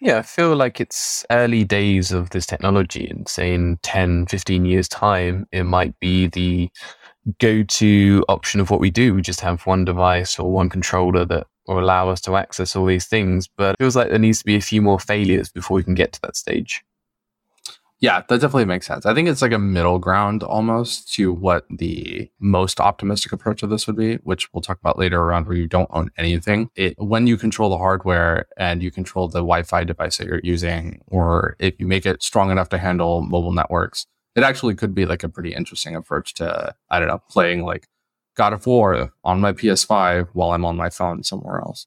Yeah, 0.00 0.18
I 0.18 0.22
feel 0.22 0.56
like 0.56 0.80
it's 0.80 1.26
early 1.30 1.62
days 1.62 2.10
of 2.10 2.30
this 2.30 2.46
technology. 2.46 3.06
And 3.06 3.28
say 3.28 3.52
in 3.54 3.78
10, 3.82 4.26
15 4.26 4.64
years' 4.64 4.88
time, 4.88 5.46
it 5.52 5.64
might 5.64 5.98
be 6.00 6.26
the 6.26 6.70
go 7.38 7.62
to 7.62 8.24
option 8.28 8.60
of 8.60 8.70
what 8.70 8.80
we 8.80 8.90
do. 8.90 9.14
We 9.14 9.22
just 9.22 9.40
have 9.40 9.66
one 9.66 9.84
device 9.84 10.38
or 10.38 10.50
one 10.50 10.70
controller 10.70 11.26
that 11.26 11.46
will 11.66 11.78
allow 11.78 12.08
us 12.08 12.20
to 12.22 12.36
access 12.36 12.74
all 12.74 12.86
these 12.86 13.06
things. 13.06 13.46
But 13.46 13.74
it 13.74 13.82
feels 13.82 13.96
like 13.96 14.08
there 14.08 14.18
needs 14.18 14.38
to 14.38 14.46
be 14.46 14.56
a 14.56 14.62
few 14.62 14.80
more 14.80 14.98
failures 14.98 15.50
before 15.50 15.74
we 15.74 15.84
can 15.84 15.94
get 15.94 16.12
to 16.14 16.20
that 16.22 16.36
stage. 16.36 16.82
Yeah, 18.00 18.22
that 18.28 18.40
definitely 18.40 18.64
makes 18.64 18.86
sense. 18.86 19.04
I 19.04 19.12
think 19.12 19.28
it's 19.28 19.42
like 19.42 19.52
a 19.52 19.58
middle 19.58 19.98
ground 19.98 20.42
almost 20.42 21.12
to 21.14 21.34
what 21.34 21.66
the 21.68 22.30
most 22.40 22.80
optimistic 22.80 23.30
approach 23.30 23.62
of 23.62 23.68
this 23.68 23.86
would 23.86 23.96
be, 23.96 24.14
which 24.16 24.50
we'll 24.54 24.62
talk 24.62 24.78
about 24.78 24.98
later 24.98 25.20
around 25.20 25.46
where 25.46 25.56
you 25.56 25.66
don't 25.66 25.90
own 25.92 26.10
anything. 26.16 26.70
It 26.76 26.94
when 26.96 27.26
you 27.26 27.36
control 27.36 27.68
the 27.68 27.76
hardware 27.76 28.46
and 28.56 28.82
you 28.82 28.90
control 28.90 29.28
the 29.28 29.40
Wi-Fi 29.40 29.84
device 29.84 30.16
that 30.16 30.26
you're 30.26 30.40
using, 30.42 31.02
or 31.08 31.56
if 31.58 31.74
you 31.78 31.86
make 31.86 32.06
it 32.06 32.22
strong 32.22 32.50
enough 32.50 32.70
to 32.70 32.78
handle 32.78 33.20
mobile 33.20 33.52
networks, 33.52 34.06
it 34.34 34.44
actually 34.44 34.74
could 34.76 34.94
be 34.94 35.04
like 35.04 35.22
a 35.22 35.28
pretty 35.28 35.52
interesting 35.52 35.94
approach 35.94 36.32
to 36.34 36.74
I 36.88 36.98
don't 37.00 37.08
know, 37.08 37.22
playing 37.28 37.64
like 37.66 37.86
God 38.34 38.54
of 38.54 38.66
War 38.66 39.12
on 39.24 39.40
my 39.42 39.52
PS5 39.52 40.28
while 40.32 40.52
I'm 40.52 40.64
on 40.64 40.76
my 40.76 40.88
phone 40.88 41.22
somewhere 41.22 41.58
else. 41.58 41.86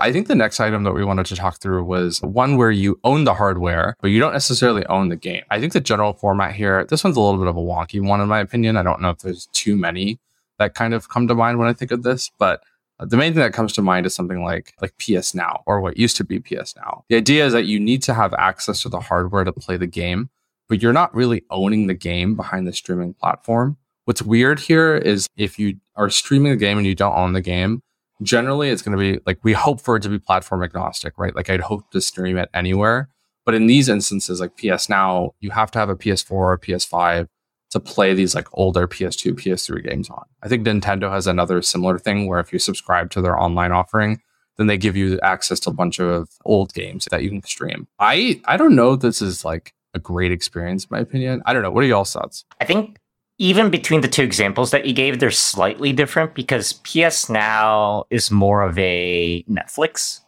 I 0.00 0.12
think 0.12 0.28
the 0.28 0.34
next 0.34 0.60
item 0.60 0.84
that 0.84 0.92
we 0.92 1.04
wanted 1.04 1.26
to 1.26 1.36
talk 1.36 1.60
through 1.60 1.84
was 1.84 2.22
one 2.22 2.56
where 2.56 2.70
you 2.70 2.98
own 3.04 3.24
the 3.24 3.34
hardware, 3.34 3.96
but 4.00 4.08
you 4.08 4.18
don't 4.18 4.32
necessarily 4.32 4.84
own 4.86 5.10
the 5.10 5.16
game. 5.16 5.42
I 5.50 5.60
think 5.60 5.74
the 5.74 5.80
general 5.80 6.14
format 6.14 6.54
here, 6.54 6.86
this 6.86 7.04
one's 7.04 7.18
a 7.18 7.20
little 7.20 7.38
bit 7.38 7.48
of 7.48 7.56
a 7.56 7.60
wonky 7.60 8.00
one, 8.00 8.22
in 8.22 8.28
my 8.28 8.40
opinion. 8.40 8.78
I 8.78 8.82
don't 8.82 9.02
know 9.02 9.10
if 9.10 9.18
there's 9.18 9.46
too 9.52 9.76
many 9.76 10.18
that 10.58 10.74
kind 10.74 10.94
of 10.94 11.10
come 11.10 11.28
to 11.28 11.34
mind 11.34 11.58
when 11.58 11.68
I 11.68 11.74
think 11.74 11.90
of 11.90 12.02
this, 12.02 12.30
but 12.38 12.62
uh, 12.98 13.04
the 13.04 13.16
main 13.16 13.34
thing 13.34 13.42
that 13.42 13.52
comes 13.52 13.72
to 13.74 13.82
mind 13.82 14.06
is 14.06 14.14
something 14.14 14.42
like 14.42 14.74
like 14.80 14.94
PS 14.98 15.34
Now 15.34 15.62
or 15.66 15.80
what 15.80 15.98
used 15.98 16.16
to 16.16 16.24
be 16.24 16.40
PS 16.40 16.74
Now. 16.76 17.04
The 17.08 17.16
idea 17.16 17.44
is 17.44 17.52
that 17.52 17.66
you 17.66 17.78
need 17.78 18.02
to 18.04 18.14
have 18.14 18.32
access 18.34 18.82
to 18.82 18.88
the 18.88 19.00
hardware 19.00 19.44
to 19.44 19.52
play 19.52 19.76
the 19.76 19.86
game, 19.86 20.30
but 20.68 20.82
you're 20.82 20.92
not 20.92 21.14
really 21.14 21.44
owning 21.50 21.88
the 21.88 21.94
game 21.94 22.36
behind 22.36 22.66
the 22.66 22.72
streaming 22.72 23.12
platform. 23.14 23.76
What's 24.06 24.22
weird 24.22 24.60
here 24.60 24.96
is 24.96 25.26
if 25.36 25.58
you 25.58 25.76
are 25.96 26.08
streaming 26.10 26.52
the 26.52 26.56
game 26.56 26.78
and 26.78 26.86
you 26.86 26.94
don't 26.94 27.16
own 27.16 27.32
the 27.32 27.42
game, 27.42 27.82
generally 28.22 28.70
it's 28.70 28.82
going 28.82 28.96
to 28.96 29.00
be 29.00 29.20
like 29.26 29.38
we 29.42 29.52
hope 29.52 29.80
for 29.80 29.96
it 29.96 30.02
to 30.02 30.08
be 30.08 30.18
platform 30.18 30.62
agnostic, 30.62 31.18
right? 31.18 31.34
Like 31.34 31.50
I'd 31.50 31.60
hope 31.60 31.90
to 31.90 32.00
stream 32.00 32.36
it 32.36 32.48
anywhere. 32.54 33.08
But 33.46 33.54
in 33.54 33.66
these 33.66 33.88
instances, 33.88 34.40
like 34.40 34.56
PS 34.56 34.88
Now, 34.88 35.32
you 35.40 35.50
have 35.50 35.70
to 35.72 35.78
have 35.78 35.88
a 35.88 35.96
PS4 35.96 36.30
or 36.30 36.58
PS5 36.58 37.26
to 37.70 37.80
play 37.80 38.14
these 38.14 38.34
like 38.34 38.48
older 38.52 38.86
PS2, 38.86 39.32
PS3 39.32 39.88
games 39.88 40.10
on. 40.10 40.24
I 40.42 40.48
think 40.48 40.66
Nintendo 40.66 41.10
has 41.10 41.26
another 41.26 41.62
similar 41.62 41.98
thing 41.98 42.26
where 42.26 42.40
if 42.40 42.52
you 42.52 42.58
subscribe 42.58 43.10
to 43.12 43.22
their 43.22 43.38
online 43.38 43.72
offering, 43.72 44.20
then 44.56 44.66
they 44.66 44.76
give 44.76 44.96
you 44.96 45.18
access 45.20 45.58
to 45.60 45.70
a 45.70 45.72
bunch 45.72 45.98
of 45.98 46.28
old 46.44 46.74
games 46.74 47.08
that 47.10 47.22
you 47.22 47.30
can 47.30 47.42
stream. 47.42 47.88
I 47.98 48.40
I 48.44 48.56
don't 48.56 48.76
know 48.76 48.92
if 48.92 49.00
this 49.00 49.22
is 49.22 49.44
like 49.44 49.72
a 49.94 49.98
great 49.98 50.32
experience 50.32 50.84
in 50.84 50.88
my 50.90 51.00
opinion. 51.00 51.42
I 51.46 51.52
don't 51.52 51.62
know. 51.62 51.70
What 51.70 51.82
are 51.84 51.86
y'all's 51.86 52.12
thoughts? 52.12 52.44
I 52.60 52.64
think 52.64 52.98
even 53.40 53.70
between 53.70 54.02
the 54.02 54.08
two 54.08 54.22
examples 54.22 54.70
that 54.70 54.84
you 54.84 54.92
gave, 54.92 55.18
they're 55.18 55.30
slightly 55.30 55.94
different 55.94 56.34
because 56.34 56.74
PS 56.74 57.30
Now 57.30 58.04
is 58.10 58.30
more 58.30 58.62
of 58.62 58.78
a 58.78 59.42
Netflix 59.44 60.20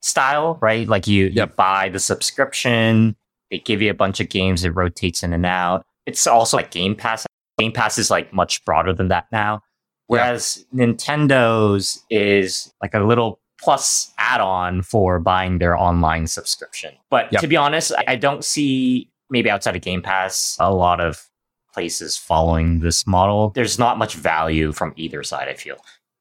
style, 0.00 0.58
right? 0.62 0.88
Like 0.88 1.08
you, 1.08 1.26
yep. 1.26 1.50
you 1.50 1.54
buy 1.56 1.88
the 1.88 1.98
subscription, 1.98 3.16
they 3.50 3.58
give 3.58 3.82
you 3.82 3.90
a 3.90 3.94
bunch 3.94 4.20
of 4.20 4.28
games, 4.28 4.64
it 4.64 4.70
rotates 4.70 5.24
in 5.24 5.32
and 5.32 5.44
out. 5.44 5.84
It's 6.06 6.24
also 6.28 6.56
like 6.56 6.70
Game 6.70 6.94
Pass. 6.94 7.26
Game 7.58 7.72
Pass 7.72 7.98
is 7.98 8.12
like 8.12 8.32
much 8.32 8.64
broader 8.64 8.92
than 8.92 9.08
that 9.08 9.26
now. 9.32 9.62
Whereas 10.06 10.64
yeah. 10.72 10.86
Nintendo's 10.86 12.04
is 12.10 12.72
like 12.80 12.94
a 12.94 13.00
little 13.00 13.40
plus 13.60 14.12
add-on 14.18 14.82
for 14.82 15.18
buying 15.18 15.58
their 15.58 15.76
online 15.76 16.28
subscription. 16.28 16.94
But 17.10 17.32
yep. 17.32 17.40
to 17.40 17.48
be 17.48 17.56
honest, 17.56 17.90
I 18.06 18.14
don't 18.14 18.44
see 18.44 19.10
maybe 19.30 19.50
outside 19.50 19.74
of 19.74 19.82
Game 19.82 20.02
Pass 20.02 20.56
a 20.60 20.72
lot 20.72 21.00
of 21.00 21.28
places 21.72 22.16
following 22.16 22.80
this 22.80 23.06
model. 23.06 23.50
There's 23.50 23.78
not 23.78 23.98
much 23.98 24.14
value 24.14 24.72
from 24.72 24.92
either 24.96 25.22
side, 25.22 25.48
I 25.48 25.54
feel. 25.54 25.76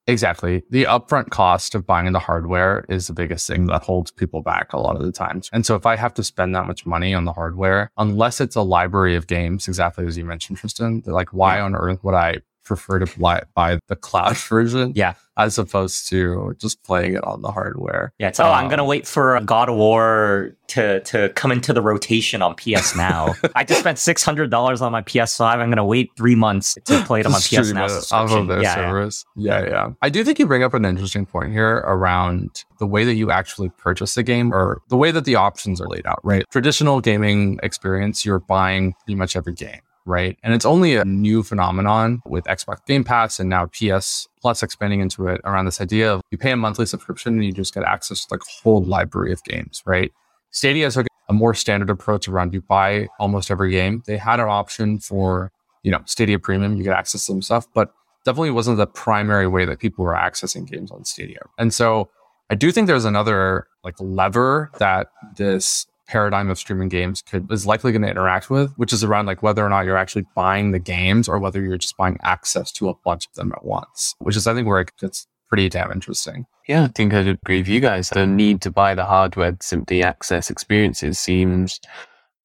Exactly. 0.07 0.63
The 0.69 0.85
upfront 0.85 1.29
cost 1.29 1.75
of 1.75 1.85
buying 1.85 2.11
the 2.11 2.19
hardware 2.19 2.85
is 2.89 3.07
the 3.07 3.13
biggest 3.13 3.47
thing 3.47 3.67
that 3.67 3.83
holds 3.83 4.11
people 4.11 4.41
back 4.41 4.73
a 4.73 4.79
lot 4.79 4.95
of 4.95 5.03
the 5.03 5.11
times. 5.11 5.49
And 5.53 5.65
so 5.65 5.75
if 5.75 5.85
I 5.85 5.95
have 5.95 6.13
to 6.15 6.23
spend 6.23 6.55
that 6.55 6.65
much 6.65 6.85
money 6.85 7.13
on 7.13 7.25
the 7.25 7.33
hardware, 7.33 7.91
unless 7.97 8.41
it's 8.41 8.55
a 8.55 8.61
library 8.61 9.15
of 9.15 9.27
games, 9.27 9.67
exactly 9.67 10.05
as 10.05 10.17
you 10.17 10.25
mentioned, 10.25 10.57
Tristan, 10.57 11.03
like 11.05 11.29
why 11.29 11.57
yeah. 11.57 11.65
on 11.65 11.75
earth 11.75 12.03
would 12.03 12.15
I 12.15 12.37
prefer 12.63 12.99
to 12.99 13.19
buy, 13.19 13.43
buy 13.53 13.79
the 13.87 13.95
cloud 13.95 14.37
version. 14.49 14.93
Yeah. 14.95 15.13
As 15.41 15.57
opposed 15.57 16.07
to 16.09 16.55
just 16.59 16.83
playing 16.83 17.15
it 17.15 17.23
on 17.23 17.41
the 17.41 17.51
hardware. 17.51 18.13
Yeah. 18.19 18.29
It's, 18.29 18.39
oh, 18.39 18.45
um, 18.45 18.53
I'm 18.53 18.67
going 18.67 18.77
to 18.77 18.83
wait 18.83 19.07
for 19.07 19.39
God 19.41 19.69
of 19.69 19.75
War 19.75 20.55
to, 20.67 21.01
to 21.01 21.29
come 21.29 21.51
into 21.51 21.73
the 21.73 21.81
rotation 21.81 22.41
on 22.41 22.55
PS 22.55 22.95
Now. 23.01 23.33
I 23.55 23.63
just 23.63 23.79
spent 23.79 23.97
$600 23.97 24.81
on 24.81 24.91
my 24.91 25.01
PS5. 25.01 25.45
I'm 25.45 25.69
going 25.69 25.77
to 25.77 25.83
wait 25.83 26.11
three 26.15 26.35
months 26.35 26.77
to 26.85 27.03
play 27.03 27.21
it 27.21 27.25
on 27.25 27.31
my 27.31 27.39
PS 27.39 27.71
Now. 27.71 27.85
Off 27.85 28.31
of 28.31 28.47
their 28.47 28.61
yeah, 28.61 28.75
servers. 28.75 29.25
Yeah. 29.35 29.63
yeah. 29.63 29.69
Yeah. 29.69 29.89
I 30.01 30.09
do 30.09 30.23
think 30.23 30.37
you 30.39 30.47
bring 30.47 30.63
up 30.63 30.73
an 30.73 30.85
interesting 30.85 31.25
point 31.25 31.51
here 31.51 31.77
around 31.85 32.63
the 32.79 32.87
way 32.87 33.03
that 33.03 33.15
you 33.15 33.31
actually 33.31 33.69
purchase 33.69 34.15
the 34.15 34.23
game 34.23 34.53
or 34.53 34.81
the 34.89 34.97
way 34.97 35.11
that 35.11 35.25
the 35.25 35.35
options 35.35 35.81
are 35.81 35.87
laid 35.87 36.05
out, 36.05 36.19
right? 36.23 36.45
Traditional 36.51 37.01
gaming 37.01 37.59
experience, 37.63 38.25
you're 38.25 38.39
buying 38.39 38.93
pretty 39.05 39.15
much 39.15 39.35
every 39.35 39.53
game 39.53 39.81
right? 40.05 40.37
And 40.43 40.53
it's 40.53 40.65
only 40.65 40.95
a 40.95 41.05
new 41.05 41.43
phenomenon 41.43 42.21
with 42.25 42.45
Xbox 42.45 42.85
Game 42.85 43.03
Pass 43.03 43.39
and 43.39 43.49
now 43.49 43.67
PS 43.67 44.27
Plus 44.41 44.63
expanding 44.63 44.99
into 45.01 45.27
it 45.27 45.39
around 45.43 45.65
this 45.65 45.79
idea 45.79 46.13
of 46.13 46.21
you 46.31 46.37
pay 46.37 46.51
a 46.51 46.57
monthly 46.57 46.85
subscription 46.85 47.33
and 47.33 47.45
you 47.45 47.51
just 47.51 47.73
get 47.73 47.83
access 47.83 48.25
to 48.25 48.33
like 48.33 48.41
a 48.41 48.63
whole 48.63 48.83
library 48.83 49.31
of 49.31 49.43
games, 49.43 49.83
right? 49.85 50.11
Stadia 50.51 50.89
took 50.89 51.07
a 51.29 51.33
more 51.33 51.53
standard 51.53 51.89
approach 51.89 52.27
around 52.27 52.53
you 52.53 52.61
buy 52.61 53.07
almost 53.19 53.51
every 53.51 53.71
game. 53.71 54.03
They 54.05 54.17
had 54.17 54.39
an 54.39 54.47
option 54.49 54.99
for, 54.99 55.51
you 55.83 55.91
know, 55.91 56.01
Stadia 56.05 56.39
Premium, 56.39 56.75
you 56.75 56.83
get 56.83 56.93
access 56.93 57.21
to 57.21 57.33
some 57.33 57.41
stuff, 57.41 57.67
but 57.73 57.93
definitely 58.25 58.51
wasn't 58.51 58.77
the 58.77 58.87
primary 58.87 59.47
way 59.47 59.65
that 59.65 59.79
people 59.79 60.03
were 60.03 60.13
accessing 60.13 60.69
games 60.69 60.91
on 60.91 61.05
Stadia. 61.05 61.41
And 61.57 61.73
so 61.73 62.09
I 62.49 62.55
do 62.55 62.71
think 62.71 62.87
there's 62.87 63.05
another 63.05 63.67
like 63.83 63.95
lever 63.99 64.71
that 64.77 65.11
this 65.37 65.87
paradigm 66.11 66.49
of 66.49 66.57
streaming 66.57 66.89
games 66.89 67.21
could 67.21 67.49
is 67.51 67.65
likely 67.65 67.93
going 67.93 68.01
to 68.01 68.09
interact 68.09 68.49
with, 68.49 68.73
which 68.75 68.91
is 68.91 69.01
around 69.01 69.27
like 69.27 69.41
whether 69.41 69.65
or 69.65 69.69
not 69.69 69.85
you're 69.85 69.97
actually 69.97 70.25
buying 70.35 70.71
the 70.71 70.79
games 70.79 71.29
or 71.29 71.39
whether 71.39 71.61
you're 71.61 71.77
just 71.77 71.95
buying 71.95 72.17
access 72.21 72.69
to 72.73 72.89
a 72.89 72.95
bunch 73.05 73.27
of 73.27 73.33
them 73.35 73.53
at 73.53 73.63
once, 73.63 74.13
which 74.19 74.35
is 74.35 74.45
I 74.45 74.53
think 74.53 74.67
where 74.67 74.81
it 74.81 74.91
gets 74.99 75.25
pretty 75.47 75.69
damn 75.69 75.91
interesting. 75.91 76.45
Yeah, 76.67 76.83
I 76.83 76.87
think 76.87 77.13
I'd 77.13 77.27
agree 77.27 77.59
with 77.59 77.69
you 77.69 77.79
guys. 77.79 78.09
The 78.09 78.27
need 78.27 78.61
to 78.61 78.71
buy 78.71 78.93
the 78.93 79.05
hardware 79.05 79.53
to 79.53 79.57
simply 79.65 80.03
access 80.03 80.49
experiences 80.49 81.17
seems 81.17 81.79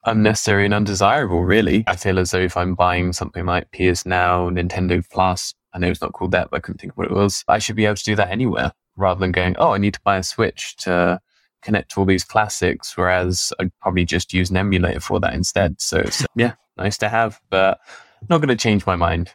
unnecessary 0.04 0.64
and 0.64 0.74
undesirable, 0.74 1.42
really. 1.42 1.82
I 1.88 1.96
feel 1.96 2.20
as 2.20 2.30
though 2.30 2.38
if 2.38 2.56
I'm 2.56 2.76
buying 2.76 3.12
something 3.12 3.46
like 3.46 3.72
PS 3.72 4.06
Now, 4.06 4.48
Nintendo 4.48 5.04
Plus, 5.10 5.54
I 5.72 5.78
know 5.78 5.88
it's 5.88 6.00
not 6.00 6.12
called 6.12 6.30
that, 6.32 6.50
but 6.50 6.58
I 6.58 6.60
couldn't 6.60 6.78
think 6.78 6.92
of 6.92 6.98
what 6.98 7.08
it 7.08 7.12
was, 7.12 7.44
I 7.48 7.58
should 7.58 7.76
be 7.76 7.84
able 7.84 7.96
to 7.96 8.04
do 8.04 8.14
that 8.14 8.30
anywhere 8.30 8.72
rather 8.96 9.18
than 9.18 9.32
going, 9.32 9.56
oh, 9.58 9.72
I 9.72 9.78
need 9.78 9.94
to 9.94 10.00
buy 10.04 10.18
a 10.18 10.22
Switch 10.22 10.76
to 10.78 11.20
connect 11.66 11.90
to 11.90 12.00
all 12.00 12.06
these 12.06 12.24
classics, 12.24 12.96
whereas 12.96 13.52
I'd 13.58 13.72
probably 13.80 14.04
just 14.04 14.32
use 14.32 14.50
an 14.50 14.56
emulator 14.56 15.00
for 15.00 15.20
that 15.20 15.34
instead. 15.34 15.80
So, 15.80 16.04
so 16.04 16.24
yeah, 16.36 16.54
nice 16.78 16.96
to 16.98 17.08
have, 17.08 17.40
but 17.50 17.80
not 18.30 18.38
going 18.38 18.48
to 18.48 18.56
change 18.56 18.86
my 18.86 18.96
mind. 18.96 19.34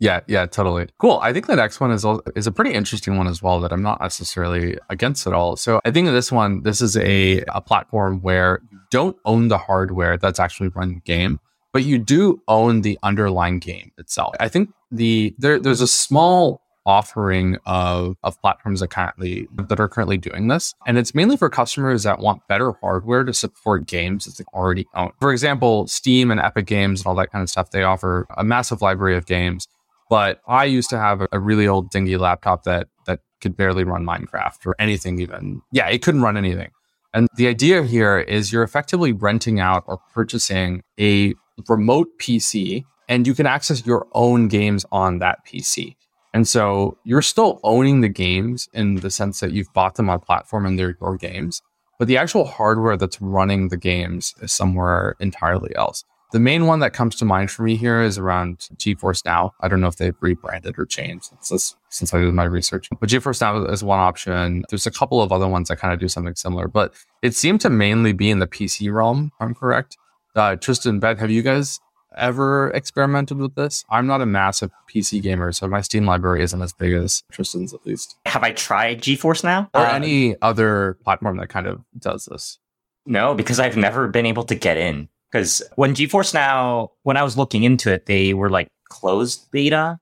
Yeah, 0.00 0.20
yeah, 0.26 0.46
totally. 0.46 0.88
Cool. 0.98 1.20
I 1.22 1.32
think 1.32 1.46
the 1.46 1.54
next 1.54 1.78
one 1.78 1.92
is 1.92 2.04
is 2.34 2.48
a 2.48 2.52
pretty 2.52 2.72
interesting 2.72 3.16
one 3.16 3.28
as 3.28 3.40
well 3.40 3.60
that 3.60 3.72
I'm 3.72 3.82
not 3.82 4.00
necessarily 4.00 4.76
against 4.90 5.28
at 5.28 5.32
all. 5.32 5.54
So 5.56 5.80
I 5.84 5.92
think 5.92 6.08
this 6.08 6.32
one, 6.32 6.62
this 6.64 6.80
is 6.80 6.96
a, 6.96 7.44
a 7.54 7.60
platform 7.60 8.20
where 8.20 8.60
you 8.72 8.80
don't 8.90 9.16
own 9.24 9.46
the 9.46 9.58
hardware 9.58 10.16
that's 10.16 10.40
actually 10.40 10.70
running 10.70 10.94
the 10.94 11.00
game, 11.02 11.38
but 11.72 11.84
you 11.84 11.98
do 11.98 12.42
own 12.48 12.80
the 12.80 12.98
underlying 13.04 13.60
game 13.60 13.92
itself. 13.96 14.34
I 14.40 14.48
think 14.48 14.70
the 14.90 15.36
there 15.38 15.60
there's 15.60 15.80
a 15.80 15.86
small 15.86 16.61
offering 16.84 17.58
of, 17.66 18.16
of 18.22 18.40
platforms 18.40 18.80
that 18.80 18.88
currently 18.88 19.48
that 19.52 19.78
are 19.78 19.88
currently 19.88 20.18
doing 20.18 20.48
this. 20.48 20.74
And 20.86 20.98
it's 20.98 21.14
mainly 21.14 21.36
for 21.36 21.48
customers 21.48 22.02
that 22.02 22.18
want 22.18 22.46
better 22.48 22.72
hardware 22.80 23.24
to 23.24 23.32
support 23.32 23.86
games 23.86 24.24
that 24.24 24.36
they 24.36 24.44
already 24.52 24.86
own. 24.94 25.12
For 25.20 25.32
example, 25.32 25.86
Steam 25.86 26.30
and 26.30 26.40
Epic 26.40 26.66
Games 26.66 27.00
and 27.00 27.06
all 27.06 27.14
that 27.16 27.30
kind 27.30 27.42
of 27.42 27.50
stuff, 27.50 27.70
they 27.70 27.82
offer 27.82 28.26
a 28.36 28.44
massive 28.44 28.82
library 28.82 29.16
of 29.16 29.26
games. 29.26 29.66
But 30.10 30.40
I 30.46 30.64
used 30.64 30.90
to 30.90 30.98
have 30.98 31.22
a, 31.22 31.28
a 31.32 31.38
really 31.38 31.66
old 31.66 31.90
dingy 31.90 32.16
laptop 32.16 32.64
that 32.64 32.88
that 33.06 33.20
could 33.40 33.56
barely 33.56 33.84
run 33.84 34.04
Minecraft 34.04 34.66
or 34.66 34.76
anything 34.78 35.18
even. 35.20 35.62
Yeah, 35.72 35.88
it 35.88 36.02
couldn't 36.02 36.22
run 36.22 36.36
anything. 36.36 36.70
And 37.14 37.28
the 37.36 37.46
idea 37.46 37.82
here 37.82 38.18
is 38.18 38.52
you're 38.52 38.62
effectively 38.62 39.12
renting 39.12 39.60
out 39.60 39.84
or 39.86 39.98
purchasing 40.14 40.82
a 40.98 41.34
remote 41.68 42.08
PC 42.18 42.84
and 43.08 43.26
you 43.26 43.34
can 43.34 43.46
access 43.46 43.84
your 43.84 44.06
own 44.12 44.48
games 44.48 44.86
on 44.90 45.18
that 45.18 45.44
PC. 45.46 45.96
And 46.34 46.48
so 46.48 46.96
you're 47.04 47.22
still 47.22 47.60
owning 47.62 48.00
the 48.00 48.08
games 48.08 48.68
in 48.72 48.96
the 48.96 49.10
sense 49.10 49.40
that 49.40 49.52
you've 49.52 49.72
bought 49.72 49.96
them 49.96 50.08
on 50.08 50.20
platform 50.20 50.64
and 50.64 50.78
they're 50.78 50.96
your 51.00 51.16
games, 51.16 51.60
but 51.98 52.08
the 52.08 52.16
actual 52.16 52.44
hardware 52.44 52.96
that's 52.96 53.20
running 53.20 53.68
the 53.68 53.76
games 53.76 54.34
is 54.40 54.52
somewhere 54.52 55.14
entirely 55.20 55.74
else. 55.76 56.04
The 56.32 56.40
main 56.40 56.64
one 56.64 56.80
that 56.80 56.94
comes 56.94 57.14
to 57.16 57.26
mind 57.26 57.50
for 57.50 57.62
me 57.62 57.76
here 57.76 58.00
is 58.00 58.16
around 58.16 58.66
GeForce 58.76 59.22
Now. 59.26 59.52
I 59.60 59.68
don't 59.68 59.82
know 59.82 59.88
if 59.88 59.96
they've 59.96 60.16
rebranded 60.20 60.78
or 60.78 60.86
changed 60.86 61.28
since, 61.42 61.76
since 61.90 62.14
I 62.14 62.20
did 62.20 62.32
my 62.32 62.44
research, 62.44 62.88
but 62.98 63.10
GeForce 63.10 63.42
Now 63.42 63.66
is 63.66 63.84
one 63.84 63.98
option. 63.98 64.64
There's 64.70 64.86
a 64.86 64.90
couple 64.90 65.20
of 65.20 65.30
other 65.30 65.46
ones 65.46 65.68
that 65.68 65.76
kind 65.76 65.92
of 65.92 66.00
do 66.00 66.08
something 66.08 66.34
similar, 66.34 66.68
but 66.68 66.94
it 67.20 67.34
seemed 67.34 67.60
to 67.60 67.70
mainly 67.70 68.14
be 68.14 68.30
in 68.30 68.38
the 68.38 68.46
PC 68.46 68.90
realm. 68.90 69.30
I'm 69.40 69.54
correct. 69.54 69.98
Uh, 70.34 70.56
Tristan, 70.56 71.00
Ben, 71.00 71.18
have 71.18 71.30
you 71.30 71.42
guys 71.42 71.78
ever 72.16 72.70
experimented 72.70 73.38
with 73.38 73.54
this. 73.54 73.84
I'm 73.90 74.06
not 74.06 74.20
a 74.20 74.26
massive 74.26 74.70
PC 74.92 75.22
gamer, 75.22 75.52
so 75.52 75.68
my 75.68 75.80
Steam 75.80 76.06
library 76.06 76.42
isn't 76.42 76.62
as 76.62 76.72
big 76.72 76.92
as 76.92 77.22
Tristan's 77.30 77.74
at 77.74 77.86
least. 77.86 78.16
Have 78.26 78.42
I 78.42 78.52
tried 78.52 79.02
GeForce 79.02 79.44
now? 79.44 79.70
Or 79.74 79.80
uh, 79.80 79.92
any 79.92 80.40
other 80.42 80.98
platform 81.04 81.36
that 81.38 81.48
kind 81.48 81.66
of 81.66 81.80
does 81.98 82.26
this? 82.26 82.58
No, 83.06 83.34
because 83.34 83.58
I've 83.58 83.76
never 83.76 84.08
been 84.08 84.26
able 84.26 84.44
to 84.44 84.54
get 84.54 84.76
in. 84.76 85.08
Because 85.30 85.62
when 85.76 85.94
GeForce 85.94 86.34
Now, 86.34 86.90
when 87.02 87.16
I 87.16 87.22
was 87.22 87.38
looking 87.38 87.62
into 87.62 87.90
it, 87.90 88.06
they 88.06 88.34
were 88.34 88.50
like 88.50 88.68
closed 88.88 89.50
beta. 89.50 89.98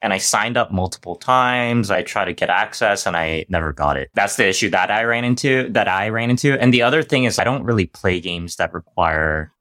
And 0.00 0.12
I 0.12 0.18
signed 0.18 0.56
up 0.56 0.70
multiple 0.70 1.16
times. 1.16 1.90
I 1.90 2.04
tried 2.04 2.26
to 2.26 2.32
get 2.32 2.50
access 2.50 3.04
and 3.04 3.16
I 3.16 3.46
never 3.48 3.72
got 3.72 3.96
it. 3.96 4.10
That's 4.14 4.36
the 4.36 4.46
issue 4.46 4.70
that 4.70 4.92
I 4.92 5.02
ran 5.02 5.24
into, 5.24 5.68
that 5.70 5.88
I 5.88 6.10
ran 6.10 6.30
into. 6.30 6.56
And 6.60 6.72
the 6.72 6.82
other 6.82 7.02
thing 7.02 7.24
is 7.24 7.40
I 7.40 7.44
don't 7.44 7.64
really 7.64 7.86
play 7.86 8.20
games 8.20 8.56
that 8.56 8.72
require 8.72 9.52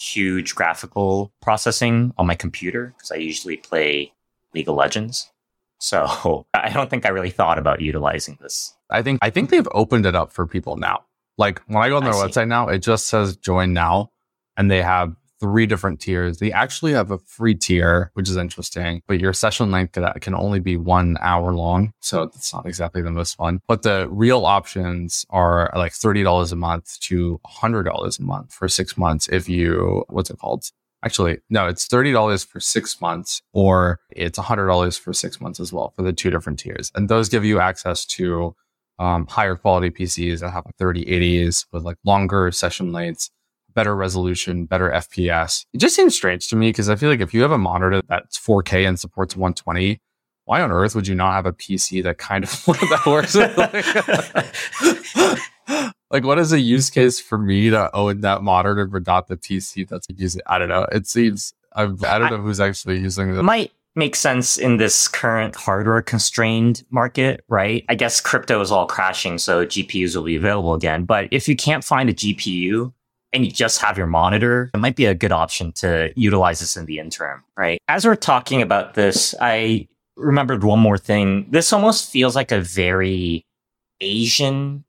huge 0.00 0.54
graphical 0.54 1.32
processing 1.42 2.12
on 2.16 2.26
my 2.26 2.34
computer 2.34 2.94
because 2.96 3.10
I 3.10 3.16
usually 3.16 3.56
play 3.56 4.12
League 4.54 4.68
of 4.68 4.74
Legends. 4.74 5.30
So 5.78 6.46
I 6.54 6.70
don't 6.70 6.88
think 6.88 7.06
I 7.06 7.10
really 7.10 7.30
thought 7.30 7.58
about 7.58 7.80
utilizing 7.80 8.38
this. 8.40 8.74
I 8.90 9.02
think 9.02 9.18
I 9.22 9.30
think 9.30 9.50
they've 9.50 9.68
opened 9.72 10.06
it 10.06 10.14
up 10.14 10.32
for 10.32 10.46
people 10.46 10.76
now. 10.76 11.04
Like 11.38 11.60
when 11.66 11.82
I 11.82 11.88
go 11.88 11.96
on 11.96 12.04
their 12.04 12.12
website 12.12 12.48
now, 12.48 12.68
it 12.68 12.78
just 12.78 13.06
says 13.06 13.36
join 13.36 13.72
now 13.72 14.10
and 14.56 14.70
they 14.70 14.82
have 14.82 15.14
three 15.40 15.66
different 15.66 16.00
tiers. 16.00 16.38
They 16.38 16.52
actually 16.52 16.92
have 16.92 17.10
a 17.10 17.18
free 17.18 17.54
tier, 17.54 18.10
which 18.14 18.28
is 18.28 18.36
interesting, 18.36 19.02
but 19.08 19.18
your 19.18 19.32
session 19.32 19.70
length 19.70 19.98
can 20.20 20.34
only 20.34 20.60
be 20.60 20.76
one 20.76 21.16
hour 21.20 21.52
long. 21.52 21.92
So 22.00 22.22
it's 22.22 22.52
not 22.52 22.66
exactly 22.66 23.02
the 23.02 23.10
most 23.10 23.36
fun. 23.36 23.60
But 23.66 23.82
the 23.82 24.08
real 24.10 24.44
options 24.44 25.24
are 25.30 25.72
like 25.74 25.92
$30 25.92 26.52
a 26.52 26.56
month 26.56 27.00
to 27.00 27.40
$100 27.46 28.18
a 28.18 28.22
month 28.22 28.52
for 28.52 28.68
six 28.68 28.96
months. 28.96 29.28
If 29.28 29.48
you, 29.48 30.04
what's 30.08 30.30
it 30.30 30.38
called? 30.38 30.64
Actually, 31.02 31.38
no, 31.48 31.66
it's 31.66 31.88
$30 31.88 32.46
for 32.46 32.60
six 32.60 33.00
months 33.00 33.40
or 33.54 33.98
it's 34.10 34.38
$100 34.38 35.00
for 35.00 35.14
six 35.14 35.40
months 35.40 35.58
as 35.58 35.72
well 35.72 35.94
for 35.96 36.02
the 36.02 36.12
two 36.12 36.28
different 36.30 36.58
tiers. 36.58 36.92
And 36.94 37.08
those 37.08 37.30
give 37.30 37.44
you 37.44 37.58
access 37.58 38.04
to 38.06 38.54
um, 38.98 39.26
higher 39.26 39.56
quality 39.56 39.88
PCs 39.88 40.40
that 40.40 40.50
have 40.50 40.66
like 40.66 40.76
3080s 40.76 41.64
with 41.72 41.84
like 41.84 41.96
longer 42.04 42.52
session 42.52 42.92
lengths 42.92 43.30
better 43.80 43.96
resolution, 43.96 44.66
better 44.66 44.90
FPS. 44.90 45.64
It 45.72 45.78
just 45.78 45.96
seems 45.96 46.14
strange 46.14 46.48
to 46.48 46.56
me 46.56 46.68
because 46.68 46.90
I 46.90 46.96
feel 46.96 47.08
like 47.08 47.22
if 47.22 47.32
you 47.32 47.40
have 47.40 47.50
a 47.50 47.56
monitor 47.56 48.02
that's 48.06 48.38
4K 48.38 48.86
and 48.86 49.00
supports 49.00 49.34
120, 49.34 49.98
why 50.44 50.60
on 50.60 50.70
earth 50.70 50.94
would 50.94 51.06
you 51.06 51.14
not 51.14 51.32
have 51.32 51.46
a 51.46 51.52
PC 51.54 52.02
that 52.02 52.18
kind 52.18 52.44
of 52.44 52.50
that 52.66 53.06
works? 53.06 53.34
like, 55.66 55.82
like, 56.10 56.24
what 56.24 56.38
is 56.38 56.52
a 56.52 56.60
use 56.60 56.90
case 56.90 57.18
for 57.18 57.38
me 57.38 57.70
to 57.70 57.90
own 57.96 58.20
that 58.20 58.42
monitor 58.42 58.84
but 58.84 59.06
not 59.06 59.28
the 59.28 59.38
PC 59.38 59.88
that's 59.88 60.06
using? 60.14 60.42
I 60.46 60.58
don't 60.58 60.68
know. 60.68 60.86
It 60.92 61.06
seems 61.06 61.54
I've, 61.72 62.04
I 62.04 62.18
don't 62.18 62.30
know 62.30 62.42
who's 62.42 62.60
actually 62.60 62.98
using 62.98 63.34
it. 63.34 63.42
Might 63.42 63.72
make 63.94 64.14
sense 64.14 64.58
in 64.58 64.76
this 64.76 65.08
current 65.08 65.56
hardware 65.56 66.02
constrained 66.02 66.84
market, 66.90 67.42
right? 67.48 67.82
I 67.88 67.94
guess 67.94 68.20
crypto 68.20 68.60
is 68.60 68.70
all 68.70 68.86
crashing, 68.86 69.38
so 69.38 69.64
GPUs 69.64 70.14
will 70.14 70.24
be 70.24 70.36
available 70.36 70.74
again. 70.74 71.06
But 71.06 71.28
if 71.30 71.48
you 71.48 71.56
can't 71.56 71.82
find 71.82 72.10
a 72.10 72.14
GPU 72.14 72.92
and 73.32 73.44
you 73.44 73.50
just 73.50 73.80
have 73.80 73.96
your 73.96 74.06
monitor, 74.06 74.70
it 74.74 74.78
might 74.78 74.96
be 74.96 75.06
a 75.06 75.14
good 75.14 75.32
option 75.32 75.72
to 75.72 76.12
utilize 76.16 76.60
this 76.60 76.76
in 76.76 76.86
the 76.86 76.98
interim, 76.98 77.42
right? 77.56 77.80
As 77.88 78.04
we're 78.04 78.16
talking 78.16 78.62
about 78.62 78.94
this, 78.94 79.34
I 79.40 79.88
remembered 80.16 80.64
one 80.64 80.80
more 80.80 80.98
thing. 80.98 81.46
This 81.50 81.72
almost 81.72 82.10
feels 82.10 82.34
like 82.34 82.52
a 82.52 82.60
very 82.60 83.44
Asian 84.00 84.84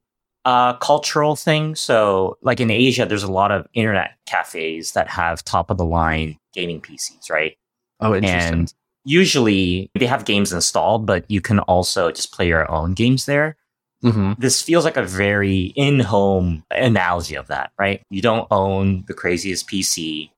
uh, 0.45 0.73
cultural 0.73 1.35
thing. 1.35 1.75
So, 1.75 2.37
like 2.41 2.59
in 2.59 2.71
Asia, 2.71 3.05
there's 3.05 3.23
a 3.23 3.31
lot 3.31 3.51
of 3.51 3.67
internet 3.73 4.17
cafes 4.25 4.93
that 4.93 5.07
have 5.09 5.43
top 5.43 5.69
of 5.69 5.77
the 5.77 5.85
line 5.85 6.37
gaming 6.53 6.81
PCs, 6.81 7.29
right? 7.29 7.57
Oh, 7.99 8.15
interesting. 8.15 8.53
And 8.53 8.73
usually 9.03 9.91
they 9.95 10.07
have 10.07 10.25
games 10.25 10.51
installed, 10.51 11.05
but 11.05 11.29
you 11.29 11.41
can 11.41 11.59
also 11.59 12.11
just 12.11 12.31
play 12.33 12.47
your 12.47 12.69
own 12.71 12.93
games 12.93 13.25
there. 13.25 13.57
Mm-hmm. 14.03 14.33
This 14.39 14.61
feels 14.61 14.83
like 14.83 14.97
a 14.97 15.03
very 15.03 15.73
in 15.75 15.99
home 15.99 16.63
analogy 16.71 17.35
of 17.35 17.47
that, 17.47 17.71
right? 17.77 18.01
You 18.09 18.21
don't 18.21 18.47
own 18.51 19.03
the 19.07 19.13
craziest 19.13 19.69
PC. 19.69 20.31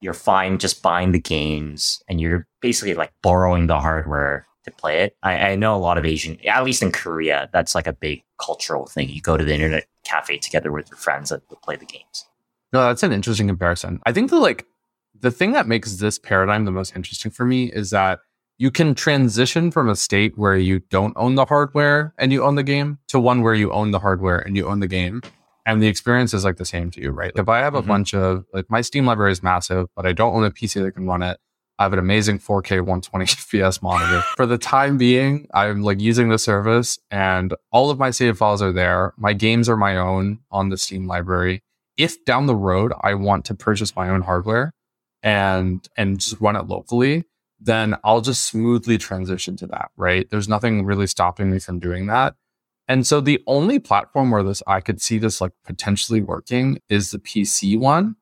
You're 0.00 0.14
fine 0.14 0.58
just 0.58 0.82
buying 0.82 1.12
the 1.12 1.20
games 1.20 2.02
and 2.08 2.20
you're 2.20 2.46
basically 2.60 2.94
like 2.94 3.12
borrowing 3.22 3.66
the 3.66 3.80
hardware 3.80 4.46
to 4.64 4.70
play 4.70 5.00
it. 5.00 5.16
I, 5.22 5.50
I 5.50 5.54
know 5.56 5.74
a 5.74 5.78
lot 5.78 5.98
of 5.98 6.04
Asian, 6.04 6.38
at 6.46 6.64
least 6.64 6.82
in 6.82 6.92
Korea, 6.92 7.48
that's 7.52 7.74
like 7.74 7.86
a 7.86 7.92
big 7.92 8.22
cultural 8.40 8.86
thing. 8.86 9.08
You 9.08 9.20
go 9.20 9.36
to 9.36 9.44
the 9.44 9.54
internet 9.54 9.86
cafe 10.04 10.38
together 10.38 10.70
with 10.72 10.88
your 10.88 10.98
friends 10.98 11.30
that 11.30 11.48
play 11.62 11.76
the 11.76 11.84
games. 11.84 12.26
No, 12.72 12.86
that's 12.86 13.02
an 13.02 13.12
interesting 13.12 13.48
comparison. 13.48 14.00
I 14.06 14.12
think 14.12 14.30
the 14.30 14.36
like 14.36 14.66
the 15.20 15.30
thing 15.30 15.52
that 15.52 15.68
makes 15.68 15.96
this 15.96 16.18
paradigm 16.18 16.64
the 16.64 16.70
most 16.70 16.96
interesting 16.96 17.30
for 17.30 17.44
me 17.44 17.66
is 17.66 17.90
that 17.90 18.20
you 18.62 18.70
can 18.70 18.94
transition 18.94 19.72
from 19.72 19.88
a 19.88 19.96
state 19.96 20.38
where 20.38 20.56
you 20.56 20.78
don't 20.88 21.12
own 21.16 21.34
the 21.34 21.44
hardware 21.44 22.14
and 22.16 22.32
you 22.32 22.44
own 22.44 22.54
the 22.54 22.62
game 22.62 22.96
to 23.08 23.18
one 23.18 23.42
where 23.42 23.54
you 23.54 23.72
own 23.72 23.90
the 23.90 23.98
hardware 23.98 24.38
and 24.38 24.56
you 24.56 24.68
own 24.68 24.78
the 24.78 24.86
game. 24.86 25.20
And 25.66 25.82
the 25.82 25.88
experience 25.88 26.32
is 26.32 26.44
like 26.44 26.58
the 26.58 26.64
same 26.64 26.88
to 26.92 27.00
you, 27.00 27.10
right? 27.10 27.32
If 27.34 27.48
I 27.48 27.58
have 27.58 27.74
a 27.74 27.80
mm-hmm. 27.80 27.88
bunch 27.88 28.14
of 28.14 28.44
like 28.52 28.70
my 28.70 28.80
Steam 28.80 29.04
library 29.04 29.32
is 29.32 29.42
massive, 29.42 29.88
but 29.96 30.06
I 30.06 30.12
don't 30.12 30.32
own 30.32 30.44
a 30.44 30.52
PC 30.52 30.80
that 30.80 30.92
can 30.92 31.08
run 31.08 31.24
it. 31.24 31.38
I 31.80 31.82
have 31.82 31.92
an 31.92 31.98
amazing 31.98 32.38
4K 32.38 32.82
120 32.82 33.24
FPS 33.24 33.82
monitor. 33.82 34.22
For 34.36 34.46
the 34.46 34.58
time 34.58 34.96
being, 34.96 35.48
I'm 35.52 35.82
like 35.82 35.98
using 35.98 36.28
the 36.28 36.38
service 36.38 37.00
and 37.10 37.52
all 37.72 37.90
of 37.90 37.98
my 37.98 38.12
save 38.12 38.38
files 38.38 38.62
are 38.62 38.70
there. 38.70 39.12
My 39.16 39.32
games 39.32 39.68
are 39.68 39.76
my 39.76 39.96
own 39.96 40.38
on 40.52 40.68
the 40.68 40.78
Steam 40.78 41.08
library. 41.08 41.64
If 41.96 42.24
down 42.24 42.46
the 42.46 42.54
road 42.54 42.92
I 43.00 43.14
want 43.14 43.44
to 43.46 43.56
purchase 43.56 43.96
my 43.96 44.08
own 44.08 44.20
hardware, 44.20 44.72
and 45.22 45.86
and 45.96 46.18
just 46.18 46.40
run 46.40 46.56
it 46.56 46.66
locally, 46.66 47.24
then 47.64 47.96
I'll 48.02 48.20
just 48.20 48.46
smoothly 48.46 48.98
transition 48.98 49.56
to 49.58 49.66
that, 49.68 49.90
right? 49.96 50.28
There's 50.30 50.48
nothing 50.48 50.84
really 50.84 51.06
stopping 51.06 51.50
me 51.50 51.58
from 51.58 51.78
doing 51.78 52.06
that. 52.06 52.34
And 52.88 53.06
so 53.06 53.20
the 53.20 53.40
only 53.46 53.78
platform 53.78 54.30
where 54.30 54.42
this 54.42 54.62
I 54.66 54.80
could 54.80 55.00
see 55.00 55.18
this 55.18 55.40
like 55.40 55.52
potentially 55.64 56.20
working 56.20 56.80
is 56.88 57.10
the 57.10 57.18
PC 57.18 57.78
one. 57.78 58.16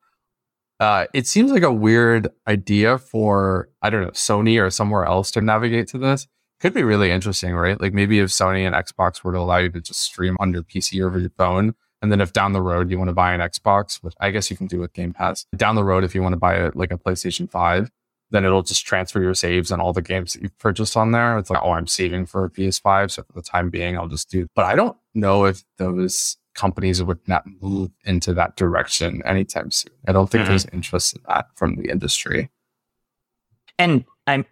Uh, 0.79 1.07
it 1.13 1.27
seems 1.27 1.51
like 1.51 1.63
a 1.63 1.73
weird 1.73 2.29
idea 2.47 2.99
for 2.99 3.69
I 3.83 3.91
don't 3.91 4.03
know 4.03 4.11
Sony 4.11 4.63
or 4.63 4.71
somewhere 4.71 5.05
else 5.05 5.31
to 5.33 5.41
navigate 5.41 5.89
to 5.89 5.99
this. 5.99 6.27
Could 6.61 6.75
be 6.75 6.83
really 6.83 7.11
interesting, 7.11 7.55
right? 7.55 7.81
Like 7.81 7.95
maybe 7.95 8.19
if 8.19 8.29
Sony 8.29 8.67
and 8.67 8.75
Xbox 8.75 9.25
were 9.25 9.33
to 9.33 9.39
allow 9.39 9.57
you 9.57 9.71
to 9.71 9.81
just 9.81 10.03
stream 10.03 10.37
on 10.41 10.53
your 10.53 10.63
PC 10.63 11.03
or 11.03 11.19
your 11.19 11.31
phone, 11.31 11.75
and 12.03 12.13
then 12.13 12.21
if 12.21 12.33
down 12.35 12.53
the 12.53 12.63
road 12.63 12.91
you 12.91 12.99
want 12.99 13.09
to 13.09 13.15
buy 13.15 13.33
an 13.33 13.41
Xbox, 13.41 14.03
which 14.03 14.15
I 14.21 14.31
guess 14.31 14.51
you 14.51 14.57
can 14.57 14.67
do 14.67 14.79
with 14.79 14.93
Game 14.93 15.13
Pass, 15.15 15.47
down 15.57 15.75
the 15.75 15.85
road 15.85 16.05
if 16.05 16.15
you 16.15 16.23
want 16.23 16.35
to 16.35 16.39
buy 16.39 16.55
a, 16.57 16.71
like 16.75 16.93
a 16.93 16.99
PlayStation 16.99 17.51
5, 17.51 17.91
then 18.31 18.45
it'll 18.45 18.63
just 18.63 18.87
transfer 18.87 19.21
your 19.21 19.35
saves 19.35 19.71
and 19.71 19.83
all 19.83 19.93
the 19.93 20.03
games 20.03 20.33
that 20.33 20.43
you've 20.43 20.59
purchased 20.59 20.97
on 20.97 21.13
there. 21.13 21.39
It's 21.39 21.51
like, 21.51 21.63
oh, 21.63 21.73
I'm 21.73 21.87
saving 21.87 22.27
for 22.27 22.45
a 22.45 22.51
PS5. 22.51 23.11
So 23.11 23.23
for 23.23 23.33
the 23.33 23.43
time 23.43 23.71
being, 23.71 23.99
I'll 23.99 24.09
just 24.09 24.31
do. 24.31 24.47
But 24.55 24.67
I 24.67 24.75
don't 24.75 24.97
know 25.15 25.45
if 25.45 25.63
those 25.79 26.37
companies 26.55 27.03
would 27.03 27.27
not 27.27 27.45
move 27.61 27.91
into 28.05 28.35
that 28.35 28.57
direction 28.57 29.23
anytime 29.25 29.71
soon. 29.71 29.93
I 30.07 30.13
don't 30.13 30.31
think 30.31 30.43
mm-hmm. 30.43 30.51
there's 30.51 30.67
interest 30.67 31.17
in 31.17 31.23
that 31.29 31.47
from 31.57 31.77
the 31.77 31.91
industry. 31.91 32.51
And 33.79 34.05
I'm, 34.27 34.45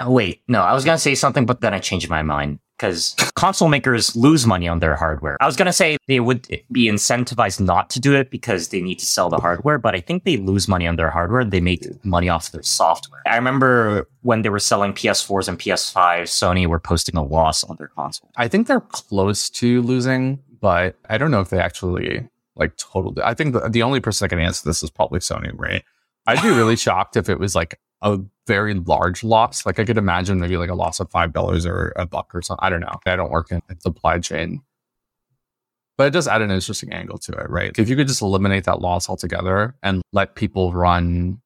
oh, 0.00 0.10
wait, 0.10 0.42
no, 0.48 0.62
I 0.62 0.74
was 0.74 0.84
going 0.84 0.96
to 0.96 1.02
say 1.02 1.14
something, 1.14 1.46
but 1.46 1.60
then 1.60 1.74
I 1.74 1.78
changed 1.78 2.10
my 2.10 2.22
mind 2.22 2.58
because 2.78 3.16
console 3.34 3.68
makers 3.68 4.14
lose 4.14 4.46
money 4.46 4.68
on 4.68 4.78
their 4.78 4.94
hardware. 4.94 5.36
I 5.40 5.46
was 5.46 5.56
going 5.56 5.66
to 5.66 5.72
say 5.72 5.96
they 6.06 6.20
would 6.20 6.46
be 6.70 6.86
incentivized 6.86 7.60
not 7.60 7.90
to 7.90 8.00
do 8.00 8.14
it 8.14 8.30
because 8.30 8.68
they 8.68 8.80
need 8.80 9.00
to 9.00 9.06
sell 9.06 9.28
the 9.28 9.38
hardware, 9.38 9.78
but 9.78 9.94
I 9.94 10.00
think 10.00 10.24
they 10.24 10.36
lose 10.36 10.68
money 10.68 10.86
on 10.86 10.96
their 10.96 11.10
hardware. 11.10 11.44
They 11.44 11.60
make 11.60 11.84
money 12.04 12.28
off 12.28 12.52
their 12.52 12.62
software. 12.62 13.22
I 13.26 13.34
remember 13.36 14.08
when 14.22 14.42
they 14.42 14.48
were 14.48 14.60
selling 14.60 14.92
PS4s 14.92 15.48
and 15.48 15.58
PS5s, 15.58 16.28
Sony 16.28 16.66
were 16.66 16.78
posting 16.78 17.16
a 17.16 17.24
loss 17.24 17.64
on 17.64 17.76
their 17.76 17.88
console. 17.88 18.30
I 18.36 18.46
think 18.48 18.66
they're 18.68 18.80
close 18.80 19.50
to 19.50 19.82
losing, 19.82 20.38
but 20.60 20.96
I 21.08 21.18
don't 21.18 21.30
know 21.30 21.40
if 21.40 21.50
they 21.50 21.58
actually 21.58 22.28
like 22.54 22.76
totally. 22.76 23.22
I 23.22 23.34
think 23.34 23.54
the, 23.54 23.68
the 23.68 23.82
only 23.82 24.00
person 24.00 24.24
that 24.24 24.28
can 24.30 24.38
answer 24.38 24.68
this 24.68 24.82
is 24.82 24.90
probably 24.90 25.20
Sony, 25.20 25.52
right? 25.54 25.82
I'd 26.26 26.42
be 26.42 26.50
really 26.50 26.76
shocked 26.86 27.16
if 27.16 27.28
it 27.28 27.38
was 27.40 27.54
like 27.54 27.78
a 28.02 28.20
very 28.48 28.74
large 28.74 29.22
loss. 29.22 29.64
Like 29.64 29.78
I 29.78 29.84
could 29.84 29.98
imagine 29.98 30.40
maybe 30.40 30.56
like 30.56 30.70
a 30.70 30.74
loss 30.74 30.98
of 30.98 31.10
five 31.10 31.32
dollars 31.32 31.66
or 31.66 31.92
a 31.94 32.06
buck 32.06 32.34
or 32.34 32.42
something. 32.42 32.64
I 32.64 32.70
don't 32.70 32.80
know. 32.80 32.98
I 33.06 33.14
don't 33.14 33.30
work 33.30 33.52
in 33.52 33.62
supply 33.78 34.18
chain. 34.18 34.62
But 35.96 36.08
it 36.08 36.10
does 36.10 36.26
add 36.28 36.42
an 36.42 36.50
interesting 36.50 36.92
angle 36.92 37.18
to 37.18 37.32
it, 37.32 37.50
right? 37.50 37.72
If 37.76 37.88
you 37.88 37.96
could 37.96 38.08
just 38.08 38.22
eliminate 38.22 38.64
that 38.64 38.80
loss 38.80 39.08
altogether 39.08 39.74
and 39.82 40.00
let 40.12 40.36
people 40.36 40.72
run 40.72 41.40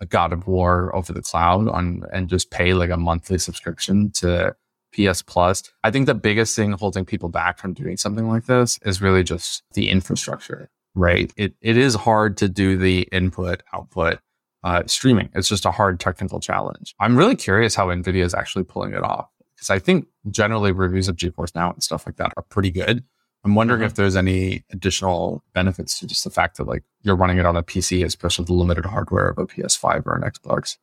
a 0.00 0.06
God 0.06 0.32
of 0.32 0.46
War 0.46 0.94
over 0.96 1.12
the 1.12 1.22
cloud 1.22 1.68
on 1.68 2.04
and 2.12 2.28
just 2.28 2.50
pay 2.50 2.74
like 2.74 2.90
a 2.90 2.96
monthly 2.96 3.38
subscription 3.38 4.10
to 4.12 4.54
PS 4.94 5.22
Plus. 5.22 5.62
I 5.84 5.90
think 5.90 6.06
the 6.06 6.14
biggest 6.14 6.56
thing 6.56 6.72
holding 6.72 7.04
people 7.04 7.28
back 7.28 7.58
from 7.58 7.74
doing 7.74 7.96
something 7.96 8.28
like 8.28 8.46
this 8.46 8.78
is 8.82 9.02
really 9.02 9.22
just 9.22 9.62
the 9.74 9.90
infrastructure, 9.90 10.70
right? 10.94 11.32
It 11.36 11.54
it 11.60 11.76
is 11.76 11.94
hard 11.94 12.36
to 12.38 12.48
do 12.48 12.76
the 12.78 13.02
input 13.12 13.62
output 13.74 14.20
uh, 14.64 14.82
streaming. 14.86 15.28
It's 15.34 15.48
just 15.48 15.64
a 15.64 15.70
hard 15.70 16.00
technical 16.00 16.40
challenge. 16.40 16.94
I'm 17.00 17.16
really 17.16 17.36
curious 17.36 17.74
how 17.74 17.88
NVIDIA 17.88 18.24
is 18.24 18.34
actually 18.34 18.64
pulling 18.64 18.92
it 18.92 19.02
off 19.02 19.28
because 19.54 19.70
I 19.70 19.78
think 19.78 20.06
generally 20.30 20.72
reviews 20.72 21.08
of 21.08 21.16
GeForce 21.16 21.54
Now 21.54 21.72
and 21.72 21.82
stuff 21.82 22.06
like 22.06 22.16
that 22.16 22.32
are 22.36 22.44
pretty 22.44 22.70
good. 22.70 23.04
I'm 23.44 23.54
wondering 23.54 23.80
mm-hmm. 23.80 23.86
if 23.86 23.94
there's 23.94 24.16
any 24.16 24.64
additional 24.70 25.44
benefits 25.54 25.98
to 26.00 26.06
just 26.06 26.24
the 26.24 26.30
fact 26.30 26.56
that 26.56 26.66
like 26.66 26.82
you're 27.02 27.16
running 27.16 27.38
it 27.38 27.46
on 27.46 27.56
a 27.56 27.62
PC, 27.62 28.04
especially 28.04 28.44
the 28.44 28.52
limited 28.52 28.84
hardware 28.84 29.28
of 29.28 29.38
a 29.38 29.46
PS5 29.46 30.06
or 30.06 30.16
an 30.16 30.22
Xbox. 30.22 30.76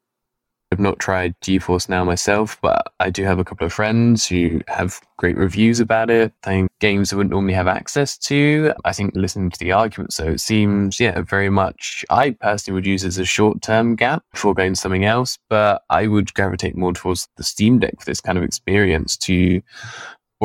I've 0.71 0.79
not 0.79 0.99
tried 0.99 1.39
GeForce 1.41 1.89
Now 1.89 2.03
myself, 2.03 2.57
but 2.61 2.91
I 2.99 3.09
do 3.09 3.23
have 3.23 3.39
a 3.39 3.45
couple 3.45 3.65
of 3.65 3.73
friends 3.73 4.27
who 4.27 4.61
have 4.67 4.99
great 5.17 5.37
reviews 5.37 5.79
about 5.79 6.09
it, 6.09 6.33
playing 6.41 6.67
games 6.79 7.13
I 7.13 7.15
wouldn't 7.15 7.31
normally 7.31 7.53
have 7.53 7.67
access 7.67 8.17
to. 8.19 8.73
I 8.83 8.91
think 8.91 9.15
listening 9.15 9.51
to 9.51 9.59
the 9.59 9.71
arguments, 9.71 10.15
so 10.15 10.25
it 10.25 10.39
seems, 10.39 10.99
yeah, 10.99 11.21
very 11.21 11.49
much, 11.49 12.03
I 12.09 12.31
personally 12.31 12.75
would 12.75 12.85
use 12.87 13.03
it 13.03 13.09
as 13.09 13.17
a 13.19 13.25
short 13.25 13.61
term 13.61 13.95
gap 13.95 14.23
before 14.31 14.53
going 14.53 14.73
to 14.73 14.79
something 14.79 15.05
else, 15.05 15.37
but 15.49 15.83
I 15.89 16.07
would 16.07 16.33
gravitate 16.33 16.75
more 16.75 16.93
towards 16.93 17.27
the 17.37 17.43
Steam 17.43 17.79
Deck 17.79 17.99
for 17.99 18.05
this 18.05 18.21
kind 18.21 18.37
of 18.37 18.43
experience 18.43 19.17
to 19.17 19.61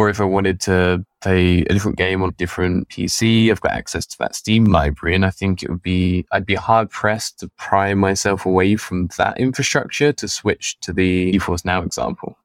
or 0.01 0.09
if 0.09 0.19
I 0.19 0.25
wanted 0.25 0.61
to 0.61 1.05
play 1.21 1.59
a 1.61 1.75
different 1.75 1.99
game 1.99 2.23
on 2.23 2.31
a 2.31 2.33
different 2.33 2.89
PC, 2.89 3.51
I've 3.51 3.61
got 3.61 3.73
access 3.73 4.07
to 4.07 4.19
that 4.21 4.35
Steam 4.35 4.65
library. 4.65 5.15
And 5.15 5.27
I 5.27 5.31
think 5.31 5.63
it 5.63 5.69
would 5.69 5.83
be, 5.83 6.25
I'd 6.33 6.47
be 6.47 6.55
hard 6.55 6.89
pressed 6.89 7.41
to 7.41 7.49
pry 7.59 7.93
myself 7.93 8.47
away 8.47 8.77
from 8.77 9.11
that 9.19 9.39
infrastructure 9.39 10.11
to 10.15 10.27
switch 10.27 10.81
to 10.81 10.95
the 10.95 11.35
GeForce 11.35 11.67
Now 11.67 11.83
example. 11.83 12.39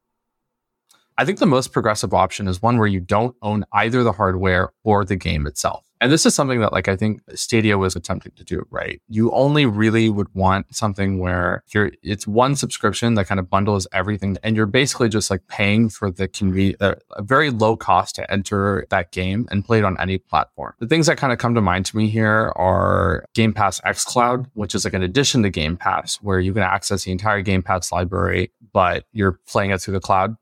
I 1.17 1.23
think 1.23 1.39
the 1.39 1.45
most 1.45 1.71
progressive 1.71 2.13
option 2.13 2.49
is 2.49 2.61
one 2.61 2.77
where 2.77 2.89
you 2.89 2.99
don't 2.99 3.37
own 3.41 3.63
either 3.71 4.03
the 4.03 4.11
hardware 4.11 4.73
or 4.83 5.05
the 5.05 5.15
game 5.15 5.47
itself. 5.47 5.85
And 6.05 6.11
this 6.11 6.27
is 6.27 6.35
something 6.35 6.59
that 6.59 6.71
like 6.71 6.87
I 6.87 6.95
think 6.95 7.23
Stadia 7.33 7.79
was 7.79 7.95
attempting 7.95 8.33
to 8.33 8.43
do, 8.43 8.67
right? 8.69 9.01
You 9.07 9.31
only 9.31 9.65
really 9.65 10.07
would 10.07 10.27
want 10.35 10.75
something 10.75 11.17
where 11.17 11.63
you're 11.73 11.93
it's 12.03 12.27
one 12.27 12.55
subscription 12.55 13.15
that 13.15 13.25
kind 13.25 13.39
of 13.39 13.49
bundles 13.49 13.87
everything 13.91 14.37
and 14.43 14.55
you're 14.55 14.67
basically 14.67 15.09
just 15.09 15.31
like 15.31 15.47
paying 15.47 15.89
for 15.89 16.11
the 16.11 16.27
convenience 16.27 16.79
uh, 16.79 16.93
a 17.13 17.23
very 17.23 17.49
low 17.49 17.75
cost 17.75 18.13
to 18.17 18.31
enter 18.31 18.85
that 18.91 19.11
game 19.13 19.47
and 19.49 19.65
play 19.65 19.79
it 19.79 19.83
on 19.83 19.99
any 19.99 20.19
platform. 20.19 20.75
The 20.77 20.85
things 20.85 21.07
that 21.07 21.17
kind 21.17 21.33
of 21.33 21.39
come 21.39 21.55
to 21.55 21.61
mind 21.61 21.87
to 21.87 21.97
me 21.97 22.07
here 22.07 22.53
are 22.55 23.25
Game 23.33 23.51
Pass 23.51 23.81
xCloud, 23.81 24.45
which 24.53 24.75
is 24.75 24.85
like 24.85 24.93
an 24.93 25.01
addition 25.01 25.41
to 25.41 25.49
Game 25.49 25.75
Pass 25.75 26.17
where 26.17 26.39
you 26.39 26.53
can 26.53 26.61
access 26.61 27.05
the 27.05 27.13
entire 27.13 27.41
Game 27.41 27.63
Pass 27.63 27.91
library, 27.91 28.51
but 28.73 29.05
you're 29.11 29.39
playing 29.47 29.71
it 29.71 29.81
through 29.81 29.95
the 29.95 29.99
cloud 29.99 30.35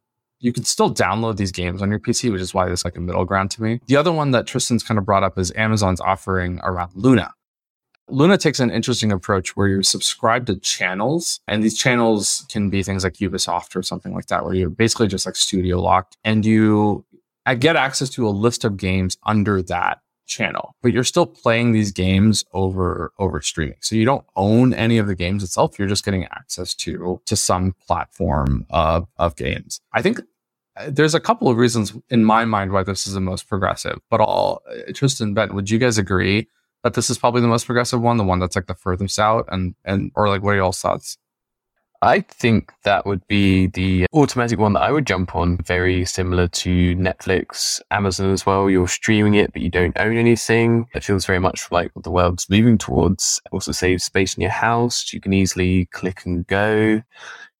you 0.43 0.51
can 0.51 0.65
still 0.65 0.93
download 0.93 1.37
these 1.37 1.53
games 1.53 1.81
on 1.81 1.89
your 1.89 1.99
PC, 1.99 2.31
which 2.31 2.41
is 2.41 2.53
why 2.53 2.65
there's 2.65 2.83
like 2.83 2.97
a 2.97 3.01
middle 3.01 3.23
ground 3.23 3.49
to 3.51 3.63
me. 3.63 3.79
The 3.87 3.95
other 3.95 4.11
one 4.11 4.31
that 4.31 4.45
Tristan's 4.45 4.83
kind 4.83 4.97
of 4.97 5.05
brought 5.05 5.23
up 5.23 5.39
is 5.39 5.53
Amazon's 5.55 6.01
offering 6.01 6.59
around 6.63 6.91
Luna. 6.95 7.33
Luna 8.09 8.37
takes 8.37 8.59
an 8.59 8.69
interesting 8.69 9.13
approach 9.13 9.55
where 9.55 9.69
you're 9.69 9.81
subscribed 9.81 10.47
to 10.47 10.59
channels, 10.59 11.39
and 11.47 11.63
these 11.63 11.77
channels 11.77 12.45
can 12.49 12.69
be 12.69 12.83
things 12.83 13.05
like 13.05 13.13
Ubisoft 13.13 13.77
or 13.77 13.81
something 13.81 14.13
like 14.13 14.25
that, 14.27 14.43
where 14.43 14.53
you're 14.53 14.69
basically 14.69 15.07
just 15.07 15.25
like 15.25 15.37
studio 15.37 15.79
locked 15.79 16.17
and 16.25 16.45
you 16.45 17.05
get 17.59 17.77
access 17.77 18.09
to 18.09 18.27
a 18.27 18.29
list 18.29 18.65
of 18.65 18.75
games 18.75 19.17
under 19.25 19.61
that 19.61 19.99
channel, 20.25 20.75
but 20.81 20.91
you're 20.93 21.03
still 21.03 21.25
playing 21.25 21.71
these 21.71 21.91
games 21.91 22.43
over 22.53 23.11
over 23.19 23.41
streaming. 23.41 23.77
So 23.81 23.95
you 23.95 24.05
don't 24.05 24.25
own 24.35 24.73
any 24.73 24.97
of 24.97 25.07
the 25.07 25.15
games 25.15 25.43
itself. 25.43 25.77
You're 25.77 25.87
just 25.87 26.05
getting 26.05 26.25
access 26.25 26.73
to 26.75 27.21
to 27.25 27.35
some 27.35 27.75
platform 27.85 28.65
of 28.69 29.07
of 29.17 29.35
games. 29.35 29.81
I 29.93 30.01
think 30.01 30.19
uh, 30.19 30.23
there's 30.87 31.15
a 31.15 31.19
couple 31.19 31.49
of 31.49 31.57
reasons 31.57 31.93
in 32.09 32.23
my 32.23 32.45
mind 32.45 32.71
why 32.71 32.83
this 32.83 33.07
is 33.07 33.13
the 33.13 33.21
most 33.21 33.47
progressive. 33.47 33.99
But 34.09 34.21
all 34.21 34.61
uh, 34.69 34.91
Tristan, 34.93 35.33
Ben, 35.33 35.53
would 35.55 35.69
you 35.69 35.77
guys 35.77 35.97
agree 35.97 36.47
that 36.83 36.95
this 36.95 37.09
is 37.09 37.17
probably 37.17 37.41
the 37.41 37.47
most 37.47 37.65
progressive 37.65 38.01
one, 38.01 38.17
the 38.17 38.23
one 38.23 38.39
that's 38.39 38.55
like 38.55 38.67
the 38.67 38.75
furthest 38.75 39.19
out, 39.19 39.45
and 39.49 39.75
and 39.85 40.11
or 40.15 40.29
like 40.29 40.41
what 40.41 40.55
are 40.55 40.57
y'all's 40.57 40.79
thoughts? 40.79 41.17
I 42.01 42.19
think 42.19 42.73
that 42.83 43.05
would 43.05 43.25
be 43.27 43.67
the 43.67 44.07
automatic 44.11 44.59
one 44.59 44.73
that 44.73 44.81
I 44.81 44.91
would 44.91 45.07
jump 45.07 45.37
on. 45.37 45.55
Very 45.59 46.03
similar 46.03 46.49
to 46.49 46.95
Netflix, 46.97 47.79
Amazon 47.91 48.31
as 48.31 48.45
well. 48.45 48.69
You're 48.69 48.89
streaming 48.89 49.35
it, 49.35 49.53
but 49.53 49.61
you 49.61 49.69
don't 49.69 49.97
own 49.97 50.17
anything. 50.17 50.85
It 50.93 51.05
feels 51.05 51.25
very 51.25 51.39
much 51.39 51.71
like 51.71 51.91
what 51.93 52.03
the 52.03 52.11
world's 52.11 52.49
moving 52.49 52.77
towards. 52.77 53.39
It 53.45 53.53
also 53.53 53.71
saves 53.71 54.03
space 54.03 54.35
in 54.35 54.41
your 54.41 54.51
house. 54.51 55.13
You 55.13 55.21
can 55.21 55.31
easily 55.31 55.85
click 55.93 56.25
and 56.25 56.45
go. 56.45 57.01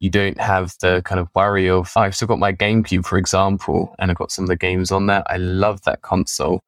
You 0.04 0.10
don't 0.10 0.40
have 0.40 0.76
the 0.82 1.02
kind 1.06 1.20
of 1.20 1.30
worry 1.34 1.70
of, 1.70 1.92
oh, 1.96 2.02
I've 2.02 2.16
still 2.16 2.28
got 2.28 2.40
my 2.40 2.52
GameCube, 2.52 3.06
for 3.06 3.18
example, 3.18 3.96
and 3.98 4.12
I've 4.12 4.18
got 4.18 4.32
some 4.32 4.44
of 4.44 4.50
the 4.50 4.58
games 4.58 4.92
on 4.92 5.08
there. 5.08 5.24
I 5.28 5.38
love 5.38 5.82
that 5.84 6.02
console. 6.02 6.62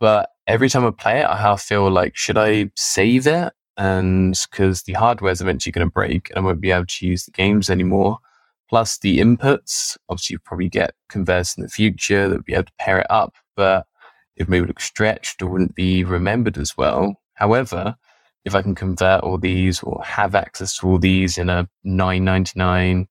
But 0.00 0.30
every 0.46 0.68
time 0.68 0.84
I 0.84 0.90
play 0.90 1.20
it, 1.20 1.26
I 1.26 1.36
half 1.36 1.62
feel 1.62 1.88
like, 1.90 2.16
should 2.16 2.36
I 2.36 2.70
save 2.74 3.26
it? 3.26 3.52
and 3.76 4.38
because 4.50 4.82
the 4.82 4.92
hardware 4.92 5.32
is 5.32 5.40
eventually 5.40 5.72
going 5.72 5.86
to 5.86 5.92
break 5.92 6.30
and 6.30 6.38
I 6.38 6.42
won't 6.42 6.60
be 6.60 6.70
able 6.70 6.86
to 6.86 7.06
use 7.06 7.24
the 7.24 7.30
games 7.32 7.70
anymore. 7.70 8.18
Plus 8.68 8.98
the 8.98 9.18
inputs, 9.18 9.96
obviously 10.08 10.34
you 10.34 10.38
probably 10.38 10.68
get 10.68 10.94
converts 11.08 11.56
in 11.56 11.62
the 11.62 11.68
future 11.68 12.28
that 12.28 12.36
would 12.36 12.44
be 12.44 12.54
able 12.54 12.64
to 12.64 12.72
pair 12.78 13.00
it 13.00 13.06
up, 13.10 13.34
but 13.56 13.86
it 14.36 14.48
may 14.48 14.60
look 14.60 14.80
stretched 14.80 15.42
or 15.42 15.48
wouldn't 15.48 15.74
be 15.74 16.02
remembered 16.04 16.56
as 16.56 16.76
well. 16.76 17.16
However, 17.34 17.96
if 18.44 18.54
I 18.54 18.62
can 18.62 18.74
convert 18.74 19.22
all 19.22 19.38
these 19.38 19.82
or 19.82 20.02
have 20.04 20.34
access 20.34 20.76
to 20.78 20.88
all 20.88 20.98
these 20.98 21.38
in 21.38 21.48
a 21.48 21.68
999, 21.84 23.08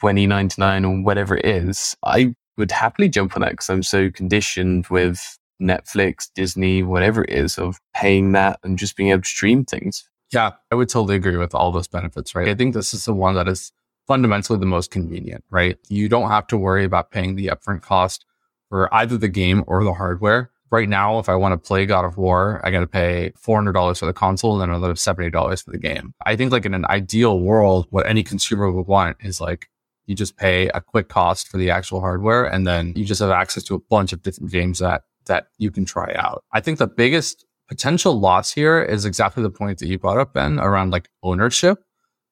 2099 0.00 0.84
or 0.84 1.02
whatever 1.02 1.36
it 1.36 1.44
is, 1.44 1.96
I 2.04 2.34
would 2.56 2.70
happily 2.70 3.08
jump 3.08 3.36
on 3.36 3.42
that 3.42 3.50
because 3.50 3.68
I'm 3.68 3.82
so 3.82 4.10
conditioned 4.10 4.86
with 4.86 5.38
Netflix, 5.60 6.28
Disney, 6.34 6.82
whatever 6.82 7.24
it 7.24 7.30
is, 7.30 7.58
of 7.58 7.80
paying 7.94 8.32
that 8.32 8.60
and 8.62 8.78
just 8.78 8.96
being 8.96 9.10
able 9.10 9.22
to 9.22 9.28
stream 9.28 9.64
things. 9.64 10.08
Yeah, 10.32 10.52
I 10.70 10.74
would 10.74 10.88
totally 10.88 11.16
agree 11.16 11.36
with 11.36 11.54
all 11.54 11.72
those 11.72 11.88
benefits, 11.88 12.34
right? 12.34 12.48
I 12.48 12.54
think 12.54 12.74
this 12.74 12.92
is 12.92 13.04
the 13.04 13.14
one 13.14 13.34
that 13.34 13.48
is 13.48 13.72
fundamentally 14.06 14.58
the 14.58 14.66
most 14.66 14.90
convenient, 14.90 15.44
right? 15.50 15.78
You 15.88 16.08
don't 16.08 16.30
have 16.30 16.46
to 16.48 16.56
worry 16.56 16.84
about 16.84 17.10
paying 17.10 17.36
the 17.36 17.48
upfront 17.48 17.82
cost 17.82 18.24
for 18.68 18.92
either 18.94 19.16
the 19.16 19.28
game 19.28 19.64
or 19.66 19.84
the 19.84 19.94
hardware. 19.94 20.50
Right 20.70 20.88
now, 20.88 21.18
if 21.18 21.28
I 21.28 21.36
want 21.36 21.52
to 21.52 21.68
play 21.68 21.86
God 21.86 22.04
of 22.04 22.16
War, 22.16 22.60
I 22.64 22.70
got 22.70 22.80
to 22.80 22.88
pay 22.88 23.32
$400 23.40 23.98
for 23.98 24.06
the 24.06 24.12
console 24.12 24.60
and 24.60 24.72
another 24.72 24.94
$70 24.94 25.64
for 25.64 25.70
the 25.70 25.78
game. 25.78 26.12
I 26.24 26.34
think 26.34 26.50
like 26.50 26.66
in 26.66 26.74
an 26.74 26.84
ideal 26.86 27.38
world, 27.38 27.86
what 27.90 28.06
any 28.06 28.24
consumer 28.24 28.70
would 28.70 28.86
want 28.86 29.16
is 29.20 29.40
like 29.40 29.68
you 30.06 30.14
just 30.14 30.36
pay 30.36 30.68
a 30.68 30.80
quick 30.80 31.08
cost 31.08 31.48
for 31.48 31.56
the 31.56 31.70
actual 31.70 32.00
hardware 32.00 32.44
and 32.44 32.66
then 32.66 32.92
you 32.96 33.04
just 33.04 33.20
have 33.20 33.30
access 33.30 33.62
to 33.64 33.74
a 33.74 33.78
bunch 33.78 34.12
of 34.12 34.22
different 34.22 34.50
games 34.50 34.78
that 34.78 35.02
that 35.26 35.48
you 35.58 35.70
can 35.70 35.84
try 35.84 36.12
out. 36.14 36.44
I 36.52 36.60
think 36.60 36.78
the 36.78 36.86
biggest 36.86 37.44
potential 37.68 38.18
loss 38.18 38.52
here 38.52 38.82
is 38.82 39.04
exactly 39.04 39.42
the 39.42 39.50
point 39.50 39.78
that 39.78 39.88
you 39.88 39.98
brought 39.98 40.18
up, 40.18 40.34
Ben, 40.34 40.58
around 40.58 40.90
like 40.90 41.08
ownership. 41.22 41.82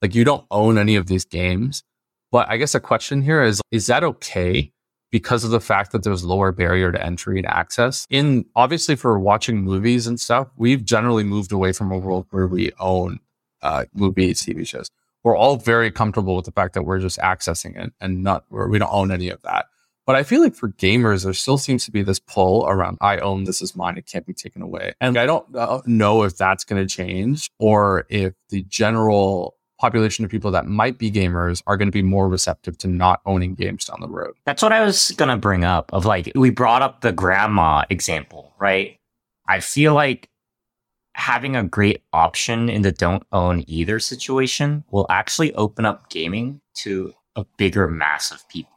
Like 0.00 0.14
you 0.14 0.24
don't 0.24 0.46
own 0.50 0.78
any 0.78 0.96
of 0.96 1.06
these 1.06 1.24
games. 1.24 1.82
But 2.30 2.48
I 2.48 2.56
guess 2.56 2.72
the 2.72 2.80
question 2.80 3.22
here 3.22 3.42
is, 3.42 3.60
is 3.70 3.86
that 3.86 4.04
okay? 4.04 4.72
Because 5.14 5.44
of 5.44 5.52
the 5.52 5.60
fact 5.60 5.92
that 5.92 6.02
there's 6.02 6.24
lower 6.24 6.50
barrier 6.50 6.90
to 6.90 7.00
entry 7.00 7.38
and 7.38 7.46
access. 7.46 8.04
In 8.10 8.46
obviously 8.56 8.96
for 8.96 9.16
watching 9.16 9.62
movies 9.62 10.08
and 10.08 10.18
stuff, 10.18 10.48
we've 10.56 10.84
generally 10.84 11.22
moved 11.22 11.52
away 11.52 11.70
from 11.70 11.92
a 11.92 11.98
world 11.98 12.26
where 12.30 12.48
we 12.48 12.72
own 12.80 13.20
uh, 13.62 13.84
movies, 13.94 14.42
TV 14.42 14.66
shows. 14.66 14.90
We're 15.22 15.36
all 15.36 15.54
very 15.54 15.92
comfortable 15.92 16.34
with 16.34 16.46
the 16.46 16.50
fact 16.50 16.74
that 16.74 16.82
we're 16.82 16.98
just 16.98 17.20
accessing 17.20 17.80
it 17.80 17.92
and 18.00 18.24
not 18.24 18.44
where 18.48 18.66
we 18.66 18.80
don't 18.80 18.92
own 18.92 19.12
any 19.12 19.28
of 19.28 19.40
that. 19.42 19.66
But 20.04 20.16
I 20.16 20.24
feel 20.24 20.42
like 20.42 20.56
for 20.56 20.70
gamers, 20.70 21.22
there 21.22 21.32
still 21.32 21.58
seems 21.58 21.84
to 21.84 21.92
be 21.92 22.02
this 22.02 22.18
pull 22.18 22.66
around 22.66 22.98
I 23.00 23.18
own 23.18 23.44
this 23.44 23.62
is 23.62 23.76
mine, 23.76 23.96
it 23.96 24.10
can't 24.10 24.26
be 24.26 24.34
taken 24.34 24.62
away. 24.62 24.94
And 25.00 25.16
I 25.16 25.26
don't 25.26 25.54
uh, 25.54 25.80
know 25.86 26.24
if 26.24 26.36
that's 26.36 26.64
going 26.64 26.84
to 26.84 26.92
change 26.92 27.52
or 27.60 28.04
if 28.08 28.34
the 28.48 28.64
general 28.64 29.54
population 29.84 30.24
of 30.24 30.30
people 30.30 30.50
that 30.50 30.66
might 30.66 30.96
be 30.96 31.10
gamers 31.10 31.62
are 31.66 31.76
going 31.76 31.88
to 31.88 31.92
be 31.92 32.02
more 32.02 32.26
receptive 32.26 32.78
to 32.78 32.88
not 32.88 33.20
owning 33.26 33.54
games 33.54 33.84
down 33.84 34.00
the 34.00 34.08
road. 34.08 34.34
That's 34.46 34.62
what 34.62 34.72
I 34.72 34.82
was 34.82 35.10
going 35.10 35.28
to 35.28 35.36
bring 35.36 35.62
up 35.62 35.92
of 35.92 36.06
like 36.06 36.32
we 36.34 36.48
brought 36.48 36.80
up 36.80 37.02
the 37.02 37.12
grandma 37.12 37.84
example, 37.90 38.54
right? 38.58 38.98
I 39.46 39.60
feel 39.60 39.92
like 39.92 40.30
having 41.12 41.54
a 41.54 41.62
great 41.62 42.02
option 42.14 42.70
in 42.70 42.80
the 42.80 42.92
don't 42.92 43.24
own 43.30 43.62
either 43.66 44.00
situation 44.00 44.84
will 44.90 45.06
actually 45.10 45.54
open 45.54 45.84
up 45.84 46.08
gaming 46.08 46.62
to 46.76 47.12
a 47.36 47.44
bigger 47.58 47.86
mass 47.86 48.30
of 48.30 48.48
people 48.48 48.72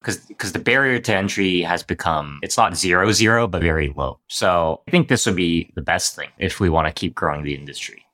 because 0.00 0.18
because 0.26 0.52
the 0.52 0.60
barrier 0.60 1.00
to 1.00 1.12
entry 1.12 1.60
has 1.62 1.82
become 1.82 2.38
it's 2.42 2.56
not 2.56 2.76
zero 2.76 3.10
zero 3.10 3.48
but 3.48 3.62
very 3.62 3.92
low. 3.96 4.20
So 4.28 4.80
I 4.86 4.92
think 4.92 5.08
this 5.08 5.26
would 5.26 5.36
be 5.36 5.72
the 5.74 5.82
best 5.82 6.14
thing 6.14 6.28
if 6.38 6.60
we 6.60 6.70
want 6.70 6.86
to 6.86 6.92
keep 6.92 7.16
growing 7.16 7.42
the 7.42 7.54
industry. 7.54 8.04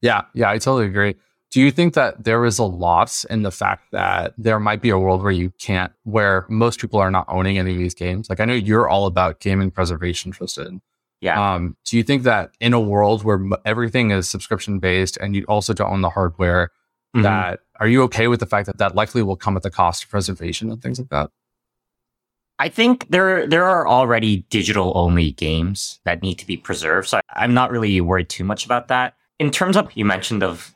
Yeah, 0.00 0.22
yeah, 0.34 0.50
I 0.50 0.58
totally 0.58 0.86
agree. 0.86 1.16
Do 1.50 1.60
you 1.60 1.70
think 1.70 1.94
that 1.94 2.24
there 2.24 2.44
is 2.44 2.58
a 2.58 2.64
loss 2.64 3.24
in 3.24 3.42
the 3.42 3.50
fact 3.50 3.90
that 3.92 4.34
there 4.36 4.60
might 4.60 4.82
be 4.82 4.90
a 4.90 4.98
world 4.98 5.22
where 5.22 5.32
you 5.32 5.50
can't, 5.58 5.92
where 6.02 6.44
most 6.50 6.78
people 6.78 7.00
are 7.00 7.10
not 7.10 7.24
owning 7.28 7.56
any 7.58 7.72
of 7.72 7.78
these 7.78 7.94
games? 7.94 8.28
Like 8.28 8.40
I 8.40 8.44
know 8.44 8.54
you're 8.54 8.88
all 8.88 9.06
about 9.06 9.40
gaming 9.40 9.70
preservation, 9.70 10.30
Tristan. 10.30 10.82
Yeah. 11.20 11.54
Um, 11.54 11.76
do 11.84 11.96
you 11.96 12.02
think 12.02 12.22
that 12.24 12.50
in 12.60 12.74
a 12.74 12.80
world 12.80 13.24
where 13.24 13.42
everything 13.64 14.10
is 14.10 14.28
subscription 14.28 14.78
based 14.78 15.16
and 15.16 15.34
you 15.34 15.44
also 15.48 15.72
don't 15.72 15.90
own 15.90 16.02
the 16.02 16.10
hardware, 16.10 16.70
mm-hmm. 17.16 17.22
that 17.22 17.60
are 17.80 17.88
you 17.88 18.02
okay 18.04 18.28
with 18.28 18.40
the 18.40 18.46
fact 18.46 18.66
that 18.66 18.78
that 18.78 18.94
likely 18.94 19.22
will 19.22 19.36
come 19.36 19.56
at 19.56 19.62
the 19.62 19.70
cost 19.70 20.04
of 20.04 20.10
preservation 20.10 20.70
and 20.70 20.82
things 20.82 20.98
like 20.98 21.08
that? 21.08 21.30
I 22.60 22.68
think 22.68 23.08
there 23.08 23.46
there 23.46 23.64
are 23.64 23.86
already 23.86 24.38
digital 24.50 24.92
only 24.96 25.32
games 25.32 26.00
that 26.04 26.22
need 26.22 26.36
to 26.36 26.46
be 26.46 26.56
preserved, 26.56 27.08
so 27.08 27.20
I'm 27.30 27.54
not 27.54 27.70
really 27.70 28.00
worried 28.00 28.28
too 28.28 28.44
much 28.44 28.64
about 28.64 28.88
that. 28.88 29.14
In 29.38 29.50
terms 29.50 29.76
of 29.76 29.90
you 29.94 30.04
mentioned 30.04 30.42
of 30.42 30.74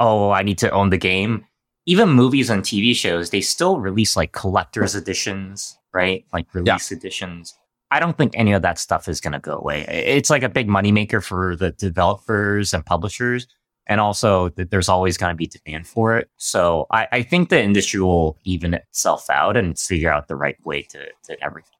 oh, 0.00 0.30
I 0.30 0.42
need 0.42 0.58
to 0.58 0.70
own 0.70 0.90
the 0.90 0.98
game. 0.98 1.46
Even 1.86 2.08
movies 2.08 2.50
and 2.50 2.62
TV 2.62 2.94
shows, 2.94 3.30
they 3.30 3.40
still 3.40 3.78
release 3.78 4.16
like 4.16 4.32
collector's 4.32 4.94
editions, 4.94 5.78
right? 5.94 6.24
Like 6.32 6.52
release 6.54 6.90
yeah. 6.90 6.96
editions. 6.96 7.54
I 7.92 8.00
don't 8.00 8.18
think 8.18 8.32
any 8.34 8.52
of 8.52 8.62
that 8.62 8.80
stuff 8.80 9.06
is 9.06 9.20
going 9.20 9.34
to 9.34 9.38
go 9.38 9.56
away. 9.56 9.82
It's 9.88 10.30
like 10.30 10.42
a 10.42 10.48
big 10.48 10.66
moneymaker 10.66 11.22
for 11.22 11.54
the 11.54 11.70
developers 11.70 12.74
and 12.74 12.84
publishers 12.84 13.46
and 13.86 14.00
also 14.00 14.48
there's 14.50 14.88
always 14.88 15.16
going 15.16 15.30
to 15.32 15.36
be 15.36 15.46
demand 15.46 15.86
for 15.86 16.18
it. 16.18 16.28
So 16.36 16.86
I, 16.90 17.06
I, 17.12 17.22
think 17.22 17.48
the 17.48 17.62
industry 17.62 18.00
will 18.00 18.36
even 18.44 18.74
itself 18.74 19.30
out 19.30 19.56
and 19.56 19.78
figure 19.78 20.12
out 20.12 20.28
the 20.28 20.36
right 20.36 20.56
way 20.64 20.82
to, 20.82 21.06
to 21.24 21.44
everything. 21.44 21.70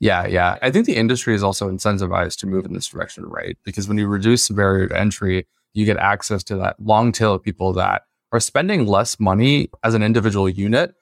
Yeah, 0.00 0.26
yeah. 0.26 0.58
I 0.62 0.70
think 0.70 0.86
the 0.86 0.96
industry 0.96 1.34
is 1.34 1.42
also 1.42 1.70
incentivized 1.70 2.38
to 2.38 2.46
move 2.46 2.64
in 2.64 2.72
this 2.72 2.88
direction, 2.88 3.24
right? 3.26 3.56
Because 3.64 3.88
when 3.88 3.98
you 3.98 4.06
reduce 4.06 4.48
the 4.48 4.54
barrier 4.54 4.88
to 4.88 4.98
entry, 4.98 5.46
you 5.74 5.84
get 5.84 5.98
access 5.98 6.42
to 6.44 6.56
that 6.56 6.76
long 6.80 7.12
tail 7.12 7.34
of 7.34 7.42
people 7.42 7.72
that 7.74 8.02
are 8.32 8.40
spending 8.40 8.86
less 8.86 9.20
money 9.20 9.68
as 9.82 9.94
an 9.94 10.02
individual 10.02 10.48
unit, 10.48 10.94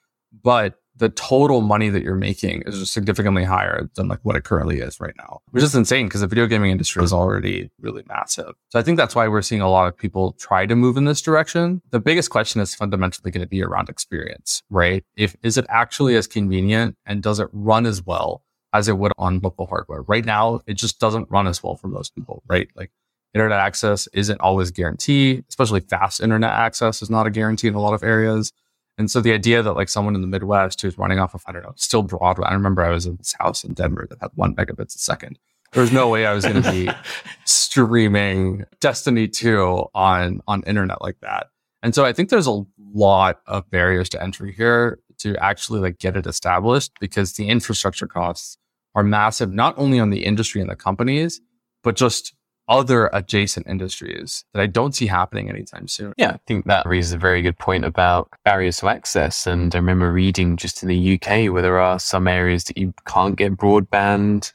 but 0.43 0.79
the 0.97 1.09
total 1.09 1.63
money 1.63 1.89
that 1.89 2.03
you're 2.03 2.15
making 2.15 2.63
is 2.67 2.91
significantly 2.91 3.45
higher 3.45 3.89
than 3.95 4.09
like 4.09 4.19
what 4.23 4.37
it 4.37 4.45
currently 4.45 4.79
is 4.81 5.01
right 5.01 5.15
now, 5.17 5.41
which 5.51 5.63
is 5.63 5.75
insane 5.75 6.07
because 6.07 6.21
the 6.21 6.27
video 6.27 6.47
gaming 6.47 6.71
industry 6.71 7.03
is 7.03 7.13
already 7.13 7.71
really 7.81 8.05
massive. 8.07 8.53
So 8.69 8.79
I 8.79 8.83
think 8.83 8.99
that's 8.99 9.15
why 9.15 9.27
we're 9.27 9.43
seeing 9.43 9.63
a 9.63 9.71
lot 9.71 9.89
of 9.89 9.97
people 9.97 10.33
try 10.33 10.67
to 10.67 10.77
move 10.77 10.97
in 10.97 11.07
this 11.07 11.23
direction. 11.23 11.81
The 11.91 12.01
biggest 12.01 12.31
question 12.31 12.61
is 12.61 12.75
fundamentally 12.75 13.31
going 13.31 13.43
to 13.43 13.49
be 13.49 13.63
around 13.63 13.89
experience, 13.89 14.63
right? 14.69 15.03
If 15.17 15.35
is 15.43 15.57
it 15.57 15.65
actually 15.69 16.15
as 16.17 16.27
convenient 16.27 16.97
and 17.07 17.23
does 17.23 17.41
it 17.41 17.49
run 17.53 17.87
as 17.87 18.05
well 18.05 18.43
as 18.75 18.87
it 18.87 18.99
would 18.99 19.13
on 19.17 19.41
local 19.41 19.67
hardware? 19.67 20.03
Right 20.03 20.25
now, 20.25 20.61
it 20.67 20.75
just 20.75 21.01
doesn't 21.01 21.31
run 21.31 21.47
as 21.47 21.63
well 21.63 21.77
for 21.77 21.89
most 21.89 22.15
people, 22.15 22.43
right? 22.47 22.69
Like 22.77 22.91
internet 23.35 23.59
access 23.59 24.09
isn't 24.13 24.41
always 24.41 24.71
guaranteed, 24.71 25.45
especially 25.49 25.81
fast 25.81 26.21
internet 26.21 26.51
access 26.51 27.03
is 27.03 27.11
not 27.11 27.27
a 27.27 27.31
guarantee 27.31 27.69
in 27.69 27.75
a 27.75 27.81
lot 27.81 27.95
of 27.95 28.03
areas. 28.03 28.53
And 28.99 29.11
so 29.11 29.21
the 29.21 29.33
idea 29.33 29.63
that 29.63 29.73
like 29.73 29.89
someone 29.89 30.15
in 30.15 30.21
the 30.21 30.27
Midwest 30.27 30.81
who's 30.83 30.99
running 30.99 31.19
off 31.19 31.35
of, 31.35 31.43
I 31.47 31.53
don't 31.53 31.63
know, 31.63 31.73
still 31.77 32.03
Broadway. 32.03 32.47
I 32.47 32.53
remember 32.53 32.83
I 32.83 32.91
was 32.91 33.07
in 33.07 33.17
this 33.17 33.35
house 33.39 33.65
in 33.65 33.73
Denver 33.73 34.07
that 34.11 34.19
had 34.21 34.31
one 34.35 34.55
megabits 34.55 34.95
a 34.95 34.99
second. 34.99 35.39
There 35.73 35.81
was 35.81 35.93
no 35.93 36.09
way 36.09 36.27
I 36.27 36.35
was 36.35 36.45
going 36.45 36.63
to 36.63 36.71
be 36.71 36.91
streaming 37.47 38.65
Destiny 38.81 39.27
2 39.29 39.87
on, 39.95 40.43
on 40.47 40.63
internet 40.65 41.01
like 41.01 41.19
that. 41.21 41.47
And 41.83 41.95
so 41.95 42.05
I 42.05 42.13
think 42.13 42.29
there's 42.29 42.47
a 42.47 42.63
lot 42.95 43.41
of 43.47 43.69
barriers 43.71 44.11
to 44.11 44.23
entry 44.23 44.53
here 44.53 44.99
to 45.19 45.37
actually 45.39 45.81
like 45.81 45.99
get 45.99 46.17
it 46.17 46.27
established 46.27 46.93
because 47.01 47.33
the 47.33 47.49
infrastructure 47.49 48.07
costs 48.07 48.59
are 48.95 49.03
massive, 49.03 49.53
not 49.53 49.75
only 49.79 49.99
on 49.99 50.11
the 50.11 50.25
industry 50.25 50.61
and 50.61 50.69
the 50.69 50.77
companies, 50.77 51.41
but 51.83 51.97
just 51.97 52.35
other 52.69 53.11
adjacent 53.13 53.67
industries 53.67 54.45
that 54.53 54.61
I 54.61 54.67
don't 54.67 54.95
see 54.95 55.07
happening 55.07 55.49
anytime 55.49 55.89
soon. 55.89 56.13
Yeah, 56.17 56.31
I 56.31 56.41
think 56.47 56.67
that 56.67 56.87
raises 56.87 57.13
a 57.13 57.19
very 57.19 57.43
good 57.43 57.59
point 57.59 57.85
about 57.85 58.29
barriers 58.45 58.79
to 58.79 58.89
access. 58.89 59.47
And 59.47 59.75
I 59.75 59.79
remember 59.79 60.13
reading 60.13 60.57
just 60.57 60.83
in 60.83 60.89
the 60.89 61.15
UK 61.15 61.53
where 61.53 61.63
there 61.63 61.79
are 61.79 61.99
some 61.99 62.29
areas 62.29 62.65
that 62.65 62.79
you 62.79 62.95
can't 63.07 63.37
get 63.37 63.57
broadband 63.57 64.53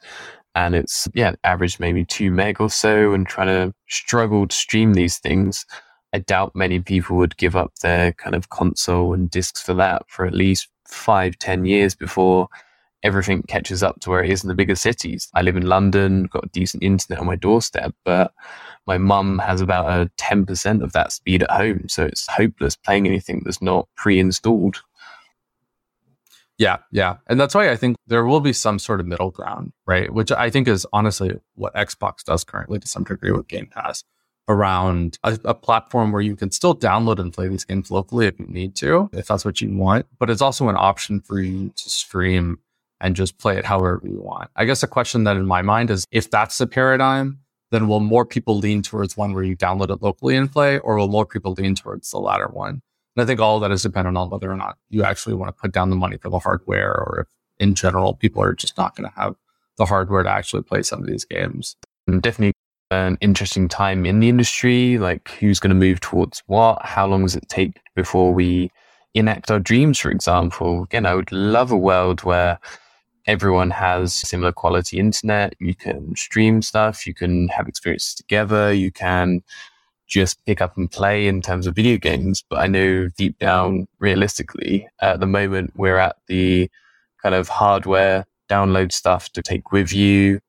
and 0.55 0.73
it's, 0.73 1.07
yeah, 1.13 1.33
average 1.43 1.79
maybe 1.79 2.05
two 2.05 2.31
meg 2.31 2.59
or 2.59 2.69
so 2.69 3.13
and 3.13 3.27
trying 3.27 3.47
to 3.47 3.73
struggle 3.87 4.47
to 4.47 4.55
stream 4.55 4.93
these 4.93 5.19
things. 5.19 5.65
I 6.13 6.19
doubt 6.19 6.55
many 6.55 6.79
people 6.79 7.17
would 7.17 7.37
give 7.37 7.55
up 7.55 7.75
their 7.81 8.13
kind 8.13 8.35
of 8.35 8.49
console 8.49 9.13
and 9.13 9.29
discs 9.29 9.61
for 9.61 9.73
that 9.75 10.03
for 10.07 10.25
at 10.25 10.33
least 10.33 10.69
five, 10.87 11.37
ten 11.37 11.65
years 11.65 11.93
before 11.93 12.47
everything 13.03 13.43
catches 13.43 13.83
up 13.83 13.99
to 14.01 14.09
where 14.09 14.23
it 14.23 14.29
is 14.29 14.43
in 14.43 14.47
the 14.49 14.55
bigger 14.55 14.75
cities. 14.75 15.29
I 15.33 15.41
live 15.41 15.55
in 15.55 15.67
London, 15.67 16.25
got 16.25 16.51
decent 16.51 16.83
internet 16.83 17.19
on 17.19 17.27
my 17.27 17.35
doorstep, 17.35 17.93
but 18.03 18.33
my 18.85 18.97
mum 18.97 19.39
has 19.39 19.61
about 19.61 19.85
a 19.87 20.11
10% 20.17 20.83
of 20.83 20.93
that 20.93 21.11
speed 21.11 21.43
at 21.43 21.51
home. 21.51 21.87
So 21.89 22.05
it's 22.05 22.27
hopeless 22.27 22.75
playing 22.75 23.05
anything 23.05 23.41
that's 23.45 23.61
not 23.61 23.87
pre 23.95 24.19
installed. 24.19 24.81
Yeah, 26.57 26.77
yeah. 26.91 27.17
And 27.27 27.39
that's 27.39 27.53
why 27.53 27.69
I 27.69 27.75
think 27.75 27.97
there 28.07 28.25
will 28.25 28.39
be 28.39 28.53
some 28.53 28.79
sort 28.79 28.99
of 28.99 29.05
middle 29.05 29.29
ground, 29.29 29.73
right? 29.85 30.11
Which 30.11 30.31
I 30.31 30.49
think 30.49 30.67
is 30.67 30.87
honestly 30.91 31.39
what 31.53 31.75
Xbox 31.75 32.23
does 32.23 32.43
currently 32.43 32.79
to 32.79 32.87
some 32.87 33.03
degree 33.03 33.31
with 33.31 33.47
Game 33.47 33.67
Pass 33.67 34.03
around 34.47 35.19
a, 35.23 35.37
a, 35.43 35.53
platform 35.53 36.11
where 36.13 36.21
you 36.21 36.35
can 36.35 36.49
still 36.51 36.73
download 36.73 37.19
and 37.19 37.33
play 37.33 37.49
these 37.49 37.65
games 37.65 37.91
locally 37.91 38.27
if 38.27 38.39
you 38.39 38.45
need 38.47 38.75
to, 38.77 39.09
if 39.11 39.27
that's 39.27 39.43
what 39.43 39.59
you 39.59 39.75
want. 39.77 40.05
But 40.19 40.29
it's 40.29 40.41
also 40.41 40.69
an 40.69 40.77
option 40.77 41.19
for 41.19 41.39
you 41.41 41.73
to 41.75 41.89
stream 41.89 42.59
and 42.99 43.15
just 43.15 43.37
play 43.37 43.57
it 43.57 43.65
however 43.65 44.01
you 44.03 44.21
want. 44.21 44.49
I 44.55 44.65
guess 44.65 44.81
the 44.81 44.87
question 44.87 45.23
that 45.25 45.37
in 45.37 45.45
my 45.45 45.61
mind 45.61 45.89
is 45.89 46.05
if 46.11 46.29
that's 46.29 46.57
the 46.57 46.67
paradigm, 46.67 47.39
then 47.71 47.87
will 47.87 47.99
more 47.99 48.25
people 48.25 48.57
lean 48.57 48.81
towards 48.81 49.17
one 49.17 49.33
where 49.33 49.43
you 49.43 49.55
download 49.55 49.89
it 49.89 50.01
locally 50.01 50.35
and 50.35 50.51
play, 50.51 50.79
or 50.79 50.95
will 50.95 51.09
more 51.09 51.25
people 51.25 51.53
lean 51.53 51.75
towards 51.75 52.09
the 52.11 52.19
latter 52.19 52.47
one? 52.47 52.81
And 53.15 53.23
I 53.23 53.25
think 53.25 53.39
all 53.39 53.55
of 53.55 53.61
that 53.61 53.71
is 53.71 53.83
dependent 53.83 54.17
on 54.17 54.29
whether 54.29 54.51
or 54.51 54.55
not 54.55 54.77
you 54.89 55.03
actually 55.03 55.35
want 55.35 55.49
to 55.49 55.61
put 55.61 55.71
down 55.71 55.89
the 55.89 55.95
money 55.95 56.17
for 56.17 56.29
the 56.29 56.39
hardware, 56.39 56.91
or 56.91 57.21
if 57.21 57.27
in 57.59 57.75
general 57.75 58.13
people 58.13 58.41
are 58.41 58.53
just 58.53 58.77
not 58.77 58.95
going 58.95 59.09
to 59.09 59.15
have 59.19 59.35
the 59.77 59.85
hardware 59.85 60.23
to 60.23 60.29
actually 60.29 60.63
play 60.63 60.81
some 60.81 60.99
of 61.01 61.07
these 61.07 61.25
games. 61.25 61.75
Definitely 62.07 62.53
an 62.89 63.17
interesting 63.19 63.67
time 63.67 64.05
in 64.05 64.19
the 64.19 64.29
industry. 64.29 64.97
Like 64.97 65.29
who's 65.39 65.59
going 65.59 65.69
to 65.69 65.75
move 65.75 65.99
towards 65.99 66.41
what? 66.47 66.83
How 66.85 67.05
long 67.05 67.23
does 67.23 67.35
it 67.35 67.49
take 67.49 67.79
before 67.95 68.33
we 68.33 68.71
enact 69.13 69.51
our 69.51 69.59
dreams, 69.59 69.99
for 69.99 70.09
example? 70.09 70.83
Again, 70.83 71.05
I 71.05 71.15
would 71.15 71.31
love 71.31 71.71
a 71.71 71.77
world 71.77 72.23
where 72.23 72.59
everyone 73.27 73.69
has 73.69 74.15
similar 74.15 74.51
quality 74.51 74.97
internet. 74.97 75.53
You 75.59 75.75
can 75.75 76.15
stream 76.15 76.61
stuff. 76.61 77.05
You 77.05 77.13
can 77.13 77.49
have 77.49 77.67
experiences 77.67 78.15
together. 78.15 78.73
You 78.73 78.91
can 78.91 79.43
just 80.07 80.43
pick 80.45 80.61
up 80.61 80.77
and 80.77 80.89
play 80.89 81.27
in 81.27 81.41
terms 81.41 81.67
of 81.67 81.75
video 81.75 81.97
games. 81.97 82.43
But 82.49 82.59
I 82.59 82.67
know 82.67 83.09
deep 83.09 83.37
down, 83.37 83.87
realistically, 83.99 84.87
at 85.01 85.19
the 85.19 85.27
moment, 85.27 85.73
we're 85.75 85.97
at 85.97 86.15
the 86.27 86.71
kind 87.21 87.35
of 87.35 87.49
hardware 87.49 88.25
download 88.49 88.93
stuff 88.93 89.29
to 89.33 89.41
take 89.41 89.71
with 89.71 89.91
you 89.91 90.39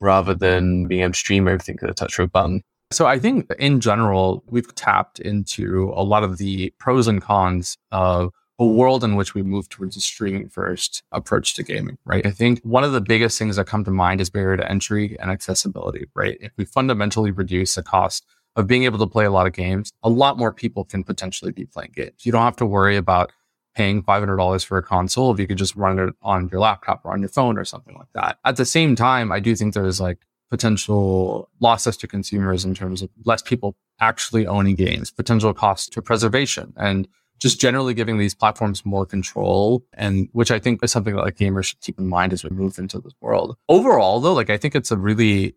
rather 0.00 0.34
than 0.34 0.86
being 0.86 1.02
able 1.02 1.12
to 1.12 1.18
stream 1.18 1.48
everything 1.48 1.76
at 1.82 1.90
a 1.90 1.94
touch 1.94 2.18
of 2.18 2.26
a 2.26 2.28
button. 2.28 2.62
So 2.90 3.06
I 3.06 3.18
think 3.18 3.50
in 3.58 3.80
general, 3.80 4.44
we've 4.46 4.72
tapped 4.74 5.18
into 5.18 5.92
a 5.94 6.02
lot 6.02 6.22
of 6.22 6.38
the 6.38 6.72
pros 6.78 7.08
and 7.08 7.20
cons 7.20 7.76
of 7.90 8.32
a 8.58 8.66
world 8.66 9.04
in 9.04 9.14
which 9.14 9.34
we 9.34 9.42
move 9.42 9.68
towards 9.68 9.96
a 9.96 10.00
streaming 10.00 10.48
first 10.48 11.02
approach 11.12 11.54
to 11.54 11.62
gaming, 11.62 11.96
right? 12.04 12.26
I 12.26 12.30
think 12.30 12.60
one 12.62 12.82
of 12.82 12.92
the 12.92 13.00
biggest 13.00 13.38
things 13.38 13.56
that 13.56 13.66
come 13.66 13.84
to 13.84 13.90
mind 13.90 14.20
is 14.20 14.30
barrier 14.30 14.56
to 14.56 14.70
entry 14.70 15.16
and 15.20 15.30
accessibility, 15.30 16.06
right? 16.14 16.36
If 16.40 16.52
we 16.56 16.64
fundamentally 16.64 17.30
reduce 17.30 17.76
the 17.76 17.82
cost 17.82 18.26
of 18.56 18.66
being 18.66 18.82
able 18.82 18.98
to 18.98 19.06
play 19.06 19.24
a 19.24 19.30
lot 19.30 19.46
of 19.46 19.52
games, 19.52 19.92
a 20.02 20.08
lot 20.08 20.38
more 20.38 20.52
people 20.52 20.84
can 20.84 21.04
potentially 21.04 21.52
be 21.52 21.66
playing 21.66 21.92
games. 21.94 22.26
You 22.26 22.32
don't 22.32 22.42
have 22.42 22.56
to 22.56 22.66
worry 22.66 22.96
about 22.96 23.30
paying 23.76 24.02
$500 24.02 24.64
for 24.64 24.76
a 24.76 24.82
console 24.82 25.32
if 25.32 25.38
you 25.38 25.46
could 25.46 25.58
just 25.58 25.76
run 25.76 26.00
it 26.00 26.12
on 26.20 26.48
your 26.50 26.60
laptop 26.60 27.02
or 27.04 27.12
on 27.12 27.20
your 27.20 27.28
phone 27.28 27.56
or 27.56 27.64
something 27.64 27.96
like 27.96 28.08
that. 28.14 28.38
At 28.44 28.56
the 28.56 28.64
same 28.64 28.96
time, 28.96 29.30
I 29.30 29.38
do 29.38 29.54
think 29.54 29.74
there's 29.74 30.00
like 30.00 30.18
potential 30.50 31.48
losses 31.60 31.96
to 31.98 32.08
consumers 32.08 32.64
in 32.64 32.74
terms 32.74 33.02
of 33.02 33.10
less 33.24 33.40
people 33.40 33.76
actually 34.00 34.48
owning 34.48 34.74
games, 34.74 35.12
potential 35.12 35.54
costs 35.54 35.88
to 35.90 36.02
preservation 36.02 36.72
and 36.76 37.06
just 37.38 37.60
generally 37.60 37.94
giving 37.94 38.18
these 38.18 38.34
platforms 38.34 38.84
more 38.84 39.06
control 39.06 39.84
and 39.94 40.28
which 40.32 40.50
I 40.50 40.58
think 40.58 40.82
is 40.82 40.92
something 40.92 41.14
that 41.14 41.22
like 41.22 41.36
gamers 41.36 41.64
should 41.64 41.80
keep 41.80 41.98
in 41.98 42.08
mind 42.08 42.32
as 42.32 42.44
we 42.44 42.50
move 42.50 42.78
into 42.78 43.00
this 43.00 43.14
world. 43.20 43.56
Overall 43.68 44.20
though, 44.20 44.34
like 44.34 44.50
I 44.50 44.56
think 44.56 44.74
it's 44.74 44.90
a 44.90 44.96
really 44.96 45.54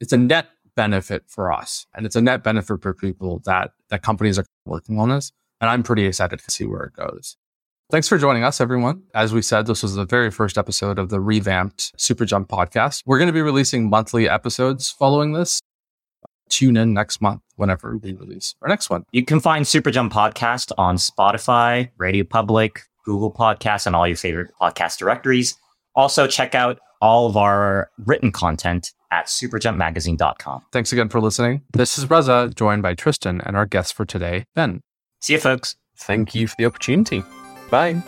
it's 0.00 0.12
a 0.12 0.18
net 0.18 0.48
benefit 0.76 1.24
for 1.28 1.52
us 1.52 1.86
and 1.94 2.04
it's 2.04 2.16
a 2.16 2.20
net 2.20 2.42
benefit 2.42 2.82
for 2.82 2.94
people 2.94 3.40
that 3.44 3.72
that 3.90 4.02
companies 4.02 4.38
are 4.38 4.46
working 4.66 4.98
on 4.98 5.08
this. 5.08 5.32
And 5.60 5.70
I'm 5.70 5.82
pretty 5.82 6.04
excited 6.04 6.40
to 6.40 6.50
see 6.50 6.66
where 6.66 6.82
it 6.82 6.94
goes. 6.94 7.36
Thanks 7.90 8.08
for 8.08 8.18
joining 8.18 8.44
us, 8.44 8.60
everyone. 8.60 9.02
As 9.14 9.32
we 9.32 9.42
said, 9.42 9.66
this 9.66 9.82
was 9.82 9.94
the 9.94 10.06
very 10.06 10.30
first 10.30 10.56
episode 10.56 10.98
of 10.98 11.10
the 11.10 11.20
revamped 11.20 11.92
Super 12.00 12.24
Jump 12.24 12.48
podcast. 12.48 13.02
We're 13.06 13.18
going 13.18 13.28
to 13.28 13.32
be 13.32 13.42
releasing 13.42 13.88
monthly 13.88 14.28
episodes 14.28 14.90
following 14.90 15.32
this 15.32 15.60
tune 16.54 16.76
in 16.76 16.94
next 16.94 17.20
month 17.20 17.42
whenever 17.56 17.96
we 17.96 18.12
release 18.14 18.54
our 18.62 18.68
next 18.68 18.90
one. 18.90 19.04
You 19.12 19.24
can 19.24 19.40
find 19.40 19.66
Super 19.66 19.90
Jump 19.90 20.12
Podcast 20.12 20.72
on 20.78 20.96
Spotify, 20.96 21.90
Radio 21.98 22.24
Public, 22.24 22.82
Google 23.04 23.32
Podcasts, 23.32 23.86
and 23.86 23.96
all 23.96 24.06
your 24.06 24.16
favorite 24.16 24.50
podcast 24.60 24.98
directories. 24.98 25.56
Also, 25.94 26.26
check 26.26 26.54
out 26.54 26.78
all 27.00 27.26
of 27.26 27.36
our 27.36 27.90
written 27.98 28.32
content 28.32 28.92
at 29.10 29.26
superjumpmagazine.com. 29.26 30.62
Thanks 30.72 30.92
again 30.92 31.08
for 31.08 31.20
listening. 31.20 31.62
This 31.72 31.98
is 31.98 32.08
Reza, 32.08 32.50
joined 32.54 32.82
by 32.82 32.94
Tristan 32.94 33.40
and 33.42 33.56
our 33.56 33.66
guest 33.66 33.94
for 33.94 34.04
today, 34.04 34.44
Ben. 34.54 34.80
See 35.20 35.34
you, 35.34 35.38
folks. 35.38 35.76
Thank 35.98 36.34
you 36.34 36.48
for 36.48 36.54
the 36.58 36.66
opportunity. 36.66 37.22
Bye. 37.70 38.02